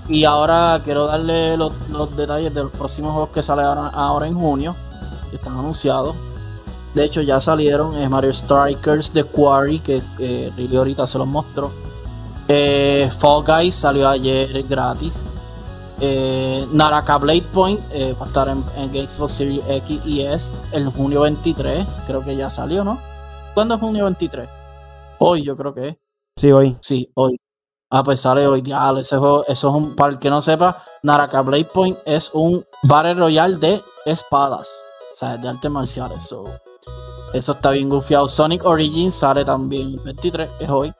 Y 0.07 0.23
ahora 0.23 0.79
quiero 0.83 1.07
darle 1.07 1.57
los, 1.57 1.73
los 1.89 2.15
detalles 2.15 2.53
de 2.53 2.63
los 2.63 2.71
próximos 2.71 3.13
juegos 3.13 3.29
que 3.29 3.41
salen 3.41 3.65
ahora, 3.65 3.87
ahora 3.87 4.27
en 4.27 4.35
junio. 4.35 4.75
Que 5.29 5.37
están 5.37 5.57
anunciados. 5.57 6.15
De 6.93 7.03
hecho, 7.03 7.21
ya 7.21 7.41
salieron. 7.41 7.95
Es 7.95 8.09
Mario 8.09 8.33
Strikers 8.33 9.11
The 9.11 9.23
Quarry. 9.23 9.79
Que 9.79 10.01
eh, 10.19 10.51
Riley 10.55 10.77
ahorita 10.77 11.07
se 11.07 11.17
los 11.17 11.27
mostró. 11.27 11.71
Eh, 12.47 13.09
Fall 13.17 13.43
Guys 13.43 13.75
salió 13.75 14.07
ayer 14.07 14.63
gratis. 14.63 15.25
Eh, 15.99 16.67
Naraka 16.71 17.17
Blade 17.17 17.45
Point 17.53 17.79
eh, 17.93 18.13
va 18.19 18.25
a 18.25 18.27
estar 18.27 18.49
en, 18.49 18.63
en 18.75 19.09
Xbox 19.09 19.33
Series 19.33 19.63
X 19.67 20.01
y 20.05 20.21
S 20.21 20.55
el 20.71 20.87
junio 20.89 21.21
23. 21.21 21.85
Creo 22.05 22.23
que 22.23 22.35
ya 22.35 22.49
salió, 22.49 22.83
¿no? 22.83 22.99
¿Cuándo 23.53 23.75
es 23.75 23.79
junio 23.79 24.03
23? 24.03 24.47
Hoy 25.19 25.43
yo 25.43 25.55
creo 25.55 25.73
que 25.73 25.87
es. 25.87 25.95
Sí, 26.37 26.51
hoy. 26.51 26.77
Sí, 26.81 27.09
hoy. 27.15 27.39
Ah, 27.97 28.03
pues 28.03 28.19
sale 28.19 28.45
hoy, 28.45 28.61
diablo. 28.61 28.99
Ese 28.99 29.17
juego, 29.17 29.45
eso 29.47 29.69
es 29.69 29.73
un. 29.73 29.95
Para 29.95 30.11
el 30.11 30.19
que 30.19 30.29
no 30.29 30.41
sepa, 30.41 30.83
Naraka 31.01 31.41
Blade 31.41 31.63
Point 31.63 31.97
es 32.03 32.29
un 32.33 32.65
Battle 32.83 33.13
Royale 33.13 33.55
de 33.55 33.81
espadas. 34.05 34.69
O 35.13 35.15
sea, 35.15 35.37
de 35.37 35.47
artes 35.47 35.71
marciales. 35.71 36.25
so, 36.25 36.43
Eso 37.31 37.53
está 37.53 37.69
bien 37.69 37.87
gufiado. 37.87 38.27
Sonic 38.27 38.65
Origins 38.65 39.15
sale 39.15 39.45
también 39.45 39.87
el 39.87 39.99
23, 39.99 40.49
es 40.59 40.69
hoy. 40.69 40.93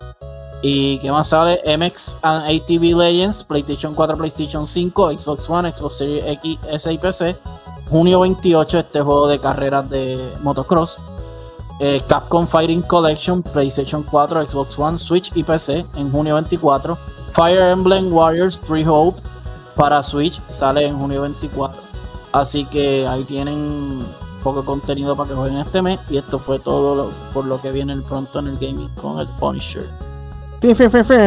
¿Y 0.61 0.97
qué 0.99 1.11
más 1.11 1.27
sale? 1.27 1.59
MX 1.77 2.15
and 2.21 2.45
ATV 2.45 2.95
Legends, 2.95 3.43
PlayStation 3.43 3.93
4, 3.93 4.15
PlayStation 4.15 4.65
5, 4.65 5.17
Xbox 5.17 5.49
One, 5.49 5.73
Xbox 5.73 5.97
Series 5.97 6.25
X, 6.25 6.59
S 6.69 6.93
y 6.93 6.97
PC. 6.97 7.35
Junio 7.89 8.21
28, 8.21 8.79
este 8.79 9.01
juego 9.01 9.27
de 9.27 9.41
carreras 9.41 9.89
de 9.89 10.31
motocross. 10.41 10.97
Eh, 11.79 12.01
Capcom 12.07 12.47
Fighting 12.47 12.81
Collection, 12.83 13.41
PlayStation 13.43 14.01
4, 14.03 14.45
Xbox 14.47 14.79
One, 14.79 14.97
Switch 14.97 15.31
y 15.35 15.43
PC 15.43 15.85
en 15.95 16.11
junio 16.11 16.35
24. 16.35 16.97
Fire 17.31 17.69
Emblem 17.71 18.13
Warriors 18.13 18.61
3 18.61 18.87
Hope 18.87 19.21
para 19.75 20.01
Switch 20.01 20.39
sale 20.49 20.85
en 20.87 20.97
junio 20.97 21.21
24. 21.23 21.81
Así 22.31 22.65
que 22.65 23.05
ahí 23.07 23.23
tienen 23.25 24.05
poco 24.43 24.63
contenido 24.63 25.15
para 25.17 25.29
que 25.29 25.35
jueguen 25.35 25.57
este 25.59 25.81
mes. 25.81 25.99
Y 26.09 26.17
esto 26.17 26.39
fue 26.39 26.59
todo 26.59 26.95
lo- 26.95 27.11
por 27.33 27.45
lo 27.45 27.61
que 27.61 27.71
viene 27.71 27.95
pronto 27.97 28.39
en 28.39 28.47
el 28.47 28.55
gaming 28.57 28.89
con 29.01 29.19
el 29.19 29.27
Punisher. 29.27 29.89
Fin, 30.61 30.75
fin, 30.75 30.89
fin, 30.89 31.03
fin. 31.05 31.17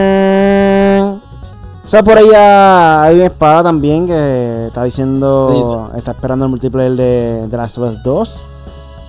O 1.85 1.87
sea, 1.91 2.03
por 2.03 2.17
ahí 2.19 2.29
hay 2.35 3.17
una 3.17 3.25
espada 3.27 3.63
también 3.65 4.07
que 4.07 4.67
está 4.67 4.85
diciendo, 4.85 5.91
está 5.97 6.11
esperando 6.13 6.45
el 6.45 6.51
multiplayer 6.51 6.93
de, 6.93 7.47
de 7.49 7.57
Last 7.57 7.79
of 7.79 7.91
Us 7.91 8.03
2. 8.03 8.41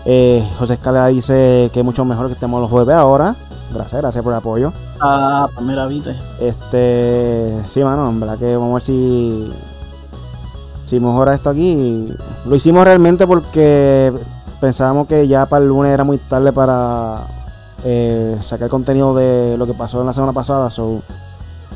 Eh, 0.06 0.48
José 0.58 0.74
Escalera 0.76 1.08
dice 1.08 1.70
que 1.74 1.80
es 1.80 1.86
mucho 1.86 2.06
mejor 2.06 2.28
que 2.28 2.34
estemos 2.34 2.62
los 2.62 2.70
jueves 2.70 2.96
ahora. 2.96 3.36
Gracias, 3.74 4.02
gracias 4.02 4.24
por 4.24 4.34
el 4.34 4.40
apoyo. 4.40 4.74
Ah, 5.00 5.48
pues 5.54 5.66
mira, 5.66 5.86
viste. 5.86 6.16
Este, 6.40 7.54
sí, 7.70 7.84
mano, 7.84 8.10
en 8.10 8.20
verdad 8.20 8.38
que 8.38 8.56
vamos 8.56 8.72
a 8.72 8.74
ver 8.76 8.84
si, 8.84 9.54
si 10.86 11.00
mejora 11.00 11.36
esto 11.36 11.50
aquí. 11.50 12.12
Lo 12.46 12.56
hicimos 12.56 12.84
realmente 12.84 13.28
porque 13.28 14.12
pensábamos 14.60 15.08
que 15.08 15.28
ya 15.28 15.46
para 15.46 15.64
el 15.64 15.70
lunes 15.70 15.94
era 15.94 16.04
muy 16.04 16.18
tarde 16.18 16.52
para 16.52 17.22
eh, 17.84 18.38
sacar 18.42 18.70
contenido 18.70 19.14
de 19.16 19.56
lo 19.58 19.66
que 19.66 19.74
pasó 19.74 20.02
en 20.02 20.08
la 20.08 20.14
semana 20.14 20.34
pasada. 20.34 20.70
So, 20.72 21.02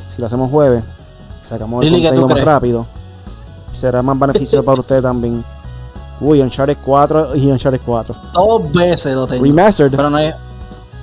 si 0.09 0.19
lo 0.19 0.27
hacemos 0.27 0.49
jueves, 0.49 0.83
sacamos 1.43 1.83
el 1.83 1.91
Lili, 1.91 2.01
¿qué 2.03 2.09
tú 2.09 2.21
contenido 2.21 2.27
más 2.27 2.33
crees? 2.35 2.45
rápido. 2.47 2.85
Será 3.71 4.01
más 4.01 4.17
beneficioso 4.17 4.63
para 4.65 4.79
ustedes 4.79 5.03
también. 5.03 5.43
Uy, 6.21 6.41
Uncharted 6.41 6.77
4 6.83 7.35
y 7.35 7.51
Uncharted 7.51 7.81
4. 7.85 8.15
Dos 8.33 8.71
veces 8.71 9.15
lo 9.15 9.27
tengo. 9.27 9.43
Remastered. 9.43 9.91
Pero 9.95 10.09
no 10.09 10.17
es. 10.17 10.33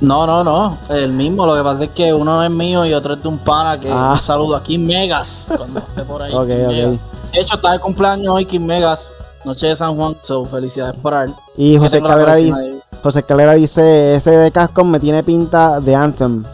No, 0.01 0.27
no, 0.27 0.43
no. 0.43 0.79
El 0.89 1.13
mismo. 1.13 1.45
Lo 1.47 1.55
que 1.55 1.63
pasa 1.63 1.85
es 1.85 1.91
que 1.91 2.13
uno 2.15 2.43
es 2.43 2.51
mío 2.51 2.87
y 2.87 2.95
otro 2.95 3.15
es 3.15 3.23
de 3.23 3.29
un 3.29 3.39
pana 3.39 3.79
que 3.79 3.91
Ah. 3.93 4.13
un 4.15 4.23
saludo 4.23 4.57
aquí 4.57 4.79
Megas. 4.79 5.53
Cuando 5.57 5.81
esté 5.81 6.03
por 6.05 6.23
ahí. 6.23 6.33
Megas. 6.67 7.05
De 7.33 7.41
hecho, 7.41 7.57
está 7.57 7.73
de 7.73 7.79
cumpleaños 7.81 8.35
hoy 8.35 8.47
Kim 8.47 8.65
Megas. 8.65 9.13
Noche 9.45 9.67
de 9.69 9.77
San 9.77 9.95
Juan. 9.97 10.17
So, 10.23 10.45
felicidades 10.47 10.97
por 11.01 11.13
él. 11.15 11.35
Y 11.57 11.77
José 11.77 12.01
próxima 12.01 12.35
dice, 12.61 12.83
José 13.03 13.19
Escalera 13.21 13.53
dice, 13.55 14.15
ese 14.15 14.31
de 14.31 14.51
Capcom 14.51 14.89
me 14.89 15.01
tiene 15.01 15.23
pinta 15.23 15.81
de 15.81 15.95
Anthem. 15.95 16.45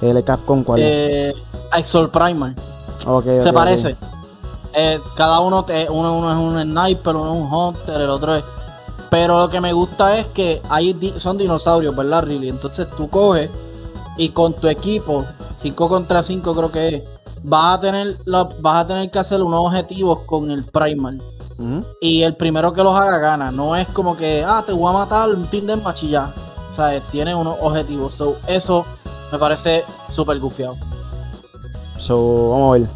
El 0.00 0.14
de 0.14 0.22
Capcom, 0.22 0.64
¿cuál 0.64 0.80
es? 0.80 0.86
Eh, 0.88 1.34
Primer. 2.12 2.54
Se 3.40 3.52
parece. 3.52 3.96
Eh, 4.74 4.98
cada 5.16 5.40
uno, 5.40 5.64
te, 5.64 5.88
uno, 5.90 6.16
uno 6.16 6.30
es 6.32 6.38
un 6.38 6.62
sniper, 6.62 7.16
uno 7.16 7.32
es 7.34 7.38
un 7.40 7.52
hunter, 7.52 8.00
el 8.00 8.10
otro 8.10 8.34
es. 8.36 8.44
Pero 9.10 9.38
lo 9.38 9.48
que 9.50 9.60
me 9.60 9.72
gusta 9.72 10.16
es 10.18 10.26
que 10.28 10.62
hay 10.70 10.94
di- 10.94 11.14
son 11.18 11.36
dinosaurios, 11.36 11.94
¿verdad, 11.94 12.22
Riley? 12.24 12.48
Entonces 12.48 12.88
tú 12.96 13.10
coges 13.10 13.50
y 14.16 14.30
con 14.30 14.54
tu 14.54 14.68
equipo, 14.68 15.24
5 15.56 15.88
contra 15.88 16.22
5 16.22 16.54
creo 16.54 16.72
que 16.72 16.88
es, 16.88 17.02
vas 17.42 17.76
a 17.76 17.80
tener 17.80 18.16
la- 18.24 18.48
vas 18.60 18.84
a 18.84 18.86
tener 18.86 19.10
que 19.10 19.18
hacer 19.18 19.42
unos 19.42 19.66
objetivos 19.66 20.20
con 20.26 20.50
el 20.50 20.64
primal. 20.64 21.20
Y 22.00 22.22
el 22.22 22.34
primero 22.34 22.72
que 22.72 22.82
los 22.82 22.92
haga 22.98 23.18
gana. 23.18 23.52
No 23.52 23.76
es 23.76 23.86
como 23.88 24.16
que, 24.16 24.42
ah, 24.44 24.64
te 24.66 24.72
voy 24.72 24.90
a 24.92 24.98
matar 24.98 25.28
un 25.28 25.46
team 25.48 25.66
de 25.66 25.76
machilla. 25.76 26.32
O 26.70 26.72
sea, 26.72 26.98
tiene 27.10 27.34
unos 27.36 27.56
objetivos. 27.60 28.14
So, 28.14 28.36
eso 28.48 28.84
me 29.30 29.38
parece 29.38 29.84
súper 30.08 30.40
gufiado. 30.40 30.74
So, 31.98 32.50
vamos 32.50 32.68
a 32.76 32.78
ver. 32.80 32.88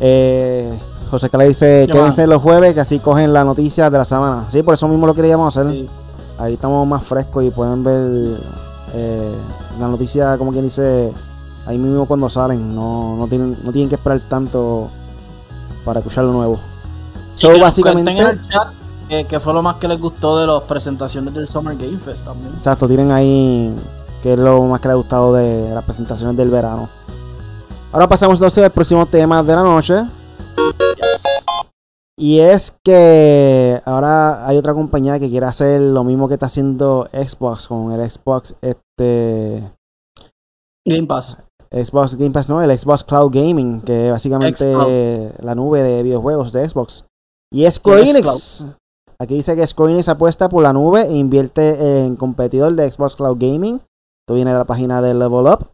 Eh, 0.00 0.78
José 1.10 1.28
le 1.36 1.48
dice, 1.48 1.88
quédense 1.90 2.26
los 2.26 2.40
jueves 2.40 2.74
que 2.74 2.80
así 2.80 2.98
cogen 2.98 3.32
la 3.32 3.44
noticia 3.44 3.90
de 3.90 3.98
la 3.98 4.04
semana. 4.04 4.46
Sí, 4.50 4.62
por 4.62 4.74
eso 4.74 4.86
mismo 4.88 5.06
lo 5.06 5.14
queríamos 5.14 5.56
hacer. 5.56 5.86
Ahí 6.38 6.54
estamos 6.54 6.86
más 6.86 7.04
frescos 7.04 7.44
y 7.44 7.50
pueden 7.50 7.84
ver 7.84 8.38
eh, 8.94 9.34
la 9.78 9.88
noticia, 9.88 10.38
como 10.38 10.52
quien 10.52 10.64
dice, 10.64 11.12
ahí 11.66 11.78
mismo 11.78 12.06
cuando 12.06 12.30
salen. 12.30 12.74
No, 12.74 13.16
no, 13.16 13.26
tienen, 13.26 13.58
no 13.62 13.72
tienen 13.72 13.88
que 13.88 13.96
esperar 13.96 14.20
tanto 14.28 14.88
para 15.84 16.00
escuchar 16.00 16.24
lo 16.24 16.32
nuevo. 16.32 16.58
So, 17.34 17.58
básicamente... 17.58 18.14
que, 19.28 19.40
fue 19.40 19.52
lo 19.52 19.62
más 19.62 19.76
que 19.76 19.88
les 19.88 20.00
gustó 20.00 20.38
de 20.38 20.46
las 20.46 20.62
presentaciones 20.62 21.34
del 21.34 21.46
Summer 21.46 21.76
Game 21.76 21.98
Fest 21.98 22.24
también. 22.24 22.52
Exacto, 22.54 22.86
tienen 22.86 23.10
ahí 23.10 23.74
que 24.22 24.34
es 24.34 24.38
lo 24.38 24.62
más 24.64 24.80
que 24.80 24.88
les 24.88 24.92
ha 24.92 24.96
gustado 24.96 25.32
de 25.34 25.70
las 25.74 25.84
presentaciones 25.84 26.36
del 26.36 26.50
verano. 26.50 26.88
Ahora 27.92 28.08
pasamos 28.08 28.38
entonces 28.38 28.62
al 28.62 28.70
próximo 28.70 29.04
tema 29.06 29.42
de 29.42 29.54
la 29.54 29.62
noche. 29.62 30.04
Y 32.20 32.40
es 32.40 32.70
que 32.84 33.80
ahora 33.86 34.46
hay 34.46 34.58
otra 34.58 34.74
compañía 34.74 35.18
que 35.18 35.30
quiere 35.30 35.46
hacer 35.46 35.80
lo 35.80 36.04
mismo 36.04 36.28
que 36.28 36.34
está 36.34 36.46
haciendo 36.46 37.08
Xbox 37.14 37.66
con 37.66 37.92
el 37.92 38.10
Xbox 38.10 38.54
este 38.60 39.62
Game 40.86 41.06
Pass. 41.06 41.42
Xbox 41.70 42.16
Game 42.16 42.32
Pass, 42.32 42.50
no, 42.50 42.60
el 42.60 42.78
Xbox 42.78 43.04
Cloud 43.04 43.30
Gaming, 43.32 43.80
que 43.80 44.08
es 44.08 44.12
básicamente 44.12 44.66
la 45.40 45.54
nube 45.54 45.82
de 45.82 46.02
videojuegos 46.02 46.52
de 46.52 46.68
Xbox. 46.68 47.06
Y 47.50 47.66
Square 47.70 48.10
Enix. 48.10 48.66
Aquí 49.18 49.36
dice 49.36 49.56
que 49.56 49.66
Square 49.66 49.94
Enix 49.94 50.10
apuesta 50.10 50.50
por 50.50 50.62
la 50.62 50.74
nube 50.74 51.06
e 51.06 51.16
invierte 51.16 52.04
en 52.04 52.16
competidor 52.16 52.74
de 52.74 52.92
Xbox 52.92 53.16
Cloud 53.16 53.38
Gaming. 53.40 53.76
Esto 53.76 54.34
viene 54.34 54.52
de 54.52 54.58
la 54.58 54.66
página 54.66 55.00
de 55.00 55.14
Level 55.14 55.46
Up. 55.46 55.68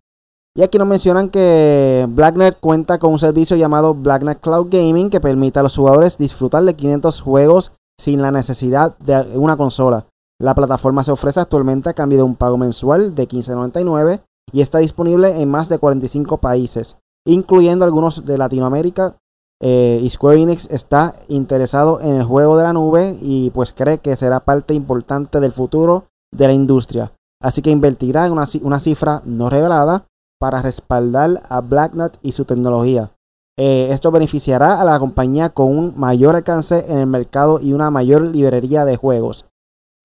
Y 0.57 0.63
aquí 0.63 0.79
nos 0.79 0.89
mencionan 0.89 1.29
que 1.29 2.07
Blacknet 2.09 2.59
cuenta 2.59 2.99
con 2.99 3.13
un 3.13 3.19
servicio 3.19 3.59
llamado 3.59 3.95
Blacknet 3.95 4.41
Cloud 4.41 4.69
Gaming 4.71 5.11
que 5.11 5.21
permite 5.21 5.59
a 5.59 5.63
los 5.63 5.77
jugadores 5.77 6.17
disfrutar 6.17 6.65
de 6.65 6.73
500 6.73 7.21
juegos 7.21 7.73
sin 8.01 8.23
la 8.23 8.31
necesidad 8.31 8.97
de 8.99 9.37
una 9.37 9.59
consola. 9.59 10.07
La 10.41 10.55
plataforma 10.55 11.05
se 11.05 11.13
ofrece 11.13 11.41
actualmente 11.41 11.91
a 11.91 11.95
cambio 11.95 12.19
de 12.19 12.25
un 12.25 12.37
pago 12.37 12.57
mensual 12.57 13.15
de 13.15 13.29
15.99 13.29 14.21
y 14.51 14.63
está 14.63 14.79
disponible 14.79 15.43
en 15.43 15.51
más 15.51 15.69
de 15.69 15.79
45 15.79 16.39
países, 16.39 16.97
incluyendo 17.27 17.85
algunos 17.85 18.25
de 18.25 18.39
Latinoamérica. 18.39 19.15
Eh, 19.61 20.07
Square 20.09 20.41
Enix 20.41 20.69
está 20.71 21.17
interesado 21.29 22.01
en 22.01 22.15
el 22.15 22.25
juego 22.25 22.57
de 22.57 22.63
la 22.63 22.73
nube 22.73 23.19
y 23.21 23.51
pues 23.51 23.73
cree 23.73 23.99
que 23.99 24.17
será 24.17 24.41
parte 24.41 24.73
importante 24.73 25.39
del 25.39 25.53
futuro 25.53 26.05
de 26.35 26.47
la 26.47 26.55
industria. 26.55 27.13
Así 27.43 27.61
que 27.61 27.71
invertirá 27.71 28.25
en 28.25 28.33
una, 28.33 28.47
una 28.63 28.81
cifra 28.81 29.21
no 29.27 29.51
revelada 29.51 30.05
para 30.39 30.63
respaldar 30.63 31.43
a 31.49 31.61
Blacknut 31.61 32.17
y 32.23 32.33
su 32.33 32.45
tecnología. 32.45 33.11
Eh, 33.59 33.89
esto 33.91 34.11
beneficiará 34.11 34.81
a 34.81 34.85
la 34.85 34.99
compañía 34.99 35.49
con 35.49 35.77
un 35.77 35.95
mayor 35.97 36.37
alcance 36.37 36.85
en 36.89 36.99
el 36.99 37.07
mercado 37.07 37.59
y 37.61 37.73
una 37.73 37.91
mayor 37.91 38.23
librería 38.23 38.85
de 38.85 38.97
juegos. 38.97 39.47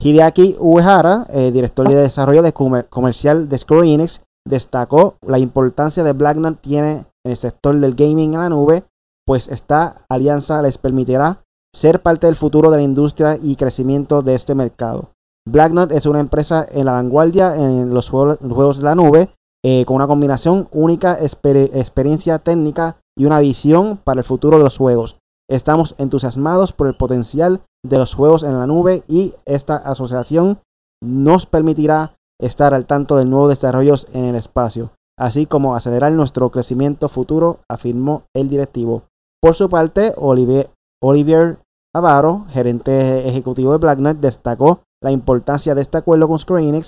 Hideaki 0.02 0.56
Uehara, 0.60 1.28
eh, 1.30 1.52
director 1.52 1.88
de 1.88 1.96
desarrollo 1.96 2.42
de 2.42 2.54
comercial 2.54 3.50
de 3.50 3.58
Square 3.58 3.94
Enix, 3.94 4.22
destacó 4.48 5.16
la 5.22 5.38
importancia 5.38 6.04
de 6.04 6.14
Blacknut 6.14 6.60
tiene 6.60 7.06
en 7.24 7.32
el 7.32 7.38
sector 7.38 7.76
del 7.76 7.94
gaming 7.94 8.34
en 8.34 8.40
la 8.40 8.50
nube, 8.50 8.84
pues 9.28 9.48
esta 9.48 10.06
alianza 10.10 10.62
les 10.62 10.78
permitirá 10.78 11.38
ser 11.76 12.02
parte 12.02 12.28
del 12.28 12.36
futuro 12.36 12.72
de 12.72 12.78
la 12.78 12.84
industria 12.84 13.38
y 13.42 13.56
crecimiento 13.56 14.22
de 14.22 14.34
este 14.34 14.56
mercado. 14.56 15.10
Blacknut 15.48 15.92
es 15.92 16.06
una 16.06 16.20
empresa 16.20 16.66
en 16.72 16.86
la 16.86 16.94
vanguardia 16.94 17.56
en 17.56 17.94
los 17.94 18.10
juegos 18.10 18.78
de 18.78 18.84
la 18.84 18.96
nube 18.96 19.30
eh, 19.64 19.86
con 19.86 19.98
una 19.98 20.08
combinación 20.08 20.68
única, 20.72 21.18
experiencia 21.22 22.40
técnica 22.40 22.98
y 23.18 23.26
una 23.26 23.40
visión 23.40 23.98
para 23.98 24.22
el 24.22 24.26
futuro 24.26 24.58
de 24.58 24.64
los 24.64 24.78
juegos. 24.78 25.18
Estamos 25.50 25.96
entusiasmados 25.98 26.72
por 26.72 26.88
el 26.88 26.96
potencial 26.96 27.62
de 27.86 27.98
los 27.98 28.14
juegos 28.14 28.44
en 28.44 28.58
la 28.58 28.68
nube 28.68 29.04
y 29.08 29.34
esta 29.46 29.76
asociación 29.76 30.60
nos 31.04 31.46
permitirá 31.46 32.14
estar 32.40 32.74
al 32.74 32.86
tanto 32.86 33.18
de 33.18 33.26
nuevos 33.26 33.50
desarrollos 33.50 34.08
en 34.14 34.26
el 34.26 34.36
espacio, 34.36 34.92
así 35.20 35.46
como 35.46 35.76
acelerar 35.76 36.12
nuestro 36.14 36.50
crecimiento 36.50 37.10
futuro, 37.10 37.60
afirmó 37.70 38.24
el 38.36 38.50
directivo. 38.50 39.04
Por 39.42 39.56
su 39.56 39.70
parte, 39.70 40.14
Olivier, 40.18 41.58
Avaro, 41.94 42.46
gerente 42.50 43.28
ejecutivo 43.28 43.74
de 43.74 43.80
Blacknet, 43.80 44.18
destacó 44.18 44.80
la 45.04 45.12
importancia 45.12 45.76
de 45.76 45.82
este 45.82 45.98
acuerdo 45.98 46.28
con 46.28 46.40
Square 46.40 46.82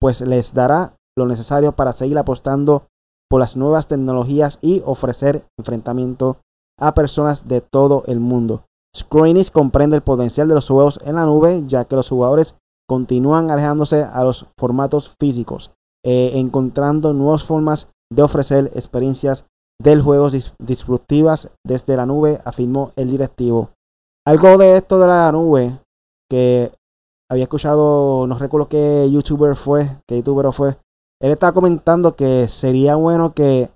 pues 0.00 0.20
les 0.22 0.54
dará 0.54 0.92
lo 1.20 1.26
necesario 1.26 1.72
para 1.72 1.92
seguir 1.92 2.18
apostando 2.18 2.82
por 3.30 3.40
las 3.40 3.56
nuevas 3.56 3.86
tecnologías 3.86 4.58
y 4.60 4.82
ofrecer 4.84 5.42
enfrentamiento 5.58 6.38
a 6.80 6.92
personas 6.94 7.46
de 7.46 7.60
todo 7.60 8.02
el 8.06 8.18
mundo. 8.18 8.62
Square 8.96 9.44
comprende 9.52 9.96
el 9.96 10.02
potencial 10.02 10.48
de 10.48 10.54
los 10.54 10.68
juegos 10.68 10.98
en 11.04 11.14
la 11.14 11.26
nube, 11.26 11.62
ya 11.66 11.84
que 11.84 11.94
los 11.94 12.08
jugadores 12.08 12.56
continúan 12.88 13.50
alejándose 13.50 14.02
a 14.02 14.24
los 14.24 14.46
formatos 14.58 15.12
físicos, 15.20 15.70
eh, 16.04 16.32
encontrando 16.34 17.12
nuevas 17.12 17.44
formas 17.44 17.88
de 18.12 18.22
ofrecer 18.22 18.72
experiencias 18.74 19.44
del 19.80 20.02
juego 20.02 20.28
disruptivas 20.58 21.50
desde 21.64 21.96
la 21.96 22.06
nube, 22.06 22.40
afirmó 22.44 22.90
el 22.96 23.10
directivo. 23.10 23.70
Algo 24.26 24.58
de 24.58 24.76
esto 24.76 24.98
de 24.98 25.06
la 25.06 25.30
nube 25.30 25.78
que 26.28 26.72
había 27.30 27.44
escuchado, 27.44 28.26
no 28.26 28.36
recuerdo 28.36 28.68
qué 28.68 29.08
youtuber 29.10 29.54
fue, 29.54 29.88
qué 30.08 30.16
youtuber 30.16 30.52
fue, 30.52 30.74
él 31.20 31.32
estaba 31.32 31.52
comentando 31.52 32.16
que 32.16 32.48
sería 32.48 32.96
bueno 32.96 33.32
que 33.32 33.68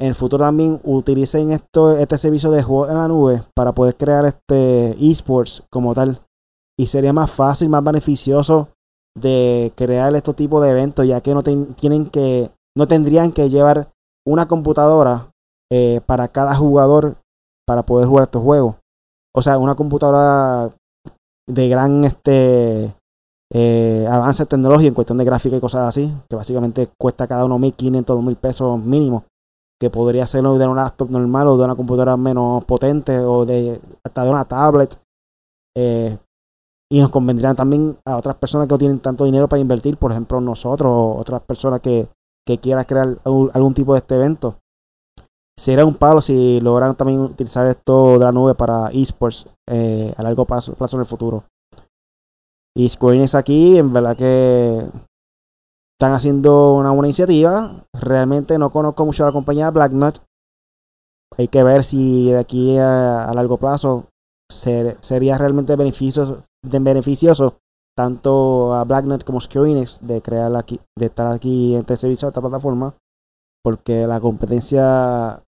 en 0.00 0.08
el 0.08 0.14
futuro 0.14 0.44
también 0.44 0.80
utilicen 0.82 1.52
este 1.52 2.18
servicio 2.18 2.50
de 2.50 2.62
juego 2.62 2.88
en 2.88 2.98
la 2.98 3.08
nube 3.08 3.42
para 3.54 3.72
poder 3.72 3.94
crear 3.94 4.26
este 4.26 4.90
esports 5.00 5.62
como 5.70 5.94
tal. 5.94 6.18
Y 6.78 6.88
sería 6.88 7.12
más 7.12 7.30
fácil, 7.30 7.68
más 7.68 7.84
beneficioso 7.84 8.68
de 9.16 9.72
crear 9.76 10.14
este 10.16 10.34
tipo 10.34 10.60
de 10.60 10.70
eventos, 10.70 11.06
ya 11.06 11.20
que 11.20 11.32
no 11.32 11.42
tienen 11.42 12.10
que, 12.10 12.50
no 12.76 12.88
tendrían 12.88 13.30
que 13.32 13.48
llevar 13.48 13.86
una 14.26 14.48
computadora 14.48 15.28
eh, 15.70 16.00
para 16.04 16.28
cada 16.28 16.56
jugador 16.56 17.14
para 17.66 17.82
poder 17.82 18.08
jugar 18.08 18.24
estos 18.24 18.42
juegos. 18.42 18.76
O 19.34 19.42
sea, 19.42 19.58
una 19.58 19.76
computadora 19.76 20.70
de 21.46 21.68
gran 21.68 22.04
este 22.04 22.92
eh, 23.56 24.04
avance 24.10 24.44
tecnológico 24.46 24.88
en 24.88 24.94
cuestión 24.94 25.18
de 25.18 25.24
gráfica 25.24 25.56
y 25.56 25.60
cosas 25.60 25.88
así, 25.88 26.12
que 26.28 26.34
básicamente 26.34 26.88
cuesta 26.98 27.28
cada 27.28 27.44
uno 27.44 27.56
1500, 27.60 28.16
2000 28.16 28.36
pesos 28.36 28.80
mínimo, 28.80 29.24
que 29.80 29.90
podría 29.90 30.26
ser 30.26 30.42
de 30.42 30.66
una 30.66 30.82
laptop 30.82 31.08
normal 31.10 31.46
o 31.46 31.56
de 31.56 31.64
una 31.64 31.76
computadora 31.76 32.16
menos 32.16 32.64
potente 32.64 33.16
o 33.20 33.46
de 33.46 33.80
hasta 34.04 34.24
de 34.24 34.30
una 34.30 34.44
tablet. 34.44 34.98
Eh, 35.76 36.18
y 36.90 37.00
nos 37.00 37.10
convendrían 37.10 37.54
también 37.54 37.96
a 38.04 38.16
otras 38.16 38.36
personas 38.36 38.66
que 38.66 38.74
no 38.74 38.78
tienen 38.78 38.98
tanto 38.98 39.24
dinero 39.24 39.48
para 39.48 39.62
invertir, 39.62 39.96
por 39.96 40.10
ejemplo 40.10 40.40
nosotros 40.40 40.90
o 40.90 41.16
otras 41.16 41.40
personas 41.42 41.80
que, 41.80 42.08
que 42.44 42.58
quieran 42.58 42.84
crear 42.84 43.16
algún, 43.24 43.74
tipo 43.74 43.94
de 43.94 44.00
este 44.00 44.16
evento. 44.16 44.56
Sería 45.56 45.86
un 45.86 45.94
palo 45.94 46.20
si 46.20 46.60
logran 46.60 46.96
también 46.96 47.20
utilizar 47.20 47.68
esto 47.68 48.18
de 48.18 48.24
la 48.24 48.32
nube 48.32 48.54
para 48.56 48.90
esports 48.90 49.46
eh, 49.70 50.12
a 50.16 50.22
largo 50.24 50.44
plazo, 50.44 50.74
plazo 50.74 50.96
en 50.96 51.00
el 51.02 51.06
futuro. 51.06 51.44
Y 52.76 52.88
Square 52.88 53.16
Enix 53.16 53.34
aquí, 53.34 53.78
en 53.78 53.92
verdad 53.92 54.16
que 54.16 54.84
están 55.98 56.12
haciendo 56.12 56.74
una 56.74 56.90
buena 56.90 57.08
iniciativa. 57.08 57.84
Realmente 57.92 58.58
no 58.58 58.70
conozco 58.70 59.06
mucho 59.06 59.22
a 59.22 59.26
la 59.28 59.32
compañía 59.32 59.70
Blacknut. 59.70 60.18
Hay 61.38 61.48
que 61.48 61.62
ver 61.62 61.84
si 61.84 62.30
de 62.30 62.38
aquí 62.38 62.76
a, 62.78 63.30
largo 63.34 63.56
plazo 63.56 64.06
sería 64.50 65.38
realmente 65.38 65.74
beneficioso, 65.74 66.44
beneficioso 66.62 67.56
tanto 67.96 68.74
a 68.74 68.84
Blacknut 68.84 69.24
como 69.24 69.40
Square 69.40 69.70
Enix 69.70 70.04
de 70.06 70.20
crear 70.20 70.54
aquí, 70.56 70.80
de 70.98 71.06
estar 71.06 71.32
aquí 71.32 71.74
en 71.74 71.80
este 71.80 71.96
servicio, 71.96 72.28
esta 72.28 72.40
plataforma, 72.40 72.94
porque 73.62 74.06
la 74.06 74.20
competencia 74.20 75.40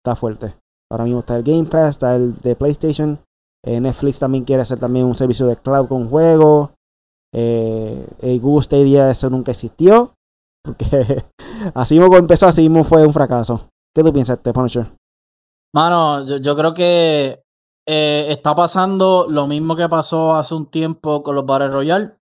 está 0.00 0.16
fuerte. 0.16 0.54
Ahora 0.90 1.04
mismo 1.04 1.20
está 1.20 1.36
el 1.36 1.42
Game 1.42 1.64
Pass, 1.64 1.90
está 1.90 2.16
el 2.16 2.36
de 2.38 2.56
PlayStation, 2.56 3.18
eh, 3.64 3.80
Netflix 3.80 4.18
también 4.18 4.44
quiere 4.44 4.62
hacer 4.62 4.78
también 4.78 5.06
un 5.06 5.14
servicio 5.14 5.46
de 5.46 5.56
cloud 5.56 5.88
con 5.88 6.08
juegos. 6.08 6.70
Eh, 7.34 8.06
el 8.20 8.40
Google 8.40 8.64
Stadia 8.64 9.10
eso 9.10 9.30
nunca 9.30 9.52
existió. 9.52 10.12
Porque 10.64 11.24
así 11.74 11.98
como 11.98 12.16
empezó, 12.16 12.46
así 12.46 12.62
mismo 12.62 12.84
fue 12.84 13.06
un 13.06 13.12
fracaso. 13.12 13.68
¿Qué 13.94 14.02
tú 14.02 14.12
piensas, 14.12 14.38
este 14.38 14.52
Punisher? 14.52 14.86
Mano, 15.74 16.24
yo, 16.38 16.56
creo 16.56 16.74
que 16.74 17.42
eh, 17.86 18.26
está 18.28 18.54
pasando 18.54 19.26
lo 19.28 19.46
mismo 19.46 19.76
que 19.76 19.88
pasó 19.88 20.34
hace 20.34 20.54
un 20.54 20.66
tiempo 20.66 21.22
con 21.22 21.34
los 21.34 21.46
Battle 21.46 21.68
Royale. 21.68 22.16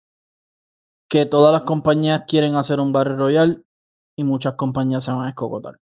Que 1.09 1.25
todas 1.25 1.53
las 1.53 1.61
compañías 1.61 2.23
quieren 2.27 2.55
hacer 2.55 2.79
un 2.79 2.91
Battle 2.91 3.15
Royale 3.15 3.61
y 4.17 4.23
muchas 4.23 4.55
compañías 4.55 5.03
se 5.03 5.11
van 5.11 5.25
a 5.25 5.29
escocotar. 5.29 5.77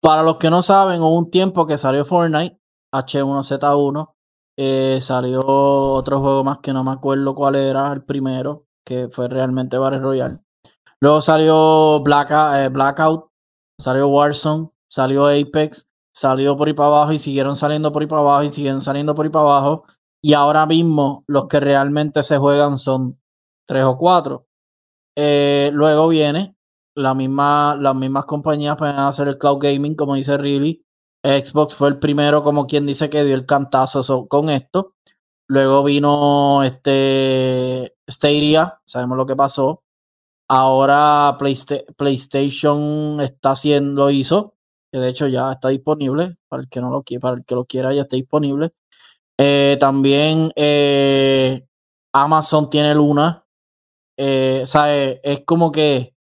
Para 0.00 0.22
los 0.22 0.36
que 0.36 0.50
no 0.50 0.62
saben, 0.62 1.00
hubo 1.00 1.16
un 1.16 1.30
tiempo 1.30 1.66
que 1.66 1.78
salió 1.78 2.04
Fortnite, 2.04 2.60
H1Z1, 2.94 4.13
eh, 4.56 4.98
salió 5.00 5.44
otro 5.44 6.20
juego 6.20 6.44
más 6.44 6.58
que 6.58 6.72
no 6.72 6.84
me 6.84 6.92
acuerdo 6.92 7.34
cuál 7.34 7.56
era, 7.56 7.92
el 7.92 8.04
primero, 8.04 8.66
que 8.84 9.08
fue 9.08 9.28
realmente 9.28 9.78
Battle 9.78 10.00
Royale. 10.00 10.40
Luego 11.00 11.20
salió 11.20 12.00
Black, 12.02 12.30
eh, 12.30 12.68
Blackout, 12.68 13.30
salió 13.78 14.08
Warzone, 14.08 14.70
salió 14.88 15.26
Apex, 15.26 15.88
salió 16.14 16.56
por 16.56 16.68
ahí 16.68 16.74
para 16.74 16.88
abajo 16.88 17.12
y 17.12 17.18
siguieron 17.18 17.56
saliendo 17.56 17.90
por 17.92 18.02
ahí 18.02 18.08
para 18.08 18.22
abajo 18.22 18.42
y 18.44 18.48
siguen 18.48 18.80
saliendo 18.80 19.14
por 19.14 19.26
ahí 19.26 19.32
para 19.32 19.44
abajo. 19.44 19.84
Y 20.22 20.32
ahora 20.32 20.64
mismo 20.66 21.24
los 21.26 21.48
que 21.48 21.60
realmente 21.60 22.22
se 22.22 22.38
juegan 22.38 22.78
son 22.78 23.20
tres 23.66 23.84
o 23.84 23.98
cuatro. 23.98 24.46
Eh, 25.16 25.70
luego 25.72 26.08
viene 26.08 26.56
la 26.94 27.14
misma, 27.14 27.76
las 27.78 27.94
mismas 27.94 28.24
compañías 28.24 28.76
pueden 28.76 28.96
hacer 28.96 29.28
el 29.28 29.38
cloud 29.38 29.58
gaming, 29.58 29.94
como 29.94 30.14
dice 30.14 30.38
Riley. 30.38 30.83
Xbox 31.24 31.74
fue 31.74 31.88
el 31.88 31.98
primero, 31.98 32.42
como 32.44 32.66
quien 32.66 32.86
dice, 32.86 33.08
que 33.08 33.24
dio 33.24 33.34
el 33.34 33.46
cantazo 33.46 34.28
con 34.28 34.50
esto. 34.50 34.94
Luego 35.48 35.82
vino 35.82 36.62
este 36.62 37.96
Stadia, 38.08 38.80
sabemos 38.84 39.16
lo 39.16 39.26
que 39.26 39.34
pasó. 39.36 39.82
Ahora 40.48 41.38
PlayStation 41.96 43.20
está 43.20 43.52
haciendo, 43.52 44.04
lo 44.04 44.10
hizo, 44.10 44.54
que 44.92 44.98
de 44.98 45.08
hecho 45.08 45.26
ya 45.26 45.52
está 45.52 45.68
disponible, 45.68 46.36
para 46.48 46.62
el 46.62 46.68
que 46.68 46.80
no 46.80 46.90
lo 46.90 47.02
quiera, 47.02 47.20
para 47.20 47.36
el 47.36 47.44
que 47.44 47.54
lo 47.54 47.64
quiera 47.64 47.94
ya 47.94 48.02
está 48.02 48.16
disponible. 48.16 48.72
Eh, 49.38 49.76
también 49.80 50.52
eh, 50.56 51.66
Amazon 52.12 52.70
tiene 52.70 52.94
Luna. 52.94 53.46
Eh, 54.16 54.64
es 55.22 55.40
como 55.44 55.72
que 55.72 56.13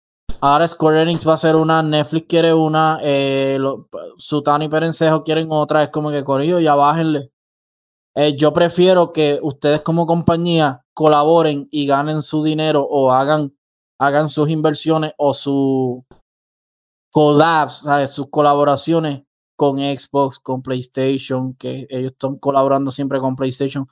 ahora 0.43 0.67
Square 0.67 1.03
Enix 1.03 1.27
va 1.27 1.35
a 1.35 1.39
ser 1.39 1.55
una, 1.57 1.83
Netflix 1.83 2.27
quiere 2.29 2.53
una, 2.53 2.99
eh, 3.01 3.59
Sutano 4.19 4.65
y 4.65 4.69
Perencejo 4.69 5.23
quieren 5.23 5.49
otra. 5.51 5.85
Es 5.85 5.91
como 5.91 6.11
que 6.11 6.25
Corillo, 6.25 6.59
ya 6.59 6.75
bájenle. 6.75 7.31
Eh, 8.15 8.37
yo 8.37 8.53
prefiero 8.53 9.13
que 9.13 9.39
ustedes 9.41 9.81
como 9.81 10.07
compañía 10.07 10.85
colaboren 10.93 11.69
y 11.71 11.87
ganen 11.87 12.21
su 12.21 12.43
dinero 12.43 12.83
o 12.83 13.13
hagan, 13.13 13.57
hagan 13.99 14.29
sus 14.29 14.51
inversiones 14.51 15.13
o 15.17 15.33
su 15.33 16.05
collabs, 17.11 17.87
sus 18.11 18.29
colaboraciones 18.29 19.23
con 19.57 19.79
Xbox, 19.79 20.41
con 20.41 20.61
PlayStation, 20.61 21.55
que 21.55 21.87
ellos 21.89 22.13
están 22.13 22.37
colaborando 22.37 22.91
siempre 22.91 23.21
con 23.21 23.37
PlayStation, 23.37 23.87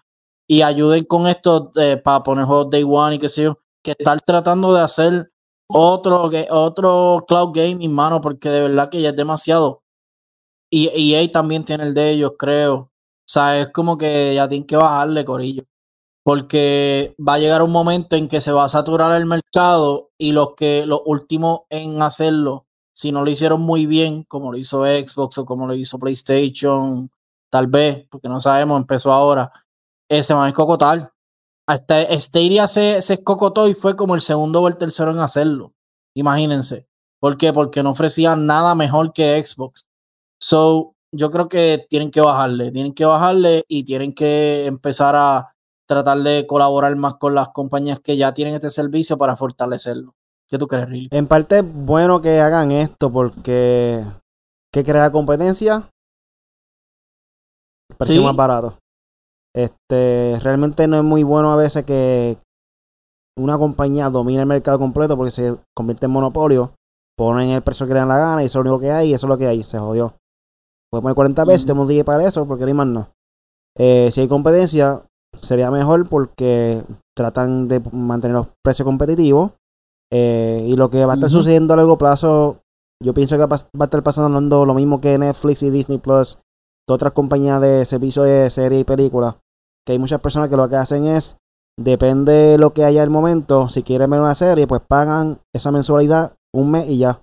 y 0.49 0.63
ayuden 0.63 1.05
con 1.05 1.29
esto 1.29 1.71
eh, 1.77 1.97
para 1.97 2.23
poner 2.23 2.45
juegos 2.45 2.71
Day 2.71 2.83
One 2.83 3.17
y 3.17 3.19
qué 3.19 3.29
sé 3.29 3.45
yo, 3.45 3.59
que 3.85 3.93
estar 3.93 4.21
tratando 4.23 4.75
de 4.75 4.81
hacer 4.81 5.31
otro, 5.73 6.31
otro 6.51 7.25
cloud 7.27 7.53
game, 7.55 7.89
mano, 7.89 8.21
porque 8.21 8.49
de 8.51 8.61
verdad 8.63 8.91
que 8.91 9.01
ya 9.03 9.11
es 9.11 9.17
demasiado. 9.17 9.83
Y 10.71 10.89
EA 11.15 11.31
también 11.31 11.65
tiene 11.65 11.85
el 11.85 11.95
de 11.95 12.11
ellos, 12.11 12.33
creo. 12.39 12.75
O 12.77 12.91
sea, 13.27 13.61
es 13.61 13.71
como 13.71 13.99
que 13.99 14.35
ya 14.35 14.49
tienen 14.49 14.67
que 14.67 14.77
bajarle, 14.77 15.25
Corillo. 15.25 15.65
Porque 16.25 17.15
va 17.19 17.35
a 17.35 17.39
llegar 17.39 17.63
un 17.63 17.73
momento 17.73 18.17
en 18.17 18.29
que 18.29 18.41
se 18.41 18.53
va 18.53 18.65
a 18.65 18.69
saturar 18.69 19.17
el 19.17 19.27
mercado 19.27 20.11
y 20.19 20.33
los 20.33 20.55
que 20.55 20.87
los 20.87 21.03
últimos 21.07 21.63
en 21.71 22.03
hacerlo 22.03 22.67
si 23.01 23.13
no 23.13 23.25
lo 23.25 23.31
hicieron 23.31 23.63
muy 23.63 23.87
bien, 23.87 24.25
como 24.25 24.53
lo 24.53 24.59
hizo 24.59 24.85
Xbox 24.85 25.39
o 25.39 25.47
como 25.47 25.67
lo 25.67 25.75
hizo 25.75 25.99
PlayStation, 25.99 27.11
tal 27.49 27.67
vez, 27.67 28.07
porque 28.11 28.29
no 28.29 28.41
sabemos, 28.41 28.79
empezó 28.79 29.11
ahora, 29.11 29.51
eh, 30.07 30.23
se 30.23 30.35
van 30.35 30.45
a 30.45 30.49
escocotar. 30.49 31.11
Hasta 31.71 32.03
Stadia 32.19 32.67
se, 32.67 33.01
se 33.01 33.15
escocotó 33.15 33.69
y 33.69 33.75
fue 33.75 33.95
como 33.95 34.17
el 34.17 34.21
segundo 34.21 34.61
o 34.61 34.67
el 34.67 34.77
tercero 34.77 35.13
en 35.13 35.21
hacerlo. 35.21 35.73
Imagínense. 36.17 36.89
¿Por 37.21 37.37
qué? 37.37 37.53
Porque 37.53 37.85
no 37.85 37.91
ofrecían 37.91 38.45
nada 38.45 38.75
mejor 38.75 39.13
que 39.13 39.41
Xbox. 39.45 39.87
So, 40.43 40.97
yo 41.13 41.31
creo 41.31 41.49
que 41.49 41.87
tienen 41.89 42.11
que 42.11 42.21
bajarle, 42.21 42.73
tienen 42.73 42.93
que 42.93 43.05
bajarle 43.05 43.65
y 43.69 43.85
tienen 43.85 44.13
que 44.13 44.67
empezar 44.67 45.15
a 45.15 45.55
tratar 45.87 46.19
de 46.19 46.45
colaborar 46.49 46.97
más 46.97 47.15
con 47.15 47.37
las 47.37 47.51
compañías 47.51 48.01
que 48.01 48.17
ya 48.17 48.35
tienen 48.35 48.55
este 48.55 48.71
servicio 48.71 49.17
para 49.17 49.37
fortalecerlo. 49.37 50.17
¿Qué 50.49 50.59
tú 50.59 50.67
crees, 50.67 50.89
Riley? 50.89 51.09
En 51.13 51.29
parte 51.29 51.61
es 51.61 51.65
bueno 51.73 52.21
que 52.21 52.41
hagan 52.41 52.73
esto 52.73 53.13
porque 53.13 54.05
que 54.73 54.85
crea 54.85 55.13
competencia, 55.13 55.89
precio 57.97 58.25
más 58.25 58.35
barato. 58.35 58.77
Este, 59.55 60.39
realmente 60.43 60.87
no 60.87 60.99
es 60.99 61.05
muy 61.05 61.23
bueno 61.23 61.53
a 61.53 61.57
veces 61.57 61.85
que 61.85 62.37
una 63.37 63.59
compañía 63.59 64.11
domine 64.11 64.41
el 64.41 64.47
mercado 64.47 64.79
completo 64.79 65.17
porque 65.17 65.33
se 65.33 65.57
convierte 65.75 66.07
en 66.07 66.13
monopolio, 66.13 66.71
ponen 67.17 67.51
el 67.51 67.63
precio 67.63 67.87
que 67.87 67.95
le 67.95 68.01
dan 68.01 68.09
la 68.09 68.19
gana 68.19 68.43
y 68.43 68.47
eso 68.47 68.61
es 68.61 68.65
lo 68.65 68.71
único 68.73 68.81
que 68.81 68.93
hay 68.93 69.11
y 69.11 69.15
eso 69.15 69.27
es 69.27 69.29
lo 69.29 69.39
que 69.39 69.47
hay, 69.47 69.63
se 69.63 69.79
jodió. 69.79 70.15
Puede 70.91 71.03
poner 71.03 71.15
40 71.15 71.47
pesos, 71.47 71.67
tenemos 71.67 71.89
10 71.89 72.05
para 72.05 72.27
eso 72.27 72.47
porque 72.47 72.63
no 72.63 72.69
hay 72.69 72.75
más 72.75 72.87
no. 72.87 73.09
Eh, 73.79 74.11
si 74.13 74.21
hay 74.21 74.29
competencia, 74.29 75.03
sería 75.41 75.71
mejor 75.71 76.09
porque 76.09 76.83
tratan 77.17 77.69
de 77.69 77.81
mantener 77.93 78.37
los 78.37 78.49
precios 78.63 78.85
competitivos 78.85 79.53
eh, 80.13 80.65
y 80.67 80.77
lo 80.77 80.91
que 80.91 81.05
va 81.05 81.13
a 81.13 81.15
estar 81.15 81.31
sucediendo 81.31 81.75
a 81.75 81.77
largo 81.77 81.97
plazo, 81.97 82.59
yo 83.03 83.15
pienso 83.15 83.37
que 83.37 83.47
va 83.47 83.57
a 83.57 83.85
estar 83.85 84.03
pasando 84.03 84.67
lo 84.67 84.75
mismo 84.75 85.01
que 85.01 85.17
Netflix 85.19 85.63
y 85.63 85.71
Disney 85.71 85.99
Plus, 85.99 86.39
de 86.89 86.95
otras 86.95 87.13
compañías 87.13 87.61
de 87.61 87.85
servicios 87.85 88.27
de 88.27 88.51
series 88.51 88.81
y 88.81 88.85
películas, 88.85 89.37
que 89.87 89.93
hay 89.93 89.99
muchas 89.99 90.21
personas 90.21 90.49
que 90.49 90.57
lo 90.57 90.69
que 90.69 90.77
hacen 90.77 91.07
es, 91.07 91.37
depende 91.79 92.33
de 92.33 92.59
lo 92.59 92.73
que 92.73 92.85
haya 92.85 93.03
el 93.03 93.11
momento, 93.11 93.69
si 93.69 93.83
quieren 93.83 94.11
ver 94.11 94.21
una 94.21 94.35
serie, 94.35 94.67
pues 94.67 94.83
pagan 94.83 95.39
esa 95.55 95.71
mensualidad 95.71 96.33
un 96.55 96.71
mes 96.71 96.89
y 96.89 96.99
ya. 96.99 97.21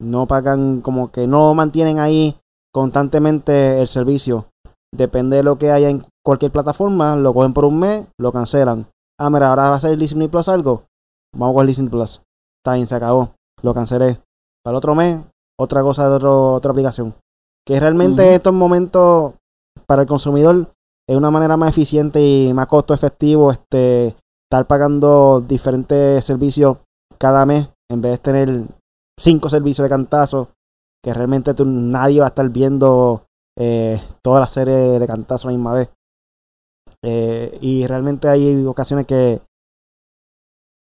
No 0.00 0.26
pagan 0.26 0.80
como 0.80 1.10
que 1.10 1.26
no 1.26 1.52
mantienen 1.54 1.98
ahí 1.98 2.36
constantemente 2.72 3.80
el 3.80 3.88
servicio. 3.88 4.46
Depende 4.92 5.36
de 5.36 5.42
lo 5.42 5.56
que 5.56 5.70
haya 5.70 5.88
en 5.88 6.04
cualquier 6.24 6.50
plataforma, 6.50 7.16
lo 7.16 7.32
cogen 7.32 7.54
por 7.54 7.64
un 7.64 7.78
mes, 7.78 8.06
lo 8.18 8.32
cancelan. 8.32 8.86
Ah, 9.18 9.30
mira, 9.30 9.50
ahora 9.50 9.70
va 9.70 9.76
a 9.76 9.80
ser 9.80 9.96
Disney 9.98 10.28
Plus 10.28 10.48
algo 10.48 10.84
Vamos 11.36 11.54
con 11.54 11.66
Listen 11.66 11.88
Plus. 11.88 12.22
Está 12.58 12.86
se 12.86 12.94
acabó. 12.94 13.30
Lo 13.62 13.74
cancelé. 13.74 14.18
Para 14.64 14.74
el 14.74 14.78
otro 14.78 14.94
mes, 14.94 15.20
otra 15.58 15.82
cosa 15.82 16.08
de 16.08 16.26
otra 16.26 16.70
aplicación. 16.70 17.14
Que 17.66 17.78
realmente 17.78 18.26
en 18.26 18.34
estos 18.34 18.52
momentos, 18.52 19.34
para 19.86 20.02
el 20.02 20.08
consumidor, 20.08 20.68
es 21.10 21.16
una 21.16 21.32
manera 21.32 21.56
más 21.56 21.70
eficiente 21.70 22.20
y 22.24 22.52
más 22.54 22.68
costo 22.68 22.94
efectivo 22.94 23.50
este, 23.50 24.14
estar 24.48 24.64
pagando 24.68 25.40
diferentes 25.40 26.24
servicios 26.24 26.78
cada 27.18 27.44
mes 27.44 27.68
en 27.90 28.00
vez 28.00 28.12
de 28.12 28.18
tener 28.18 28.62
cinco 29.18 29.50
servicios 29.50 29.84
de 29.84 29.88
cantazo 29.88 30.50
que 31.02 31.12
realmente 31.12 31.52
nadie 31.64 32.20
va 32.20 32.26
a 32.26 32.28
estar 32.28 32.48
viendo 32.48 33.22
eh, 33.58 34.00
toda 34.22 34.38
la 34.38 34.46
serie 34.46 35.00
de 35.00 35.06
cantazo 35.08 35.48
a 35.48 35.50
la 35.50 35.56
misma 35.56 35.74
vez. 35.74 35.88
Eh, 37.04 37.58
y 37.60 37.88
realmente 37.88 38.28
hay 38.28 38.64
ocasiones 38.64 39.04
que 39.04 39.40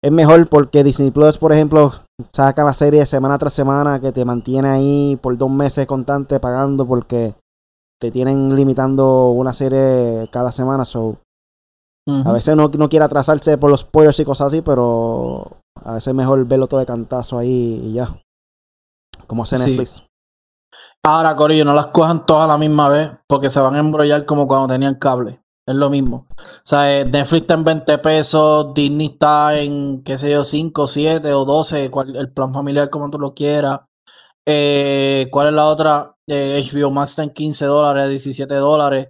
es 0.04 0.12
mejor 0.12 0.48
porque 0.50 0.84
Disney 0.84 1.10
Plus, 1.10 1.40
por 1.40 1.52
ejemplo, 1.52 1.94
saca 2.32 2.64
la 2.64 2.76
serie 2.76 3.08
semana 3.08 3.40
tras 3.40 3.54
semana 3.54 4.00
que 4.00 4.12
te 4.12 4.24
mantiene 4.24 4.70
ahí 4.70 5.20
por 5.20 5.36
dos 5.36 5.50
meses 5.50 5.88
constante 5.88 6.40
pagando 6.40 6.86
porque 6.86 7.34
te 8.02 8.10
tienen 8.10 8.56
limitando 8.56 9.30
una 9.30 9.54
serie 9.54 10.28
cada 10.32 10.52
semana. 10.52 10.86
So, 10.86 11.18
A 12.26 12.32
veces 12.32 12.56
no, 12.56 12.68
no 12.68 12.90
quiere 12.90 13.06
atrasarse 13.06 13.60
por 13.60 13.70
los 13.70 13.84
pollos 13.84 14.20
y 14.20 14.26
cosas 14.26 14.48
así, 14.48 14.62
pero 14.62 15.46
a 15.86 15.94
veces 15.94 16.08
es 16.08 16.16
mejor 16.16 16.44
verlo 16.48 16.66
todo 16.66 16.80
de 16.80 16.88
cantazo 16.88 17.38
ahí 17.38 17.80
y 17.86 17.94
ya. 17.94 18.10
Como 19.28 19.44
hace 19.44 19.60
Netflix. 19.60 20.04
Ahora, 21.06 21.36
Corillo, 21.36 21.64
no 21.64 21.74
las 21.74 21.88
cojan 21.88 22.26
todas 22.26 22.46
a 22.46 22.48
la 22.48 22.58
misma 22.58 22.90
vez 22.90 23.12
porque 23.28 23.52
se 23.52 23.60
van 23.60 23.76
a 23.76 23.80
embrollar 23.80 24.26
como 24.26 24.48
cuando 24.48 24.74
tenían 24.74 24.96
cable. 24.96 25.40
Es 25.68 25.76
lo 25.76 25.92
mismo. 25.92 26.26
O 26.38 26.62
sea, 26.64 27.00
eh, 27.00 27.06
Netflix 27.06 27.44
está 27.44 27.54
en 27.54 27.64
20 27.64 27.98
pesos, 28.00 28.74
Disney 28.74 29.08
está 29.08 29.60
en, 29.60 30.02
qué 30.04 30.18
sé 30.18 30.32
yo, 30.32 30.44
5, 30.44 30.88
7 30.88 31.34
o 31.34 31.46
12, 31.46 31.92
el 32.16 32.34
plan 32.34 32.52
familiar 32.52 32.90
como 32.90 33.12
tú 33.12 33.20
lo 33.20 33.36
quieras. 33.36 33.82
Eh, 34.48 35.28
¿Cuál 35.32 35.48
es 35.48 35.54
la 35.54 35.68
otra? 35.68 36.16
Eh, 36.28 36.64
HBO 36.72 36.92
Max 36.92 37.12
está 37.12 37.24
en 37.24 37.32
15 37.32 37.66
dólares, 37.66 38.10
17 38.10 38.56
dólares. 38.56 39.10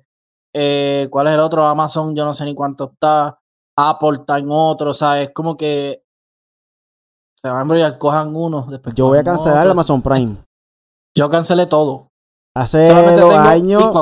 ¿Cuál 0.54 1.28
es 1.28 1.34
el 1.34 1.40
otro? 1.40 1.66
Amazon, 1.66 2.16
yo 2.16 2.26
no 2.26 2.34
sé 2.34 2.46
ni 2.46 2.54
cuánto 2.54 2.92
está. 2.92 3.40
Apple 3.78 4.20
está 4.20 4.38
en 4.38 4.48
otro. 4.50 4.92
O 4.92 4.94
sea, 4.94 5.22
es 5.22 5.32
como 5.34 5.56
que 5.56 6.04
se 7.42 7.48
van 7.48 7.58
a 7.58 7.62
embrollar, 7.62 7.98
cojan 7.98 8.36
uno. 8.36 8.68
Después 8.70 8.94
yo 8.94 9.08
voy 9.08 9.18
a 9.18 9.24
cancelar 9.24 9.66
el 9.66 9.72
Amazon 9.72 10.02
Prime. 10.02 10.38
Yo 11.14 11.30
cancelé 11.30 11.66
todo. 11.66 12.08
Hace 12.56 12.88
dos 13.20 13.34
años. 13.34 13.94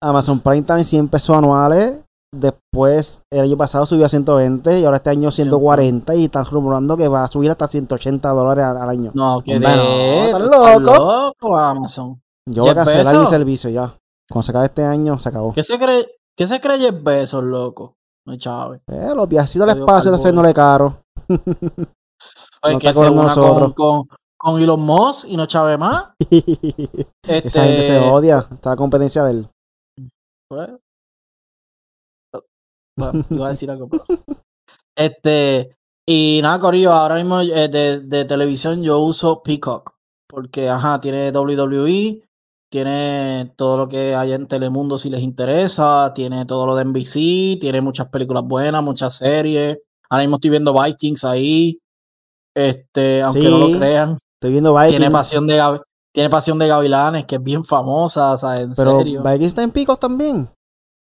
Amazon 0.00 0.40
Prime 0.40 0.62
también 0.62 0.86
100 0.86 1.08
pesos 1.08 1.36
anuales. 1.36 2.03
Después, 2.34 3.22
el 3.30 3.42
año 3.42 3.56
pasado 3.56 3.86
subió 3.86 4.06
a 4.06 4.08
120 4.08 4.80
y 4.80 4.84
ahora 4.84 4.96
este 4.96 5.10
año 5.10 5.30
140 5.30 6.14
y 6.16 6.24
están 6.24 6.44
rumorando 6.46 6.96
que 6.96 7.06
va 7.06 7.24
a 7.24 7.28
subir 7.28 7.50
hasta 7.50 7.68
180 7.68 8.28
dólares 8.30 8.64
al, 8.64 8.88
año. 8.88 9.12
No, 9.14 9.40
que 9.40 9.58
de... 9.58 10.32
no, 10.32 10.78
loco. 10.80 11.56
Amazon. 11.56 12.20
Yo 12.46 12.62
voy 12.62 12.70
a 12.70 12.74
cancelar 12.74 13.18
mi 13.18 13.26
servicio 13.26 13.70
ya. 13.70 13.94
Cuando 14.28 14.42
se 14.42 14.50
acabe 14.50 14.66
este 14.66 14.84
año, 14.84 15.18
se 15.18 15.28
acabó. 15.28 15.52
¿Qué 15.52 15.62
se 15.62 15.78
cree, 15.78 16.08
qué 16.36 16.46
se 16.46 16.60
cree 16.60 16.78
Jeff 16.78 17.02
Bezos, 17.02 17.44
loco? 17.44 17.94
No, 18.26 18.36
Chávez. 18.36 18.80
Eh, 18.88 19.12
los 19.14 19.28
viajes 19.28 19.54
del 19.54 19.68
espacio 19.68 20.10
están 20.10 20.14
haciéndole 20.14 20.52
caro. 20.52 20.96
Oye, 22.62 22.78
que 22.78 22.92
se 22.92 23.10
una 23.10 23.34
con, 23.34 23.72
con, 23.72 24.08
con 24.36 24.60
Elon 24.60 24.80
Musk 24.80 25.28
y 25.28 25.36
no 25.36 25.46
Chávez 25.46 25.78
más. 25.78 26.12
Esa 26.20 27.64
gente 27.64 27.82
se 27.82 27.96
este 27.96 28.10
odia. 28.10 28.46
Está 28.50 28.70
la 28.70 28.76
competencia 28.76 29.24
de 29.24 29.30
él. 29.30 29.48
Pues, 30.48 30.70
bueno, 32.96 33.24
iba 33.30 33.46
a 33.46 33.50
decir 33.50 33.70
algo, 33.70 33.88
Este, 34.96 35.76
y 36.06 36.40
nada, 36.42 36.60
Corillo, 36.60 36.92
ahora 36.92 37.16
mismo 37.16 37.40
eh, 37.40 37.68
de, 37.68 38.00
de, 38.00 38.24
televisión 38.24 38.82
yo 38.82 39.00
uso 39.00 39.42
Peacock. 39.42 39.94
Porque, 40.28 40.68
ajá, 40.68 40.98
tiene 41.00 41.30
WWE, 41.30 42.22
tiene 42.70 43.52
todo 43.56 43.76
lo 43.76 43.88
que 43.88 44.14
hay 44.14 44.32
en 44.32 44.48
Telemundo 44.48 44.98
si 44.98 45.08
les 45.08 45.22
interesa, 45.22 46.12
tiene 46.12 46.44
todo 46.44 46.66
lo 46.66 46.74
de 46.74 46.84
NBC, 46.84 47.60
tiene 47.60 47.80
muchas 47.80 48.08
películas 48.08 48.42
buenas, 48.44 48.82
muchas 48.82 49.16
series. 49.16 49.78
Ahora 50.10 50.24
mismo 50.24 50.36
estoy 50.36 50.50
viendo 50.50 50.74
Vikings 50.74 51.24
ahí. 51.24 51.78
Este, 52.54 53.22
aunque 53.22 53.48
no 53.48 53.58
lo 53.58 53.78
crean. 53.78 54.18
Estoy 54.40 54.52
viendo 54.52 54.74
Vikings. 54.74 54.90
Tiene 54.90 55.10
pasión 55.10 55.46
de 55.46 55.80
tiene 56.12 56.30
pasión 56.30 56.58
de 56.60 56.68
gavilanes, 56.68 57.26
que 57.26 57.36
es 57.36 57.42
bien 57.42 57.64
famosa, 57.64 58.36
¿sabes? 58.36 58.60
En 58.60 58.74
Pero 58.76 58.98
Vikings 58.98 59.42
está 59.42 59.62
en 59.62 59.72
picos 59.72 59.98
también. 59.98 60.48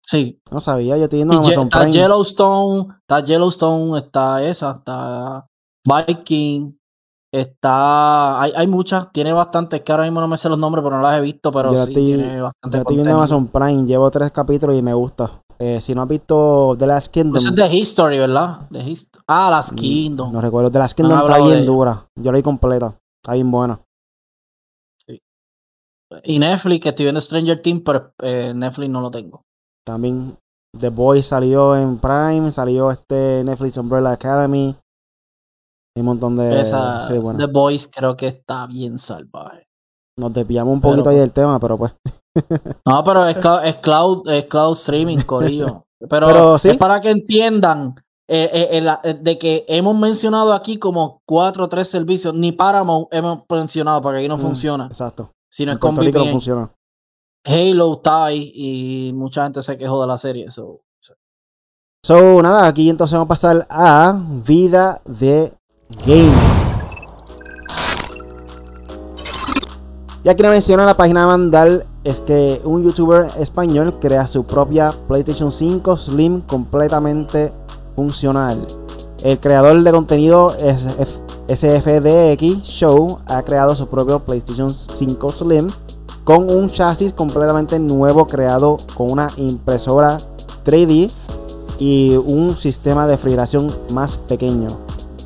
Sí. 0.06 0.42
No 0.52 0.62
sabía, 0.62 0.98
yo 0.98 1.08
viendo 1.08 1.36
Amazon 1.36 1.64
está 1.64 1.90
Yellowstone, 1.90 2.94
está 3.00 3.20
Yellowstone, 3.22 4.00
está 4.00 4.44
esa, 4.44 4.72
está 4.72 5.48
Viking, 5.86 6.78
está. 7.32 8.42
Hay, 8.42 8.52
hay 8.56 8.68
muchas, 8.68 9.12
tiene 9.12 9.34
bastantes, 9.34 9.82
que 9.82 9.92
ahora 9.92 10.04
mismo 10.04 10.20
no 10.22 10.28
me 10.28 10.38
sé 10.38 10.50
los 10.50 10.60
nombres, 10.60 10.84
pero 10.84 10.98
no 10.98 11.04
las 11.04 11.18
he 11.18 11.22
visto, 11.22 11.52
pero 11.52 11.76
sí, 11.86 11.94
tiene 11.94 12.42
bastante. 12.42 12.78
Yo 12.78 12.82
estoy 12.82 12.96
viendo 12.96 13.14
Amazon 13.14 13.48
Prime, 13.48 13.86
llevo 13.86 14.12
tres 14.12 14.32
capítulos 14.32 14.78
y 14.78 14.82
me 14.82 14.94
gusta. 14.94 15.32
Eh, 15.60 15.80
si 15.80 15.96
no 15.96 16.02
has 16.02 16.10
visto 16.10 16.76
The 16.78 16.88
Last 16.88 17.08
Kingdom. 17.08 17.38
Eso 17.38 17.50
es 17.50 17.56
The 17.56 17.74
History, 17.74 18.20
¿verdad? 18.20 18.60
The 18.72 18.94
Ah, 19.28 19.50
Last 19.50 19.74
mm, 19.74 19.76
Kingdom. 19.76 20.34
No, 20.34 20.42
recuerdo. 20.42 20.70
The 20.70 20.80
Last 20.80 20.98
Kingdom 20.98 21.20
está 21.20 21.38
bien 21.40 21.66
dura. 21.66 22.04
Yo 22.16 22.32
la 22.32 22.38
vi 22.38 22.44
completa. 22.44 22.94
Está 23.24 23.34
bien 23.34 23.50
buena. 23.50 23.80
Sí. 25.08 25.22
Y 26.26 26.40
Netflix, 26.40 26.82
que 26.82 26.90
estoy 26.90 27.06
viendo 27.06 27.22
Stranger 27.22 27.62
Things, 27.62 27.82
pero 27.86 28.14
eh, 28.22 28.52
Netflix 28.54 28.90
no 28.90 29.02
lo 29.02 29.12
tengo. 29.12 29.44
También 29.86 30.38
The 30.80 30.90
Boys 30.90 31.28
salió 31.28 31.76
en 31.76 31.98
Prime, 31.98 32.52
salió 32.52 32.92
este 32.92 33.44
Netflix 33.44 33.78
Umbrella 33.78 34.12
Academy. 34.12 34.76
Hay 35.96 36.00
un 36.00 36.06
montón 36.06 36.36
de 36.36 36.60
Esa, 36.60 37.08
The 37.38 37.46
Boys 37.46 37.88
creo 37.88 38.16
que 38.16 38.28
está 38.28 38.66
bien 38.66 38.98
salvaje. 38.98 39.68
Nos 40.18 40.34
desviamos 40.34 40.74
un 40.74 40.82
poquito 40.82 41.10
ahí 41.10 41.18
del 41.18 41.32
tema, 41.32 41.60
pero 41.60 41.78
pues. 41.78 41.94
no, 42.86 43.04
pero 43.04 43.28
es, 43.28 43.38
es, 43.64 43.76
cloud, 43.78 44.28
es 44.30 44.46
cloud 44.46 44.74
streaming, 44.74 45.20
corillo. 45.20 45.86
Pero, 46.10 46.58
es 46.58 46.78
para 46.78 47.00
que 47.00 47.12
entiendan 47.12 47.96
eh, 48.28 48.50
eh, 48.52 48.98
eh, 49.04 49.14
de 49.14 49.38
que 49.38 49.64
hemos 49.70 49.98
mencionado 49.98 50.52
aquí 50.52 50.78
como 50.78 51.22
cuatro 51.26 51.64
o 51.64 51.70
tres 51.70 51.88
servicios, 51.88 52.34
ni 52.34 52.52
Paramount 52.52 53.08
hemos 53.12 53.44
mencionado 53.50 54.02
para 54.02 54.18
que 54.18 54.20
aquí 54.20 54.28
no 54.28 54.36
mm, 54.36 54.42
funciona. 54.42 54.88
Exacto. 54.88 55.32
Si 55.50 55.66
no 55.66 55.72
es 55.72 55.78
con 55.78 55.96
VPN. 55.96 56.32
funciona. 56.32 56.70
Halo 57.46 58.02
ahí 58.06 58.54
y 58.56 59.12
mucha 59.14 59.44
gente 59.44 59.62
se 59.62 59.78
quejó 59.78 60.00
de 60.00 60.08
la 60.08 60.18
serie. 60.18 60.50
So, 60.50 60.80
so 62.02 62.42
nada, 62.42 62.66
aquí 62.66 62.90
entonces 62.90 63.14
vamos 63.14 63.26
a 63.26 63.28
pasar 63.28 63.68
a 63.70 64.18
vida 64.46 65.02
de 65.06 65.52
game. 66.06 66.32
Ya 70.24 70.36
que 70.36 70.44
menciona 70.44 70.86
la 70.86 70.96
página 70.96 71.28
Mandal 71.28 71.86
es 72.06 72.22
que 72.22 72.62
un 72.64 72.82
youtuber 72.82 73.30
español 73.38 74.00
crea 74.00 74.26
su 74.26 74.46
propia 74.46 74.94
PlayStation 75.10 75.52
5 75.52 75.98
Slim 75.98 76.40
completamente 76.42 77.52
funcional. 77.94 78.66
El 79.22 79.38
creador 79.38 79.84
de 79.84 79.92
contenido 79.92 80.56
SFDX 81.50 82.64
Show 82.64 83.20
ha 83.26 83.44
creado 83.44 83.76
su 83.76 83.88
propio 83.88 84.20
PlayStation 84.20 84.74
5 84.74 85.32
Slim 85.34 85.68
con 86.24 86.50
un 86.50 86.70
chasis 86.70 87.14
completamente 87.14 87.80
nuevo 87.80 88.28
creado 88.28 88.78
con 88.96 89.12
una 89.12 89.30
impresora 89.38 90.20
3D 90.66 91.12
y 91.80 92.16
un 92.16 92.58
sistema 92.58 93.06
de 93.06 93.14
refrigeración 93.14 93.76
más 93.92 94.18
pequeño. 94.18 94.70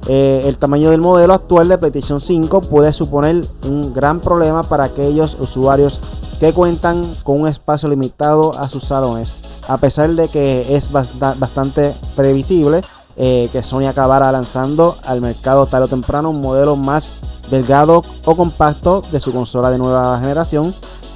Eh, 0.07 0.43
el 0.45 0.57
tamaño 0.57 0.89
del 0.89 1.01
modelo 1.01 1.33
actual 1.33 1.67
de 1.67 1.77
PlayStation 1.77 2.21
5 2.21 2.61
puede 2.61 2.93
suponer 2.93 3.45
un 3.65 3.93
gran 3.93 4.21
problema 4.21 4.63
para 4.63 4.85
aquellos 4.85 5.35
usuarios 5.39 5.99
que 6.39 6.53
cuentan 6.53 7.05
con 7.23 7.41
un 7.41 7.47
espacio 7.47 7.89
limitado 7.89 8.57
a 8.57 8.69
sus 8.69 8.85
salones. 8.85 9.35
A 9.67 9.77
pesar 9.77 10.09
de 10.11 10.29
que 10.29 10.75
es 10.75 10.89
bastante 10.91 11.93
previsible 12.15 12.81
eh, 13.17 13.49
que 13.51 13.63
Sony 13.63 13.87
acabara 13.87 14.31
lanzando 14.31 14.95
al 15.05 15.19
mercado 15.21 15.65
tarde 15.65 15.85
o 15.85 15.89
temprano 15.89 16.29
un 16.29 16.39
modelo 16.39 16.75
más 16.75 17.11
delgado 17.49 18.03
o 18.25 18.35
compacto 18.35 19.01
de 19.11 19.19
su 19.19 19.31
consola 19.31 19.71
de 19.71 19.77
nueva 19.77 20.19
generación, 20.19 20.73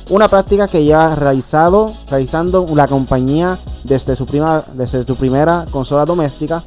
una 0.09 0.27
práctica 0.27 0.67
que 0.67 0.93
ha 0.93 1.15
realizado, 1.15 1.93
realizando 2.09 2.65
la 2.75 2.87
compañía 2.87 3.57
desde 3.83 4.15
su, 4.15 4.25
prima, 4.25 4.63
desde 4.73 5.03
su 5.03 5.15
primera 5.15 5.65
consola 5.71 6.05
doméstica 6.05 6.63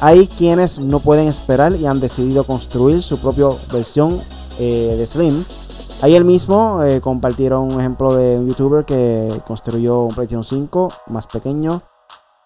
hay 0.00 0.26
quienes 0.26 0.78
no 0.78 0.98
pueden 0.98 1.28
esperar 1.28 1.74
y 1.76 1.86
han 1.86 2.00
decidido 2.00 2.44
construir 2.44 3.02
su 3.02 3.18
propia 3.18 3.46
versión 3.72 4.20
eh, 4.58 4.94
de 4.98 5.06
Slim. 5.06 5.44
Ayer 6.02 6.24
mismo 6.24 6.82
eh, 6.82 7.00
compartieron 7.00 7.72
un 7.72 7.80
ejemplo 7.80 8.14
de 8.14 8.36
un 8.36 8.48
youtuber 8.48 8.84
que 8.84 9.40
construyó 9.46 10.02
un 10.02 10.14
PlayStation 10.14 10.44
5 10.44 10.92
más 11.08 11.26
pequeño. 11.26 11.80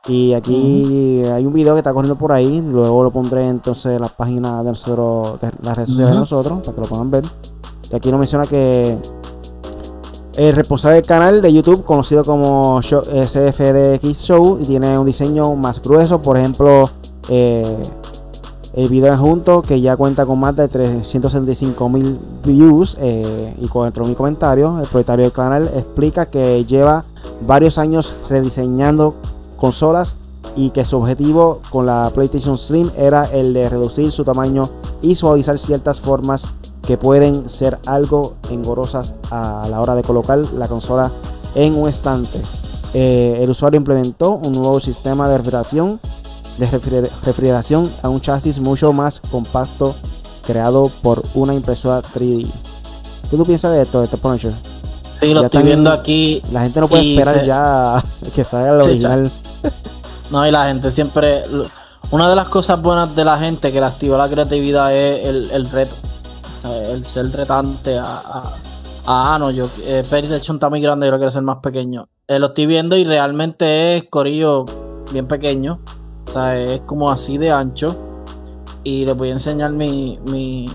Y 0.07 0.33
aquí 0.33 1.23
hay 1.25 1.45
un 1.45 1.53
video 1.53 1.75
que 1.75 1.81
está 1.81 1.93
corriendo 1.93 2.17
por 2.17 2.33
ahí. 2.33 2.61
Luego 2.61 3.03
lo 3.03 3.11
pondré 3.11 3.49
entonces 3.49 3.93
en 3.93 4.01
la 4.01 4.09
página 4.09 4.63
de 4.63 4.71
nosotros, 4.71 5.41
de 5.41 5.51
las 5.63 5.77
redes 5.77 5.91
sociales 5.91 6.15
de 6.15 6.21
nosotros, 6.21 6.61
para 6.61 6.75
que 6.75 6.81
lo 6.81 6.87
puedan 6.87 7.11
ver. 7.11 7.25
Y 7.91 7.97
aquí 7.97 8.11
nos 8.11 8.21
menciona 8.21 8.47
que 8.47 8.97
el 10.37 10.55
responsable 10.55 10.97
del 10.97 11.07
canal 11.07 11.43
de 11.43 11.53
YouTube, 11.53 11.85
conocido 11.85 12.25
como 12.25 12.81
SFDX 12.81 14.19
Show, 14.19 14.59
tiene 14.65 14.97
un 14.97 15.05
diseño 15.05 15.55
más 15.57 15.83
grueso. 15.83 16.23
Por 16.23 16.39
ejemplo, 16.39 16.89
eh, 17.29 17.77
el 18.75 18.89
video 18.89 19.17
junto 19.17 19.63
que 19.63 19.81
ya 19.81 19.97
cuenta 19.97 20.25
con 20.25 20.39
más 20.39 20.55
de 20.55 20.69
365 20.69 21.89
mil 21.89 22.19
views 22.45 22.97
eh, 23.01 23.53
y 23.61 23.67
con 23.67 23.93
mil 24.07 24.17
comentarios. 24.17 24.81
El 24.81 24.87
propietario 24.87 25.25
del 25.25 25.33
canal 25.33 25.71
explica 25.75 26.27
que 26.27 26.65
lleva 26.65 27.03
varios 27.47 27.77
años 27.77 28.15
rediseñando 28.29 29.15
consolas 29.59 30.17
y 30.57 30.71
que 30.71 30.85
su 30.85 30.97
objetivo 30.97 31.61
con 31.71 31.87
la 31.87 32.11
PlayStation 32.15 32.57
Slim 32.57 32.91
era 32.97 33.25
el 33.25 33.53
de 33.53 33.69
reducir 33.69 34.11
su 34.11 34.25
tamaño 34.25 34.71
y 35.03 35.15
suavizar 35.15 35.59
ciertas 35.59 36.01
formas 36.01 36.47
que 36.87 36.97
pueden 36.97 37.49
ser 37.49 37.79
algo 37.85 38.35
engorosas 38.51 39.15
a 39.31 39.67
la 39.69 39.81
hora 39.81 39.95
de 39.95 40.03
colocar 40.03 40.39
la 40.39 40.69
consola 40.69 41.13
en 41.55 41.75
un 41.75 41.89
estante. 41.89 42.41
Eh, 42.95 43.41
el 43.43 43.51
usuario 43.51 43.77
implementó 43.77 44.33
un 44.33 44.53
nuevo 44.53 44.81
sistema 44.81 45.29
de 45.29 45.37
refrigeración 45.37 46.01
de 46.59 47.11
refrigeración 47.25 47.89
a 48.03 48.09
un 48.09 48.21
chasis 48.21 48.59
mucho 48.59 48.93
más 48.93 49.21
compacto 49.21 49.95
creado 50.45 50.91
por 51.03 51.23
una 51.35 51.55
impresora 51.55 52.03
3D. 52.03 52.51
¿Qué 53.31 53.37
tú 53.37 53.45
piensas 53.45 53.73
de 53.73 53.83
esto, 53.83 53.99
de 53.99 54.07
este 54.07 54.17
Punisher? 54.17 54.53
Sí, 55.21 55.35
lo 55.35 55.45
estoy 55.45 55.63
viendo 55.63 55.93
aquí. 55.93 56.43
La 56.53 56.63
gente 56.63 56.81
no 56.81 56.89
puede 56.89 57.19
esperar 57.19 57.45
ya 57.45 58.03
que 58.35 58.45
salga 58.45 58.71
el 58.71 58.81
original. 58.83 59.31
No, 60.31 60.47
y 60.47 60.51
la 60.51 60.67
gente 60.67 60.91
siempre. 60.91 61.43
Una 62.11 62.29
de 62.29 62.37
las 62.37 62.49
cosas 62.49 62.81
buenas 62.81 63.15
de 63.15 63.25
la 63.25 63.39
gente 63.39 63.71
que 63.73 63.81
le 63.81 63.87
activa 63.87 64.17
la 64.17 64.29
creatividad 64.29 64.95
es 64.95 65.27
el, 65.27 65.71
reto. 65.71 65.95
El 66.65 67.05
ser 67.05 67.31
retante 67.33 67.99
a. 67.99 68.43
Ah, 69.07 69.37
no, 69.39 69.51
yo. 69.51 69.67
Eh, 69.85 70.05
de 70.11 70.37
hecho 70.37 70.53
está 70.53 70.69
muy 70.69 70.81
grande, 70.81 71.07
yo 71.07 71.17
quiero 71.17 71.31
ser 71.31 71.43
más 71.43 71.59
pequeño. 71.59 72.09
Eh, 72.27 72.39
lo 72.39 72.49
estoy 72.49 72.67
viendo 72.67 72.97
y 72.97 73.05
realmente 73.05 73.97
es 73.97 74.05
corillo 74.05 74.67
bien 75.11 75.27
pequeño. 75.27 75.81
O 76.27 76.31
sea, 76.31 76.59
es 76.59 76.83
como 76.83 77.11
así 77.11 77.39
de 77.39 77.51
ancho. 77.51 77.97
Y 78.85 79.07
les 79.07 79.17
voy 79.17 79.31
a 79.31 79.33
enseñar 79.33 79.73
mi, 79.73 80.19
mi, 80.27 80.71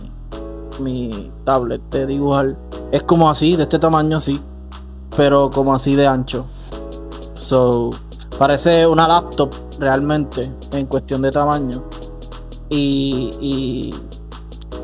mi 0.79 1.31
tablet 1.45 1.81
de 1.91 2.07
dibujar. 2.07 2.57
Es 2.91 3.03
como 3.03 3.29
así, 3.29 3.55
de 3.55 3.63
este 3.63 3.77
tamaño 3.77 4.17
así. 4.17 4.41
Pero 5.15 5.51
como 5.51 5.73
así 5.73 5.95
de 5.95 6.07
ancho. 6.07 6.45
So, 7.35 7.91
parece 8.37 8.85
una 8.85 9.07
laptop 9.07 9.51
realmente 9.79 10.51
en 10.71 10.85
cuestión 10.87 11.21
de 11.21 11.31
tamaño. 11.31 11.83
Y, 12.69 13.31
y 13.39 13.93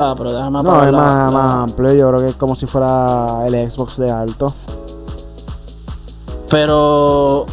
Ah, 0.01 0.15
pero 0.17 0.31
déjame 0.31 0.63
No, 0.63 0.81
es 0.85 0.93
más, 0.93 1.31
más, 1.31 1.51
amplio. 1.69 1.93
Yo 1.93 2.07
creo 2.07 2.21
que 2.21 2.27
es 2.27 2.35
como 2.35 2.55
si 2.55 2.65
fuera 2.65 3.45
el 3.45 3.69
Xbox 3.69 3.97
de 3.97 4.09
alto. 4.09 4.53
Pero 6.49 7.45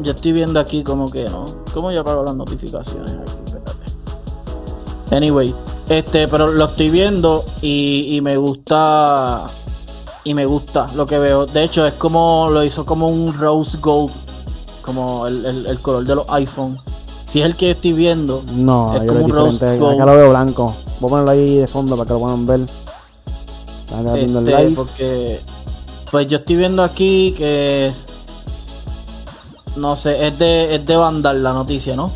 yo 0.00 0.10
estoy 0.10 0.32
viendo 0.32 0.58
aquí 0.58 0.82
como 0.82 1.08
que 1.08 1.28
no. 1.28 1.44
¿Cómo 1.72 1.92
yo 1.92 2.00
apago 2.00 2.24
las 2.24 2.34
notificaciones 2.34 3.12
aquí? 3.12 3.32
Espérate. 3.46 5.16
Anyway, 5.16 5.54
este, 5.88 6.26
pero 6.26 6.48
lo 6.48 6.64
estoy 6.64 6.90
viendo 6.90 7.44
y, 7.62 8.18
me 8.22 8.36
gusta. 8.36 9.44
Y 10.24 10.34
me 10.34 10.46
gusta 10.46 10.88
lo 10.96 11.06
que 11.06 11.20
veo. 11.20 11.46
De 11.46 11.62
hecho, 11.62 11.86
es 11.86 11.94
como 11.94 12.48
lo 12.50 12.64
hizo 12.64 12.84
como 12.84 13.06
un 13.06 13.32
rose 13.38 13.78
gold. 13.78 14.10
Como 14.88 15.26
el, 15.26 15.78
color 15.82 16.04
de 16.06 16.14
los 16.14 16.24
iPhone. 16.30 16.78
Si 17.26 17.40
es 17.40 17.46
el 17.46 17.56
que 17.56 17.72
estoy 17.72 17.92
viendo, 17.92 18.42
no, 18.54 18.94
es 18.96 19.06
como 19.06 19.26
un 19.26 19.30
rose 19.30 19.78
gold. 19.78 20.00
Acá 20.00 20.06
lo 20.06 20.16
veo 20.16 20.30
blanco. 20.30 20.74
Voy 20.98 21.08
a 21.08 21.10
ponerlo 21.10 21.30
ahí 21.32 21.56
de 21.58 21.66
fondo 21.66 21.94
para 21.94 22.06
que 22.06 22.14
lo 22.14 22.20
puedan 22.20 22.46
ver. 22.46 22.60
Este, 24.14 24.70
porque 24.74 25.40
pues 26.10 26.26
yo 26.28 26.38
estoy 26.38 26.56
viendo 26.56 26.82
aquí 26.82 27.34
que 27.36 27.92
no 29.76 29.94
sé, 29.94 30.26
es 30.26 30.38
de, 30.38 30.74
es 30.74 30.86
de 30.86 30.96
Vandal 30.96 31.42
la 31.42 31.52
noticia, 31.52 31.94
¿no? 31.94 32.10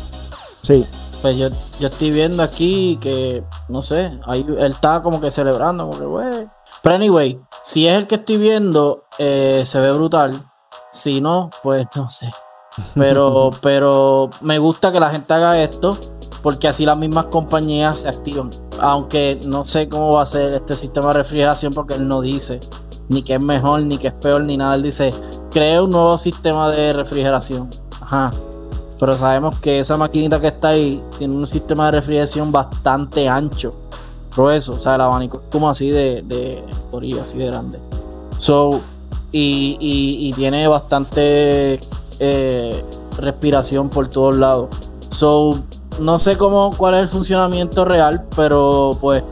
Sí. 0.63 0.83
Pues 1.21 1.37
yo, 1.37 1.49
yo 1.79 1.87
estoy 1.87 2.11
viendo 2.11 2.41
aquí 2.41 2.97
que, 2.99 3.43
no 3.69 3.81
sé, 3.81 4.19
ahí 4.25 4.43
él 4.47 4.71
está 4.71 5.01
como 5.01 5.21
que 5.21 5.31
celebrando, 5.31 5.87
como 5.87 5.99
que, 5.99 6.05
güey. 6.05 6.47
Pero 6.81 6.95
anyway, 6.95 7.39
Si 7.61 7.87
es 7.87 7.97
el 7.97 8.07
que 8.07 8.15
estoy 8.15 8.37
viendo, 8.37 9.05
eh, 9.17 9.61
se 9.63 9.79
ve 9.79 9.91
brutal. 9.93 10.43
Si 10.91 11.21
no, 11.21 11.49
pues 11.61 11.85
no 11.95 12.09
sé. 12.09 12.31
Pero, 12.95 13.51
pero 13.61 14.29
me 14.41 14.59
gusta 14.59 14.91
que 14.91 14.99
la 14.99 15.09
gente 15.09 15.33
haga 15.33 15.61
esto 15.61 15.97
porque 16.41 16.67
así 16.67 16.85
las 16.85 16.97
mismas 16.97 17.25
compañías 17.25 17.99
se 17.99 18.09
activan. 18.09 18.49
Aunque 18.79 19.39
no 19.45 19.65
sé 19.65 19.87
cómo 19.87 20.13
va 20.13 20.23
a 20.23 20.25
ser 20.25 20.53
este 20.53 20.75
sistema 20.75 21.07
de 21.07 21.13
refrigeración 21.13 21.73
porque 21.73 21.93
él 21.93 22.07
no 22.07 22.21
dice 22.21 22.59
ni 23.09 23.23
que 23.23 23.35
es 23.35 23.39
mejor, 23.39 23.81
ni 23.83 23.97
que 23.97 24.07
es 24.07 24.13
peor, 24.13 24.41
ni 24.43 24.57
nada. 24.57 24.75
Él 24.75 24.83
dice, 24.83 25.13
crea 25.51 25.83
un 25.83 25.91
nuevo 25.91 26.17
sistema 26.17 26.69
de 26.71 26.93
refrigeración. 26.93 27.69
Ajá. 28.01 28.33
Pero 28.99 29.17
sabemos 29.17 29.59
que 29.59 29.79
esa 29.79 29.97
maquinita 29.97 30.39
que 30.39 30.47
está 30.47 30.69
ahí 30.69 31.01
tiene 31.17 31.35
un 31.35 31.47
sistema 31.47 31.85
de 31.87 31.99
refrigeración 31.99 32.51
bastante 32.51 33.27
ancho. 33.27 33.71
Grueso. 34.35 34.75
O 34.75 34.79
sea, 34.79 34.95
el 34.95 35.01
abanico 35.01 35.37
es 35.37 35.43
como 35.51 35.69
así 35.69 35.89
de, 35.89 36.21
de 36.23 36.63
así 37.21 37.37
de 37.37 37.45
grande. 37.45 37.79
So, 38.37 38.81
y, 39.31 39.77
y, 39.79 40.31
tiene 40.33 40.67
bastante 40.67 41.79
eh, 42.25 42.85
respiración 43.17 43.89
por 43.89 44.07
todos 44.07 44.35
lados. 44.35 44.69
So, 45.09 45.59
no 45.99 46.17
sé 46.19 46.37
cómo, 46.37 46.71
cuál 46.77 46.95
es 46.95 47.01
el 47.01 47.07
funcionamiento 47.09 47.83
real, 47.83 48.25
pero 48.35 48.97
pues 49.01 49.23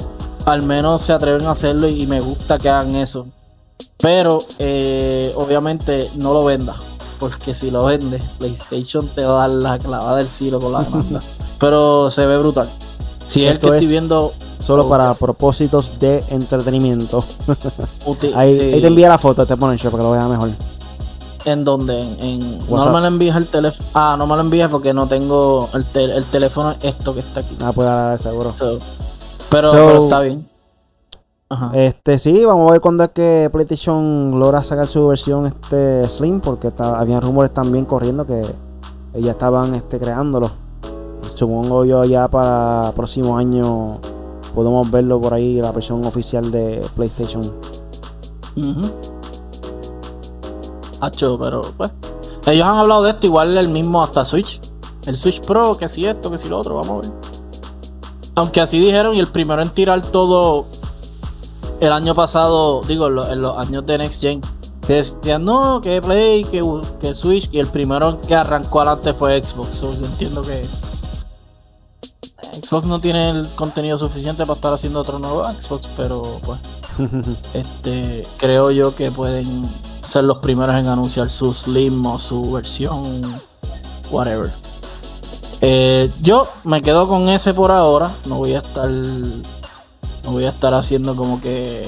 al 0.46 0.62
menos 0.62 1.02
se 1.02 1.14
atreven 1.14 1.46
a 1.48 1.52
hacerlo 1.52 1.88
y 1.88 2.06
me 2.06 2.20
gusta 2.20 2.60
que 2.60 2.70
hagan 2.70 2.96
eso. 2.96 3.28
Pero 3.98 4.44
eh, 4.60 5.32
obviamente 5.36 6.10
no 6.16 6.34
lo 6.34 6.44
venda. 6.44 6.76
Porque 7.20 7.54
si 7.54 7.70
lo 7.70 7.86
vende, 7.86 8.22
PlayStation 8.39 9.08
te 9.08 9.24
va 9.24 9.46
a 9.46 9.48
dar 9.48 9.50
la 9.58 9.80
clavada 9.80 10.18
del 10.18 10.28
cielo 10.28 10.60
con 10.60 10.74
la 10.74 10.82
demanda. 10.82 11.22
Pero 11.60 12.10
se 12.12 12.26
ve 12.26 12.38
brutal. 12.38 12.68
Si 13.28 13.46
es 13.46 13.52
el 13.52 13.60
que 13.60 13.68
estoy 13.68 13.88
viendo. 13.88 14.34
Solo 14.60 14.88
para 14.88 15.14
propósitos 15.16 16.00
de 16.00 16.24
entretenimiento. 16.30 17.24
ahí, 18.36 18.56
te 18.58 18.86
envía 18.86 19.10
la 19.10 19.18
foto, 19.18 19.46
te 19.46 19.58
ponen 19.58 19.78
para 19.80 19.89
que 19.92 19.98
lo 19.98 20.12
vea 20.12 20.28
mejor. 20.28 20.50
¿En 21.46 21.64
dónde? 21.64 22.00
En, 22.20 22.60
no 22.70 22.86
me 22.92 23.02
lo 23.02 23.08
envías 23.08 23.36
el 23.38 23.48
teléfono. 23.48 23.89
Ah, 23.94 24.16
no 24.18 24.28
me 24.28 24.36
lo 24.36 24.42
envías 24.42 24.70
porque 24.70 24.94
no 24.94 25.08
tengo 25.08 25.70
el, 25.74 25.86
el 26.12 26.26
teléfono 26.26 26.76
esto 26.82 27.14
que 27.14 27.22
está 27.22 27.39
aquí. 27.39 27.58
Ah, 27.62 27.72
pues 27.74 27.88
dar 27.88 28.20
seguro. 28.20 28.54
pero, 29.50 30.04
está 30.04 30.20
bien. 30.22 30.48
Este 31.74 32.18
sí, 32.18 32.46
vamos 32.46 32.70
a 32.70 32.72
ver 32.72 32.82
cuándo 32.82 33.04
es 33.04 33.10
que 33.10 33.50
PlayStation 33.52 34.39
logra 34.39 34.64
sacar 34.64 34.88
su 34.88 35.08
versión 35.10 35.48
este 35.48 36.08
Slim, 36.08 36.39
porque 36.39 36.70
está, 36.70 36.98
habían 36.98 37.22
rumores 37.22 37.54
también 37.54 37.84
corriendo 37.84 38.26
que 38.26 38.42
ya 39.16 39.32
estaban 39.32 39.76
este, 39.76 40.00
creándolo. 40.00 40.50
Supongo 41.36 41.84
yo 41.84 42.06
ya 42.06 42.30
para 42.30 42.94
próximo 42.96 43.38
año 43.38 43.98
podemos 44.56 44.89
verlo 44.89 45.20
por 45.20 45.34
ahí, 45.34 45.60
la 45.60 45.72
versión 45.72 46.06
oficial 46.06 46.52
de 46.52 46.86
PlayStation. 46.96 47.52
Hacho, 51.02 51.38
pero 51.39 51.62
pues. 51.76 51.91
Ellos 52.45 52.66
han 52.66 52.76
hablado 52.76 53.04
de 53.04 53.12
esto, 53.12 53.28
igual 53.28 53.58
el 53.58 53.70
mismo 53.70 54.02
hasta 54.04 54.26
Switch. 54.26 54.62
El 55.06 55.18
Switch 55.18 55.41
Pro, 55.41 55.78
que 55.78 55.88
si 55.88 56.06
esto, 56.06 56.32
que 56.32 56.38
si 56.38 56.47
lo 56.47 56.60
otro, 56.60 56.76
vamos 56.76 57.06
a 57.06 57.10
ver. 57.10 57.18
Aunque 58.36 58.62
así 58.62 58.80
dijeron, 58.80 59.16
y 59.16 59.20
el 59.20 59.28
primero 59.28 59.62
en 59.62 59.70
tirar 59.70 60.02
todo 60.02 60.66
el 61.80 61.91
año 61.91 62.16
pasado, 62.16 62.82
digo, 62.88 63.08
en 63.08 63.41
los 63.41 63.58
años 63.58 63.86
de 63.86 63.97
Next 63.97 64.22
Gen, 64.22 64.41
que 64.86 64.93
decían, 64.93 65.45
no, 65.45 65.82
que 65.82 66.02
Play, 66.02 66.43
que, 66.45 66.64
que 66.99 67.14
Switch, 67.14 67.49
y 67.52 67.60
el 67.60 67.68
primero 67.68 68.22
que 68.22 68.36
arrancó 68.36 68.82
adelante 68.82 69.14
fue 69.14 69.43
Xbox. 69.43 69.82
yo 69.82 70.06
entiendo 70.06 70.41
que 70.41 70.66
Xbox 72.62 72.86
no 72.86 72.99
tiene 72.99 73.30
el 73.30 73.47
contenido 73.56 73.97
suficiente 73.97 74.43
para 74.45 74.56
estar 74.56 74.74
haciendo 74.74 74.99
otro 74.99 75.20
nuevo 75.20 75.43
Xbox, 75.43 75.88
pero 75.95 76.24
pues, 76.43 76.60
este, 77.54 78.26
creo 78.38 78.72
yo 78.72 78.95
que 78.95 79.12
pueden 79.12 79.70
ser 80.02 80.24
los 80.24 80.39
primeros 80.39 80.76
en 80.76 80.88
anunciar 80.88 81.30
su 81.30 81.54
Slim 81.54 82.06
o 82.06 82.20
su 82.20 82.52
versión, 82.52 83.39
whatever. 84.10 84.52
Eh, 85.62 86.12
yo 86.22 86.47
me 86.64 86.82
quedo 86.82 87.08
con 87.08 87.30
ese 87.30 87.54
por 87.54 87.72
ahora, 87.72 88.12
no 88.26 88.36
voy 88.36 88.56
a 88.56 88.60
estar 88.60 88.89
no 88.89 90.32
voy 90.32 90.45
a 90.45 90.49
estar 90.49 90.74
haciendo 90.74 91.16
como 91.16 91.39
que 91.39 91.88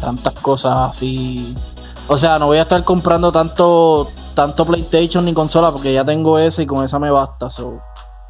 tantas 0.00 0.34
cosas 0.34 0.90
así. 0.90 1.54
O 2.08 2.16
sea, 2.16 2.38
no 2.38 2.46
voy 2.46 2.58
a 2.58 2.62
estar 2.62 2.82
comprando 2.84 3.32
tanto 3.32 4.08
tanto 4.34 4.64
PlayStation 4.64 5.24
ni 5.24 5.32
consola 5.32 5.70
porque 5.70 5.92
ya 5.92 6.04
tengo 6.04 6.38
ese 6.38 6.64
y 6.64 6.66
con 6.66 6.84
esa 6.84 6.98
me 6.98 7.10
basta. 7.10 7.48
So, 7.50 7.80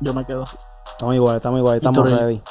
yo 0.01 0.15
me 0.15 0.25
quedo 0.25 0.43
así. 0.43 0.57
Estamos 0.93 1.15
igual, 1.15 1.37
estamos 1.37 1.59
igual, 1.59 1.77
estamos 1.77 2.11
ready. 2.11 2.43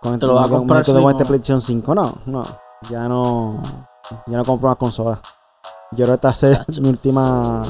Con 0.00 0.14
este, 0.14 0.26
lo 0.26 0.34
vas 0.34 0.46
a 0.46 0.48
comprar 0.48 0.84
con 0.84 1.10
este 1.10 1.24
PlayStation 1.24 1.60
5, 1.60 1.94
no, 1.94 2.14
no. 2.26 2.44
Ya 2.90 3.08
no. 3.08 3.62
Ya 4.26 4.36
no 4.36 4.44
compro 4.44 4.68
más 4.68 4.78
consolas. 4.78 5.18
Yo 5.96 6.04
creo 6.06 6.08
que 6.18 6.26
esta 6.26 6.34
ser 6.34 6.64
mi 6.80 6.88
última. 6.88 7.62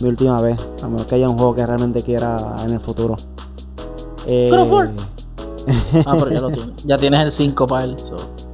Mi 0.00 0.08
última 0.08 0.40
vez. 0.40 0.58
A 0.82 0.88
menos 0.88 1.06
que 1.06 1.14
haya 1.14 1.28
un 1.28 1.36
juego 1.36 1.54
que 1.54 1.66
realmente 1.66 2.02
quiera 2.02 2.56
en 2.64 2.72
el 2.72 2.80
futuro. 2.80 3.16
Eh, 4.26 4.48
Ah, 6.06 6.14
pero 6.18 6.30
ya 6.30 6.40
lo 6.40 6.50
tienes. 6.50 6.76
Ya 6.84 6.96
tienes 6.98 7.20
el 7.22 7.30
5 7.30 7.66
para 7.66 7.84
él. 7.84 7.96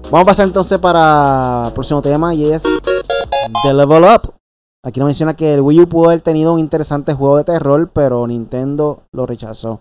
Vamos 0.05 0.23
a 0.23 0.25
pasar 0.25 0.47
entonces 0.47 0.79
para 0.79 1.65
el 1.69 1.73
próximo 1.73 2.01
tema 2.03 2.35
y 2.35 2.51
es 2.51 2.63
The 3.63 3.75
Level 3.75 4.05
Up. 4.05 4.33
Aquí 4.85 4.99
nos 4.99 5.07
menciona 5.07 5.35
que 5.35 5.55
el 5.55 5.61
Wii 5.61 5.81
U 5.83 5.89
pudo 5.89 6.07
haber 6.07 6.23
tenido 6.23 6.55
un 6.55 6.59
interesante 6.59 7.15
juego 7.15 7.37
de 7.37 7.45
terror, 7.45 7.91
pero 7.93 8.27
Nintendo 8.27 9.03
lo 9.13 9.27
rechazó 9.27 9.81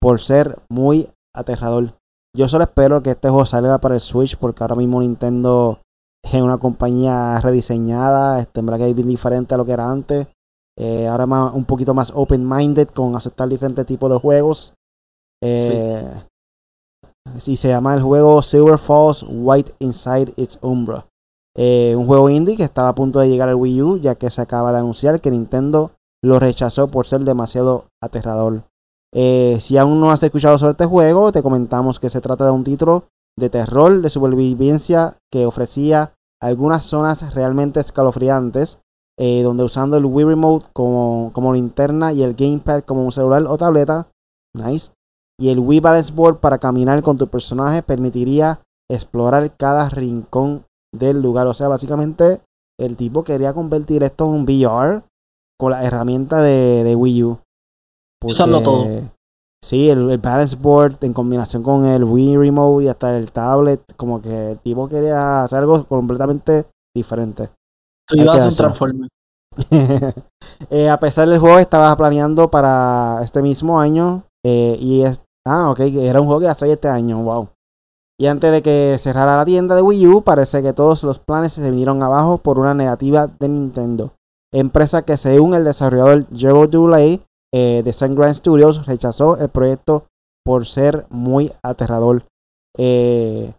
por 0.00 0.20
ser 0.20 0.58
muy 0.68 1.08
aterrador. 1.34 1.92
Yo 2.36 2.48
solo 2.48 2.64
espero 2.64 3.02
que 3.02 3.10
este 3.10 3.28
juego 3.28 3.46
salga 3.46 3.78
para 3.78 3.94
el 3.94 4.00
Switch 4.00 4.36
porque 4.36 4.64
ahora 4.64 4.74
mismo 4.74 5.00
Nintendo 5.00 5.78
es 6.22 6.40
una 6.40 6.58
compañía 6.58 7.40
rediseñada, 7.40 8.40
este, 8.40 8.60
en 8.60 8.66
verdad 8.66 8.78
que 8.84 8.90
es 8.90 8.96
bien 8.96 9.08
diferente 9.08 9.54
a 9.54 9.58
lo 9.58 9.64
que 9.64 9.72
era 9.72 9.90
antes. 9.90 10.28
Eh, 10.78 11.06
ahora 11.08 11.26
más, 11.26 11.54
un 11.54 11.64
poquito 11.64 11.92
más 11.94 12.12
open-minded 12.14 12.88
con 12.88 13.14
aceptar 13.16 13.48
diferentes 13.48 13.86
tipos 13.86 14.10
de 14.10 14.18
juegos. 14.18 14.74
Eh, 15.42 16.08
Así 17.36 17.56
se 17.56 17.68
llama 17.68 17.94
el 17.94 18.02
juego 18.02 18.42
Silver 18.42 18.78
Falls 18.78 19.24
White 19.28 19.72
Inside 19.78 20.32
Its 20.36 20.58
Umbra. 20.62 21.06
Eh, 21.56 21.94
un 21.96 22.06
juego 22.06 22.30
indie 22.30 22.56
que 22.56 22.64
estaba 22.64 22.88
a 22.88 22.94
punto 22.94 23.20
de 23.20 23.28
llegar 23.28 23.48
al 23.48 23.56
Wii 23.56 23.82
U, 23.82 23.98
ya 23.98 24.14
que 24.14 24.30
se 24.30 24.40
acaba 24.40 24.72
de 24.72 24.78
anunciar 24.78 25.20
que 25.20 25.30
Nintendo 25.30 25.90
lo 26.22 26.38
rechazó 26.38 26.88
por 26.88 27.06
ser 27.06 27.20
demasiado 27.20 27.84
aterrador. 28.02 28.62
Eh, 29.12 29.58
si 29.60 29.76
aún 29.76 30.00
no 30.00 30.10
has 30.10 30.22
escuchado 30.22 30.58
sobre 30.58 30.72
este 30.72 30.86
juego, 30.86 31.32
te 31.32 31.42
comentamos 31.42 31.98
que 31.98 32.10
se 32.10 32.20
trata 32.20 32.44
de 32.44 32.52
un 32.52 32.64
título 32.64 33.04
de 33.38 33.50
terror 33.50 34.00
de 34.00 34.10
supervivencia 34.10 35.16
que 35.32 35.46
ofrecía 35.46 36.12
algunas 36.40 36.84
zonas 36.84 37.34
realmente 37.34 37.80
escalofriantes, 37.80 38.78
eh, 39.18 39.42
donde 39.42 39.64
usando 39.64 39.96
el 39.96 40.06
Wii 40.06 40.26
Remote 40.26 40.66
como, 40.72 41.30
como 41.34 41.52
linterna 41.52 42.12
y 42.12 42.22
el 42.22 42.34
Gamepad 42.34 42.84
como 42.84 43.04
un 43.04 43.12
celular 43.12 43.44
o 43.46 43.58
tableta, 43.58 44.08
nice, 44.54 44.90
y 45.40 45.48
el 45.48 45.58
Wii 45.58 45.80
Balance 45.80 46.12
Board 46.12 46.38
para 46.38 46.58
caminar 46.58 47.02
con 47.02 47.16
tu 47.16 47.26
personaje 47.26 47.82
permitiría 47.82 48.60
explorar 48.90 49.50
cada 49.56 49.88
rincón 49.88 50.64
del 50.94 51.22
lugar. 51.22 51.46
O 51.46 51.54
sea, 51.54 51.68
básicamente 51.68 52.40
el 52.78 52.96
tipo 52.96 53.24
quería 53.24 53.54
convertir 53.54 54.02
esto 54.02 54.26
en 54.26 54.30
un 54.32 54.42
VR 54.42 55.02
con 55.58 55.72
la 55.72 55.84
herramienta 55.84 56.42
de, 56.42 56.94
Wii 56.94 57.24
U. 57.24 57.38
Usarlo 58.22 58.62
todo. 58.62 58.86
Sí, 59.62 59.90
el, 59.90 60.18
Balance 60.18 60.56
Board 60.56 60.96
en 61.02 61.12
combinación 61.12 61.62
con 61.62 61.84
el 61.86 62.04
Wii 62.04 62.36
Remote 62.36 62.84
y 62.84 62.88
hasta 62.88 63.16
el 63.16 63.30
tablet, 63.30 63.80
como 63.96 64.22
que 64.22 64.52
el 64.52 64.58
tipo 64.58 64.88
quería 64.88 65.44
hacer 65.44 65.58
algo 65.58 65.84
completamente 65.84 66.64
diferente. 66.94 67.50
Tú 68.06 68.16
ibas 68.16 68.60
a 68.60 68.84
un. 68.84 69.08
Eh, 70.70 70.88
a 70.88 71.00
pesar 71.00 71.28
del 71.28 71.38
juego, 71.38 71.58
estaba 71.58 71.94
planeando 71.96 72.48
para 72.48 73.20
este 73.22 73.42
mismo 73.42 73.80
año 73.80 74.22
eh, 74.44 74.76
y 74.80 75.02
es, 75.02 75.20
Ah, 75.46 75.70
ok, 75.70 75.80
era 75.80 76.20
un 76.20 76.26
juego 76.26 76.40
que 76.40 76.54
salió 76.54 76.74
este 76.74 76.88
año, 76.88 77.22
wow. 77.22 77.48
Y 78.18 78.26
antes 78.26 78.52
de 78.52 78.62
que 78.62 78.96
cerrara 78.98 79.38
la 79.38 79.46
tienda 79.46 79.74
de 79.74 79.82
Wii 79.82 80.06
U, 80.08 80.22
parece 80.22 80.62
que 80.62 80.74
todos 80.74 81.02
los 81.02 81.18
planes 81.18 81.54
se 81.54 81.70
vinieron 81.70 82.02
abajo 82.02 82.38
por 82.38 82.58
una 82.58 82.74
negativa 82.74 83.26
de 83.26 83.48
Nintendo. 83.48 84.12
Empresa 84.52 85.02
que 85.02 85.16
según 85.16 85.54
el 85.54 85.64
desarrollador 85.64 86.26
Joe 86.38 86.66
Duley 86.66 87.22
eh, 87.52 87.82
de 87.84 87.92
Sungrand 87.92 88.34
Studios 88.34 88.86
rechazó 88.86 89.36
el 89.36 89.48
proyecto 89.48 90.04
por 90.44 90.66
ser 90.66 91.06
muy 91.10 91.52
aterrador. 91.62 92.22
Eh, 92.76 93.52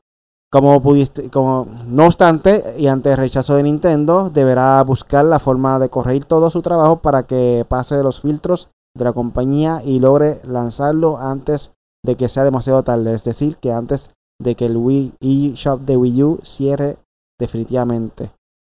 como 0.52 1.68
no 1.88 2.06
obstante, 2.06 2.76
y 2.78 2.88
ante 2.88 3.12
el 3.12 3.18
rechazo 3.18 3.56
de 3.56 3.64
Nintendo, 3.64 4.30
deberá 4.30 4.84
buscar 4.84 5.24
la 5.24 5.40
forma 5.40 5.80
de 5.80 5.88
corregir 5.88 6.26
todo 6.26 6.50
su 6.50 6.62
trabajo 6.62 6.98
para 6.98 7.24
que 7.24 7.66
pase 7.70 8.04
los 8.04 8.20
filtros 8.20 8.68
de 8.98 9.06
la 9.06 9.14
compañía 9.14 9.82
y 9.86 10.00
logre 10.00 10.42
lanzarlo 10.44 11.18
antes 11.18 11.72
de 12.06 12.16
que 12.16 12.28
sea 12.28 12.44
demasiado 12.44 12.84
tarde. 12.84 13.14
Es 13.14 13.24
decir, 13.24 13.56
que 13.58 13.72
antes 13.72 14.10
de 14.42 14.56
que 14.56 14.66
el 14.66 14.76
Wii 14.76 15.14
eShop 15.22 15.82
de 15.82 15.96
Wii 15.96 16.24
U 16.24 16.40
cierre 16.44 16.98
definitivamente. 17.40 18.32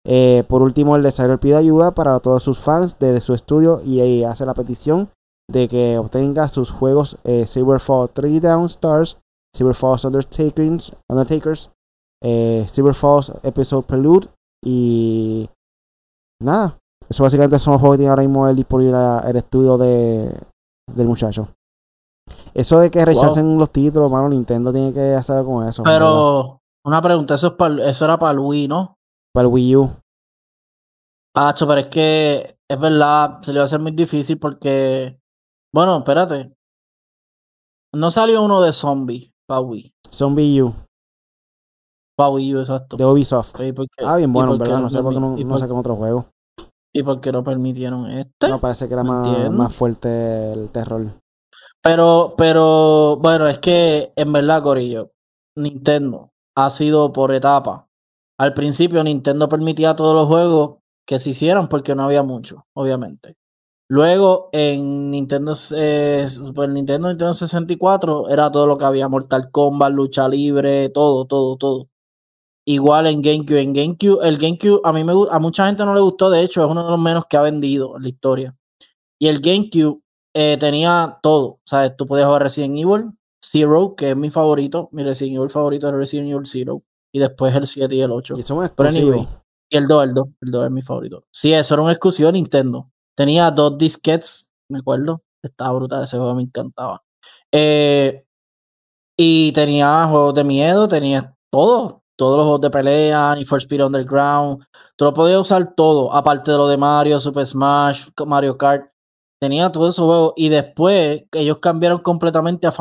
Eh, 0.06 0.44
por 0.48 0.62
último, 0.62 0.96
el 0.96 1.04
desarrollador 1.04 1.40
pide 1.40 1.56
ayuda 1.56 1.92
para 1.92 2.20
todos 2.20 2.44
sus 2.44 2.60
fans 2.60 3.00
desde 3.00 3.22
su 3.22 3.34
estudio 3.34 3.82
y 3.84 4.24
hace 4.24 4.46
la 4.46 4.54
petición 4.54 5.10
de 5.50 5.68
que 5.68 5.98
obtenga 5.98 6.48
sus 6.48 6.72
juegos 6.72 7.18
eh, 7.24 7.46
Cyberfall 7.48 8.10
3 8.10 8.42
Down 8.42 8.66
Stars, 8.66 9.18
Cyberfall 9.56 10.00
Undertakers, 10.04 10.94
Undertakers 11.10 11.70
eh, 12.24 12.66
Cyberfall 12.70 13.24
Episode 13.44 13.84
Prelude 13.86 14.28
Y 14.64 15.50
nada, 16.42 16.78
eso 17.10 17.24
básicamente 17.24 17.60
son 17.60 17.74
los 17.74 17.82
juegos 17.82 17.96
que 17.96 18.00
tiene 18.00 18.10
ahora 18.10 18.24
mismo 18.24 18.48
el 18.48 18.56
disponible 18.56 18.98
el 19.26 19.36
estudio 19.36 19.78
de, 19.78 20.34
del 20.94 21.08
muchacho. 21.08 21.50
Eso 22.54 22.80
de 22.80 22.92
que 22.92 23.04
rechacen 23.04 23.58
los 23.58 23.72
títulos, 23.72 24.12
mano, 24.12 24.30
Nintendo 24.30 24.72
tiene 24.72 24.94
que 24.94 25.14
hacer 25.16 25.38
algo 25.38 25.56
con 25.56 25.68
eso. 25.68 25.84
Pero, 25.84 26.60
una 26.86 27.02
pregunta, 27.02 27.36
eso, 27.36 27.48
es 27.48 27.54
para, 27.54 27.90
eso 27.90 28.06
era 28.06 28.18
para 28.18 28.40
Wii, 28.40 28.68
¿no? 28.68 28.96
Para 29.34 29.48
el 29.48 29.54
Wii 29.54 29.76
U. 29.76 29.90
Pacho, 31.34 31.68
pero 31.68 31.82
es 31.82 31.88
que 31.88 32.58
es 32.70 32.80
verdad, 32.80 33.42
se 33.42 33.52
le 33.52 33.60
va 33.60 33.64
a 33.64 33.66
hacer 33.66 33.80
muy 33.80 33.92
difícil 33.92 34.38
porque. 34.38 35.20
Bueno, 35.74 35.98
espérate. 35.98 36.54
No 37.94 38.12
salió 38.12 38.44
uno 38.44 38.62
de 38.62 38.74
zombie 38.74 39.34
para 39.48 39.62
Wii. 39.62 39.92
Zombie 40.12 40.62
U. 40.62 40.74
Para 42.16 42.30
Wii 42.30 42.56
U, 42.56 42.60
exacto. 42.60 42.98
De 42.98 43.06
Ubisoft. 43.06 43.56
ah, 44.06 44.18
bien 44.18 44.32
bueno, 44.32 44.58
¿verdad? 44.58 44.80
No 44.80 44.90
sé 44.90 45.02
por 45.02 45.14
qué 45.14 45.20
no, 45.20 45.36
no 45.36 45.58
sacan 45.58 45.78
otro 45.78 45.96
juego. 45.96 46.26
¿Y 46.96 47.02
por 47.02 47.20
qué 47.22 47.32
no 47.32 47.44
permitieron 47.44 48.10
este? 48.12 48.50
No, 48.50 48.60
parece 48.60 48.88
que 48.88 48.94
era 48.94 49.04
más, 49.04 49.52
más 49.52 49.76
fuerte 49.76 50.54
el 50.54 50.70
terror. 50.70 51.08
Pero, 51.82 52.36
pero, 52.38 53.18
bueno, 53.18 53.48
es 53.48 53.58
que 53.58 54.14
en 54.16 54.32
verdad, 54.32 54.62
Corillo, 54.62 55.12
Nintendo 55.58 56.30
ha 56.56 56.70
sido 56.70 57.12
por 57.12 57.34
etapa. 57.34 57.88
Al 58.38 58.54
principio 58.54 59.04
Nintendo 59.04 59.48
permitía 59.48 59.96
todos 59.96 60.16
los 60.16 60.28
juegos 60.28 60.80
que 61.06 61.20
se 61.20 61.32
hicieran 61.32 61.68
porque 61.70 61.96
no 61.96 62.04
había 62.04 62.24
mucho, 62.24 62.66
obviamente. 62.74 63.36
Luego 63.90 64.50
en 64.54 65.12
Nintendo, 65.12 65.54
eh, 65.76 66.26
Super 66.28 66.70
Nintendo, 66.70 67.10
Nintendo 67.10 67.34
64 67.34 68.30
era 68.30 68.52
todo 68.52 68.66
lo 68.66 68.78
que 68.78 68.86
había, 68.86 69.10
Mortal 69.10 69.52
Kombat, 69.52 69.94
lucha 69.94 70.28
libre, 70.28 70.90
todo, 70.90 71.26
todo, 71.26 71.58
todo. 71.58 71.90
Igual 72.66 73.08
en 73.08 73.22
GameCube, 73.22 73.62
en 73.62 73.74
GameCube, 73.74 74.26
el 74.28 74.38
GameCube 74.38 74.82
a 74.86 74.94
mí 74.94 75.04
me 75.04 75.14
a 75.30 75.40
mucha 75.40 75.68
gente 75.68 75.86
no 75.86 75.94
le 75.94 76.02
gustó, 76.02 76.30
de 76.30 76.42
hecho 76.42 76.64
es 76.64 76.72
uno 76.72 76.86
de 76.86 76.92
los 76.92 77.00
menos 77.00 77.26
que 77.30 77.38
ha 77.38 77.42
vendido 77.42 77.98
en 77.98 78.04
la 78.04 78.10
historia. 78.10 78.56
Y 79.20 79.28
el 79.28 79.42
GameCube 79.42 80.02
eh, 80.34 80.58
tenía 80.60 81.20
todo, 81.22 81.60
¿sabes? 81.66 81.96
Tú 81.98 82.06
podías 82.06 82.28
jugar 82.28 82.44
Resident 82.44 82.78
Evil 82.80 83.12
Zero, 83.44 83.96
que 83.96 84.12
es 84.12 84.18
mi 84.18 84.30
favorito, 84.32 84.90
mi 84.94 85.04
Resident 85.04 85.38
Evil 85.38 85.50
favorito 85.50 85.90
es 85.90 85.94
Resident 85.94 86.30
Evil 86.32 86.48
Zero, 86.48 86.84
y 87.14 87.20
después 87.20 87.56
el 87.56 87.68
7 87.68 87.96
y 87.96 88.02
el 88.02 88.12
8. 88.12 88.36
Y 88.38 88.42
eso 88.42 88.56
y 89.70 89.78
el 89.78 89.88
2, 89.88 90.04
el 90.04 90.14
2, 90.14 90.28
el 90.42 90.52
2 90.52 90.66
es 90.66 90.72
mi 90.72 90.82
favorito. 90.82 91.26
Sí, 91.32 91.54
eso 91.54 91.74
era 91.74 91.84
un 91.84 91.90
exclusivo 91.90 92.28
de 92.28 92.34
Nintendo. 92.34 92.92
Tenía 93.16 93.50
dos 93.50 93.78
disquets, 93.78 94.48
me 94.70 94.80
acuerdo. 94.80 95.24
Estaba 95.42 95.74
brutal, 95.74 96.04
ese 96.04 96.18
juego 96.18 96.36
me 96.36 96.44
encantaba. 96.44 97.04
Eh, 97.52 98.24
y 99.18 99.52
tenía 99.52 100.06
juegos 100.06 100.34
de 100.34 100.44
miedo, 100.44 100.88
tenía 100.88 101.36
todo. 101.52 102.04
Todos 102.16 102.38
los 102.38 102.44
juegos 102.46 102.62
de 102.62 102.70
pelea, 102.70 103.36
y 103.40 103.46
For 103.46 103.60
Speed 103.60 103.84
Underground. 103.84 104.64
Tú 104.96 105.06
lo 105.06 105.14
podías 105.14 105.42
usar 105.42 105.74
todo, 105.74 106.14
aparte 106.14 106.52
de 106.52 106.58
lo 106.58 106.68
de 106.68 106.78
Mario, 106.78 107.20
Super 107.20 107.46
Smash, 107.46 108.10
Mario 108.28 108.58
Kart. 108.58 108.92
Tenía 109.42 109.72
todo 109.72 109.90
esos 109.90 110.06
juegos. 110.06 110.34
Y 110.36 110.50
después 110.50 111.24
ellos 111.32 111.58
cambiaron 111.58 112.00
completamente 112.00 112.68
a, 112.68 112.74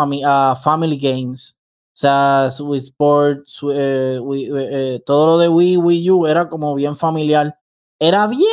a 0.53 0.57
Family 0.57 0.99
Games. 0.99 1.59
O 1.93 1.95
sea, 1.95 2.49
Wii 2.59 2.79
Sports, 2.79 3.61
eh, 3.71 4.19
eh, 4.19 5.03
todo 5.05 5.27
lo 5.27 5.39
de 5.39 5.49
Wii, 5.49 5.77
Wii 5.77 6.11
U 6.11 6.27
era 6.27 6.49
como 6.49 6.75
bien 6.75 6.97
familiar. 6.97 7.55
Era 8.01 8.27
bien 8.27 8.49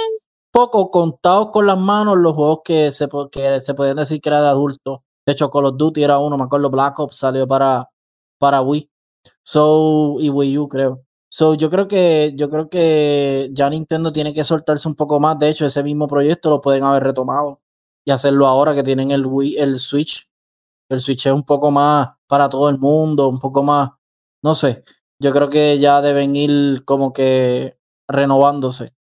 poco 0.52 0.92
contados 0.92 1.50
con 1.52 1.66
las 1.66 1.78
manos 1.78 2.18
los 2.18 2.34
juegos 2.34 2.60
que 2.66 2.92
se, 2.92 3.08
que 3.32 3.62
se 3.62 3.74
podían 3.74 3.96
decir 3.98 4.20
que 4.20 4.30
era 4.30 4.42
de 4.42 4.50
adultos. 4.50 5.00
De 5.26 5.34
hecho, 5.34 5.50
Call 5.50 5.68
of 5.68 5.78
Duty 5.78 6.04
era 6.04 6.20
uno, 6.20 6.38
me 6.38 6.44
acuerdo, 6.44 6.70
Black 6.70 7.00
Ops 7.00 7.16
salió 7.16 7.48
para, 7.48 7.90
para 8.40 8.62
Wii. 8.62 8.90
So, 9.44 10.18
y 10.20 10.30
Wii 10.30 10.58
U, 10.58 10.68
creo. 10.68 11.04
So, 11.30 11.54
yo 11.54 11.70
creo 11.70 11.88
que, 11.88 12.34
yo 12.36 12.50
creo 12.50 12.70
que 12.70 13.50
ya 13.54 13.70
Nintendo 13.70 14.12
tiene 14.12 14.34
que 14.34 14.44
soltarse 14.44 14.88
un 14.88 14.96
poco 14.96 15.20
más. 15.20 15.40
De 15.40 15.50
hecho, 15.50 15.66
ese 15.66 15.84
mismo 15.84 16.08
proyecto 16.08 16.50
lo 16.50 16.62
pueden 16.62 16.84
haber 16.84 17.04
retomado 17.04 17.62
y 18.06 18.12
hacerlo 18.12 18.48
ahora 18.48 18.76
que 18.76 18.84
tienen 18.84 19.12
el 19.12 19.26
Wii, 19.26 19.58
el 19.58 19.80
Switch. 19.80 20.28
El 20.90 21.00
Switch 21.00 21.28
es 21.28 21.34
un 21.34 21.44
poco 21.44 21.72
más 21.72 22.10
para 22.30 22.48
todo 22.48 22.70
el 22.70 22.78
mundo, 22.78 23.28
un 23.28 23.40
poco 23.40 23.64
más, 23.64 23.90
no 24.44 24.54
sé, 24.54 24.84
yo 25.20 25.34
creo 25.34 25.50
que 25.50 25.80
ya 25.80 26.00
deben 26.00 26.36
ir 26.36 26.86
como 26.86 27.12
que 27.12 27.80
renovándose 28.08 28.94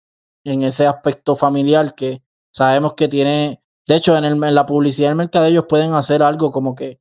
en 0.44 0.62
ese 0.62 0.86
aspecto 0.86 1.36
familiar 1.36 1.94
que 1.94 2.22
sabemos 2.52 2.94
que 2.94 3.06
tiene, 3.06 3.62
de 3.86 3.96
hecho 3.96 4.16
en, 4.16 4.24
el, 4.24 4.42
en 4.42 4.54
la 4.54 4.64
publicidad 4.64 5.10
del 5.10 5.16
mercado 5.16 5.44
ellos 5.44 5.66
pueden 5.68 5.92
hacer 5.92 6.22
algo 6.22 6.50
como 6.50 6.74
que, 6.74 7.00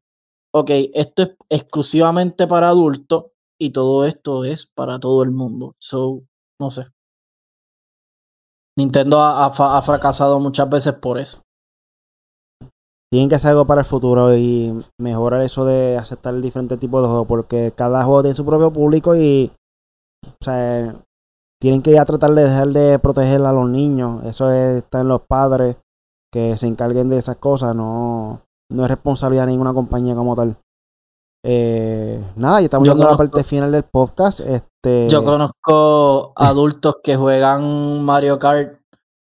ok, 0.54 0.70
esto 0.94 1.24
es 1.24 1.30
exclusivamente 1.50 2.46
para 2.46 2.68
adultos 2.68 3.28
y 3.58 3.70
todo 3.70 4.06
esto 4.06 4.44
es 4.44 4.68
para 4.68 5.00
todo 5.00 5.24
el 5.24 5.32
mundo. 5.32 5.76
So, 5.80 6.24
no 6.60 6.70
sé. 6.72 6.88
Nintendo 8.78 9.22
ha 9.22 9.82
fracasado 9.82 10.40
muchas 10.40 10.70
veces 10.70 10.94
por 10.94 11.18
eso 11.18 11.47
tienen 13.12 13.30
que 13.30 13.36
hacer 13.36 13.52
algo 13.52 13.66
para 13.66 13.82
el 13.82 13.88
futuro 13.88 14.36
y 14.36 14.74
mejorar 15.00 15.42
eso 15.42 15.66
de 15.66 15.98
aceptar 15.98 16.36
diferentes 16.42 16.80
tipos 16.80 17.02
de 17.02 17.08
juegos, 17.08 17.28
porque 17.28 17.72
cada 17.76 18.04
juego 18.04 18.22
tiene 18.22 18.36
su 18.36 18.46
propio 18.46 18.72
público 18.72 19.16
y 19.16 19.52
o 20.26 20.44
sea, 20.44 20.96
tienen 21.62 21.82
que 21.82 21.92
ya 21.92 22.06
tratar 22.06 22.32
de 22.32 22.44
dejar 22.44 22.68
de 22.68 23.00
proteger 23.00 23.42
a 23.42 23.52
los 23.52 23.70
niños. 23.70 24.24
Eso 24.26 24.52
está 24.52 25.02
en 25.02 25.08
los 25.08 25.22
padres 25.22 25.78
que 26.34 26.58
se 26.58 26.68
encarguen 26.68 27.10
de 27.10 27.18
esas 27.18 27.38
cosas, 27.38 27.76
no, 27.76 28.42
no 28.70 28.84
es 28.84 28.90
responsabilidad 28.90 29.46
de 29.46 29.52
ninguna 29.52 29.74
compañía 29.74 30.14
como 30.14 30.36
tal. 30.36 30.58
Eh, 31.46 32.22
nada, 32.36 32.60
ya 32.60 32.66
estamos 32.66 32.86
llegando 32.86 33.08
a 33.08 33.12
la 33.12 33.18
parte 33.18 33.44
final 33.46 33.72
del 33.72 33.84
podcast. 33.84 34.42
Este... 34.42 35.08
Yo 35.08 35.24
conozco 35.24 36.34
adultos 36.36 36.98
que 37.02 37.16
juegan 37.16 38.04
Mario 38.04 38.38
Kart, 38.38 38.82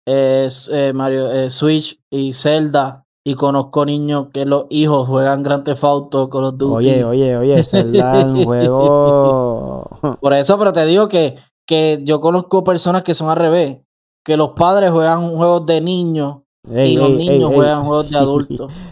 eh, 0.08 0.48
Mario 0.94 1.30
eh, 1.30 1.50
Switch 1.50 2.00
y 2.10 2.32
Zelda 2.32 3.05
y 3.26 3.34
conozco 3.34 3.84
niños 3.84 4.28
que 4.32 4.46
los 4.46 4.66
hijos 4.70 5.08
juegan 5.08 5.42
Grand 5.42 5.64
Theft 5.64 5.82
Auto 5.82 6.30
con 6.30 6.42
los 6.42 6.56
Duty. 6.56 6.74
Oye, 6.76 7.04
oye, 7.04 7.36
oye, 7.36 7.54
es 7.54 7.72
un 7.72 8.44
juego. 8.44 9.82
Por 10.20 10.32
eso, 10.32 10.56
pero 10.56 10.72
te 10.72 10.86
digo 10.86 11.08
que, 11.08 11.36
que 11.66 12.02
yo 12.04 12.20
conozco 12.20 12.62
personas 12.62 13.02
que 13.02 13.14
son 13.14 13.28
al 13.28 13.36
revés, 13.38 13.78
que 14.24 14.36
los 14.36 14.50
padres 14.50 14.92
juegan 14.92 15.34
juegos 15.34 15.66
de 15.66 15.80
niños 15.80 16.42
y 16.70 16.96
los 16.96 17.10
niños 17.10 17.52
juegan 17.52 17.82
juegos 17.84 18.10
de 18.10 18.16
adultos. 18.16 18.72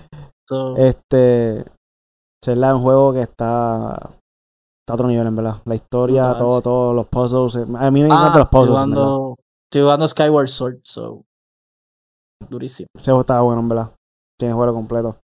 Este, 0.76 1.64
Zelda 2.44 2.68
es 2.68 2.74
un 2.74 2.82
juego 2.82 3.14
que 3.14 3.22
está 3.22 4.10
está 4.82 4.92
a 4.92 4.94
otro 4.94 5.08
nivel, 5.08 5.26
en 5.26 5.34
verdad. 5.34 5.56
La 5.64 5.74
historia, 5.74 6.36
todo, 6.36 6.60
todos 6.60 6.94
los 6.94 7.06
puzzles. 7.06 7.66
A 7.78 7.90
mí 7.90 8.00
me 8.00 8.06
encantan 8.08 8.32
ah, 8.34 8.38
los 8.40 8.48
puzzles. 8.48 8.68
Estoy 8.68 8.94
jugando, 8.94 9.36
estoy 9.70 9.82
jugando 9.82 10.08
Skyward 10.08 10.48
Sword, 10.48 10.80
so. 10.82 11.24
Durísimo. 12.50 12.88
Ese 12.94 13.06
juego 13.06 13.22
estaba 13.22 13.40
bueno, 13.40 13.62
en 13.62 13.68
verdad 13.70 13.90
tiene 14.38 14.54
juego 14.54 14.74
completo. 14.74 15.16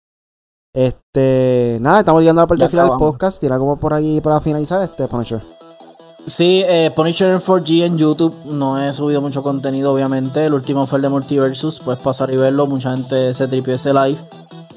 Este, 0.73 1.79
nada, 1.81 2.01
estamos 2.01 2.23
llegando 2.23 2.43
a 2.43 2.45
la 2.45 2.49
parte 2.49 2.69
final 2.69 2.89
del 2.91 2.99
podcast. 2.99 3.41
Tira 3.41 3.59
como 3.59 3.77
por 3.79 3.93
ahí 3.93 4.21
para 4.21 4.41
finalizar 4.41 4.83
este 4.83 5.09
Punisher. 5.09 5.41
Sí, 6.27 6.63
eh, 6.67 6.93
Punisher 6.95 7.41
4G 7.41 7.85
en 7.85 7.99
YouTube. 7.99 8.35
No 8.45 8.81
he 8.81 8.93
subido 8.93 9.21
mucho 9.21 9.43
contenido, 9.43 9.93
obviamente. 9.93 10.47
El 10.47 10.55
último 10.55 10.87
fue 10.87 10.99
el 10.99 11.03
de 11.03 11.09
Multiversus. 11.09 11.81
Puedes 11.81 12.01
pasar 12.01 12.31
y 12.31 12.37
verlo. 12.37 12.67
Mucha 12.67 12.93
gente 12.95 13.35
se 13.35 13.49
tripió 13.49 13.75
ese 13.75 13.93
live. 13.93 14.19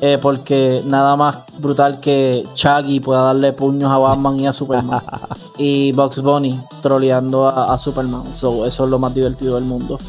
Eh, 0.01 0.17
porque 0.21 0.81
nada 0.85 1.15
más 1.15 1.37
brutal 1.59 1.99
que 1.99 2.43
Chaggy 2.55 2.99
pueda 2.99 3.21
darle 3.21 3.53
puños 3.53 3.89
a 3.89 3.97
Batman 3.97 4.39
y 4.39 4.47
a 4.47 4.53
Superman. 4.53 5.01
y 5.57 5.91
Bugs 5.91 6.21
Bunny 6.21 6.59
troleando 6.81 7.47
a, 7.47 7.77
Superman. 7.77 8.33
So, 8.33 8.65
eso 8.65 8.83
es 8.85 8.89
lo 8.89 8.99
más 8.99 9.13
divertido 9.13 9.55
del 9.55 9.63
mundo. 9.63 9.99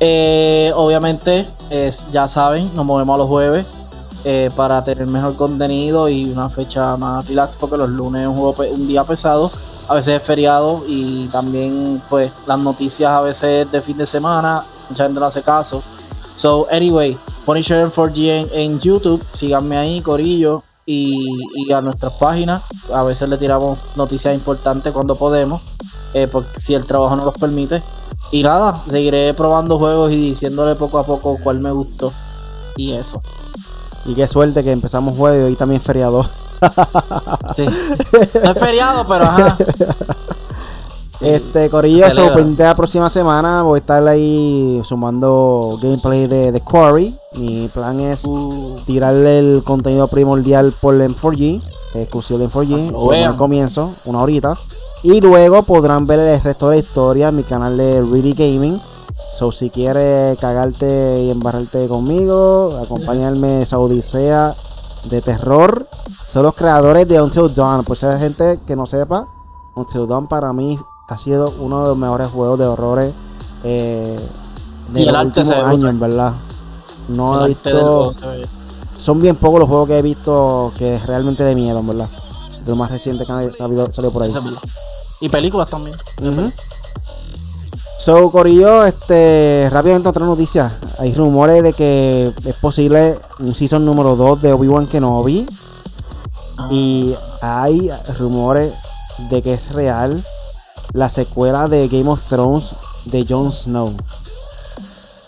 Eh, 0.00 0.72
obviamente, 0.74 1.46
es, 1.68 2.10
ya 2.10 2.26
saben, 2.26 2.74
nos 2.74 2.86
movemos 2.86 3.14
a 3.14 3.18
los 3.18 3.28
jueves 3.28 3.66
eh, 4.24 4.50
para 4.56 4.82
tener 4.82 5.06
mejor 5.06 5.36
contenido 5.36 6.08
y 6.08 6.30
una 6.30 6.48
fecha 6.48 6.96
más 6.96 7.26
relax, 7.28 7.56
porque 7.56 7.76
los 7.76 7.90
lunes 7.90 8.22
es 8.22 8.28
un, 8.28 8.34
juego, 8.34 8.74
un 8.74 8.86
día 8.86 9.04
pesado, 9.04 9.50
a 9.88 9.94
veces 9.94 10.20
es 10.20 10.22
feriado 10.22 10.84
y 10.88 11.28
también, 11.28 12.02
pues, 12.08 12.32
las 12.46 12.58
noticias 12.58 13.10
a 13.10 13.20
veces 13.20 13.70
de 13.70 13.80
fin 13.80 13.98
de 13.98 14.06
semana, 14.06 14.64
mucha 14.88 15.04
gente 15.04 15.20
no 15.20 15.26
hace 15.26 15.42
caso. 15.42 15.82
So, 16.36 16.66
anyway, 16.70 17.18
Punisher 17.44 17.90
4G 17.90 18.48
en, 18.52 18.80
YouTube, 18.80 19.22
síganme 19.32 19.76
ahí, 19.76 20.00
Corillo, 20.00 20.62
y, 20.86 21.72
a 21.72 21.80
nuestras 21.80 22.12
páginas. 22.14 22.62
A 22.92 23.02
veces 23.02 23.28
le 23.28 23.36
tiramos 23.36 23.78
noticias 23.96 24.34
importantes 24.34 24.92
cuando 24.92 25.14
podemos, 25.14 25.60
eh, 26.14 26.28
porque 26.30 26.60
si 26.60 26.74
el 26.74 26.86
trabajo 26.86 27.16
no 27.16 27.24
nos 27.24 27.34
permite. 27.34 27.82
Y 28.32 28.42
nada, 28.42 28.82
seguiré 28.88 29.34
probando 29.34 29.78
juegos 29.78 30.12
y 30.12 30.16
diciéndole 30.16 30.74
poco 30.76 30.98
a 30.98 31.06
poco 31.06 31.38
cuál 31.42 31.60
me 31.60 31.70
gustó. 31.72 32.12
Y 32.76 32.92
eso. 32.92 33.22
Y 34.04 34.14
qué 34.14 34.26
suerte 34.28 34.62
que 34.64 34.72
empezamos 34.72 35.16
jueves 35.16 35.52
y 35.52 35.56
también 35.56 35.80
feriado. 35.80 36.24
sí. 37.56 37.66
No 38.42 38.50
es 38.50 38.58
feriado, 38.58 39.06
pero 39.06 39.24
ajá. 39.24 39.56
Este, 41.20 41.68
Corillo, 41.68 42.06
eso, 42.06 42.30
la 42.56 42.74
próxima 42.74 43.10
semana 43.10 43.62
voy 43.62 43.76
a 43.76 43.80
estar 43.80 44.08
ahí 44.08 44.80
sumando 44.84 45.76
gameplay 45.80 46.26
de, 46.26 46.50
de 46.50 46.60
Quarry. 46.62 47.14
Mi 47.34 47.68
plan 47.68 48.00
es 48.00 48.24
uh. 48.24 48.80
tirarle 48.86 49.38
el 49.38 49.62
contenido 49.62 50.08
primordial 50.08 50.72
por 50.80 50.94
el 50.94 51.14
M4G, 51.14 51.62
exclusivo 51.94 52.38
de 52.38 52.48
M4G, 52.48 53.26
al 53.26 53.36
comienzo, 53.36 53.90
una 54.06 54.22
horita. 54.22 54.56
Y 55.02 55.20
luego 55.20 55.62
podrán 55.62 56.06
ver 56.06 56.20
el 56.20 56.42
resto 56.42 56.68
de 56.68 56.76
la 56.76 56.82
historia 56.82 57.28
en 57.28 57.36
mi 57.36 57.42
canal 57.42 57.76
de 57.76 58.02
Really 58.02 58.34
Gaming. 58.34 58.80
So, 59.38 59.50
si 59.50 59.70
quieres 59.70 60.38
cagarte 60.38 61.22
y 61.22 61.30
embarrarte 61.30 61.88
conmigo, 61.88 62.78
acompañarme 62.82 63.62
esa 63.62 63.78
odisea 63.78 64.54
de 65.04 65.22
terror. 65.22 65.86
Son 66.28 66.42
los 66.42 66.54
creadores 66.54 67.08
de 67.08 67.20
Until 67.20 67.52
Dawn. 67.54 67.84
Por 67.84 67.96
si 67.96 68.06
hay 68.06 68.18
gente 68.18 68.60
que 68.66 68.76
no 68.76 68.86
sepa, 68.86 69.26
Until 69.74 70.06
Dawn 70.06 70.26
para 70.26 70.52
mí 70.52 70.78
ha 71.08 71.18
sido 71.18 71.52
uno 71.58 71.82
de 71.82 71.88
los 71.88 71.98
mejores 71.98 72.28
juegos 72.28 72.58
de 72.58 72.66
horrores 72.66 73.14
eh, 73.64 74.18
de 74.92 75.00
Y 75.00 75.06
los 75.06 75.24
últimos 75.24 75.50
años, 75.50 75.90
en 75.90 76.00
verdad. 76.00 76.32
No 77.08 77.38
El 77.38 77.44
he 77.46 77.48
visto. 77.48 78.12
Son 78.98 79.20
bien 79.20 79.36
pocos 79.36 79.60
los 79.60 79.68
juegos 79.68 79.88
que 79.88 79.98
he 79.98 80.02
visto 80.02 80.72
que 80.76 80.96
es 80.96 81.06
realmente 81.06 81.42
de 81.42 81.54
miedo, 81.54 81.80
en 81.80 81.86
verdad. 81.86 82.08
De 82.64 82.70
lo 82.70 82.76
más 82.76 82.90
reciente 82.90 83.24
que 83.24 83.32
ha 83.32 83.50
salido, 83.52 83.88
por 84.12 84.22
ahí. 84.22 84.28
eso 84.28 84.38
es 84.38 84.44
verdad. 84.44 84.60
Y 85.20 85.28
películas 85.28 85.68
también. 85.68 85.96
Ujú. 86.20 86.52
So, 88.00 88.30
Corillo, 88.30 88.84
este, 88.86 89.68
rápidamente 89.70 90.08
otra 90.08 90.24
noticia. 90.24 90.72
Hay 90.98 91.12
rumores 91.12 91.62
de 91.62 91.74
que 91.74 92.32
es 92.44 92.56
posible 92.56 93.18
un 93.38 93.54
season 93.54 93.84
número 93.84 94.16
2 94.16 94.40
de 94.40 94.52
Obi-Wan 94.54 94.86
Kenobi. 94.86 95.46
Y 96.70 97.14
hay 97.42 97.90
rumores 98.18 98.72
de 99.30 99.42
que 99.42 99.54
es 99.54 99.72
real 99.72 100.22
la 100.92 101.08
secuela 101.08 101.68
de 101.68 101.88
Game 101.88 102.08
of 102.08 102.22
Thrones 102.28 102.70
de 103.04 103.26
Jon 103.28 103.52
Snow. 103.52 103.92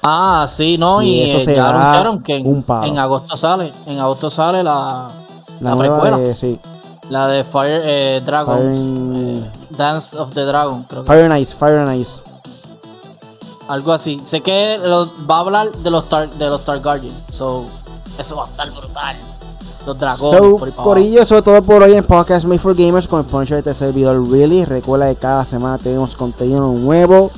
Ah, 0.02 0.46
sí, 0.48 0.78
no, 0.78 1.00
Sí, 1.00 1.06
y 1.08 1.30
eh, 1.30 1.44
ya 1.54 1.68
anunciaron 1.68 2.22
que 2.22 2.36
en, 2.36 2.98
agosto 2.98 3.36
sale. 3.36 3.72
En 3.86 4.00
agosto 4.00 4.30
sale 4.30 4.64
la, 4.64 5.08
La, 5.60 5.70
La 5.70 5.76
precuela. 5.76 6.18
de, 6.18 6.34
sí, 6.34 6.58
la 7.12 7.28
de 7.28 7.44
Fire 7.44 7.80
eh, 7.84 8.22
Dragons. 8.24 8.76
Fire- 8.76 9.38
eh, 9.38 9.50
Dance 9.70 10.16
of 10.18 10.32
the 10.34 10.44
Dragon, 10.44 10.82
creo 10.84 11.02
que. 11.02 11.06
Fire 11.06 11.24
and 11.30 11.38
Ice, 11.38 11.54
Fire 11.54 11.78
and 11.78 11.94
Ice. 11.94 12.22
Algo 13.68 13.92
así. 13.92 14.20
Sé 14.24 14.40
que 14.40 14.78
lo- 14.82 15.10
va 15.30 15.36
a 15.36 15.40
hablar 15.40 15.72
de 15.72 15.90
los, 15.90 16.08
tar, 16.08 16.28
de 16.30 16.46
los 16.46 16.64
Targaryen. 16.64 17.12
So, 17.30 17.64
eso 18.18 18.36
va 18.36 18.44
a 18.44 18.48
estar 18.48 18.70
brutal. 18.70 19.16
Los 19.86 19.98
dragones. 19.98 20.38
So, 20.40 20.56
por 20.58 20.72
Corillo, 20.72 21.22
eso 21.22 21.38
es 21.38 21.44
todo 21.44 21.62
por 21.62 21.82
hoy 21.82 21.94
en 21.94 22.04
Podcast 22.04 22.44
Made 22.46 22.58
for 22.60 22.74
Gamers 22.74 23.06
con 23.08 23.20
el 23.20 23.26
Punisher 23.26 23.62
de 23.62 23.70
este 23.70 23.84
servidor 23.86 24.16
Really. 24.30 24.64
Recuerda 24.64 25.08
que 25.08 25.16
cada 25.16 25.44
semana 25.44 25.78
tenemos 25.78 26.14
contenido 26.14 26.60
nuevo. 26.72 27.30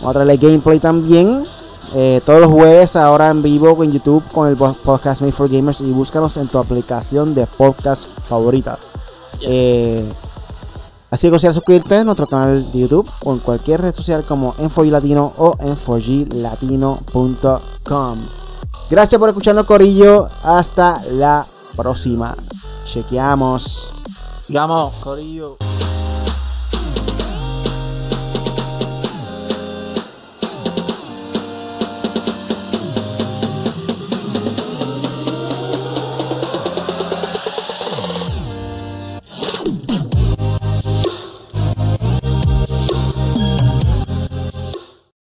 Vamos 0.00 0.10
a 0.10 0.12
traerle 0.12 0.36
gameplay 0.36 0.78
también. 0.78 1.44
Eh, 1.94 2.20
todos 2.26 2.40
los 2.40 2.50
jueves 2.50 2.96
ahora 2.96 3.28
en 3.30 3.42
vivo 3.42 3.82
en 3.84 3.92
YouTube 3.92 4.22
con 4.32 4.48
el 4.48 4.56
Podcast 4.56 5.20
Made 5.20 5.32
for 5.32 5.48
Gamers 5.48 5.80
y 5.80 5.90
búscanos 5.92 6.36
en 6.36 6.48
tu 6.48 6.58
aplicación 6.58 7.34
de 7.34 7.46
podcast 7.46 8.06
favorita. 8.28 8.78
Yes. 9.38 9.48
Eh, 9.50 10.12
así 11.10 11.26
que 11.26 11.30
considera 11.30 11.54
suscribirte 11.54 11.96
a 11.96 12.04
nuestro 12.04 12.26
canal 12.26 12.70
de 12.72 12.78
YouTube 12.78 13.10
o 13.22 13.32
en 13.32 13.38
cualquier 13.40 13.80
red 13.80 13.94
social 13.94 14.24
como 14.24 14.54
en 14.58 14.70
Latino 14.90 15.32
o 15.36 15.56
en 15.60 15.76
4glatino.com. 15.76 18.18
Gracias 18.90 19.18
por 19.18 19.28
escucharnos, 19.28 19.66
Corillo. 19.66 20.28
Hasta 20.42 21.02
la 21.10 21.46
próxima. 21.76 22.34
Chequeamos. 22.84 23.92
Digamos, 24.46 24.94
Corillo. 25.02 25.56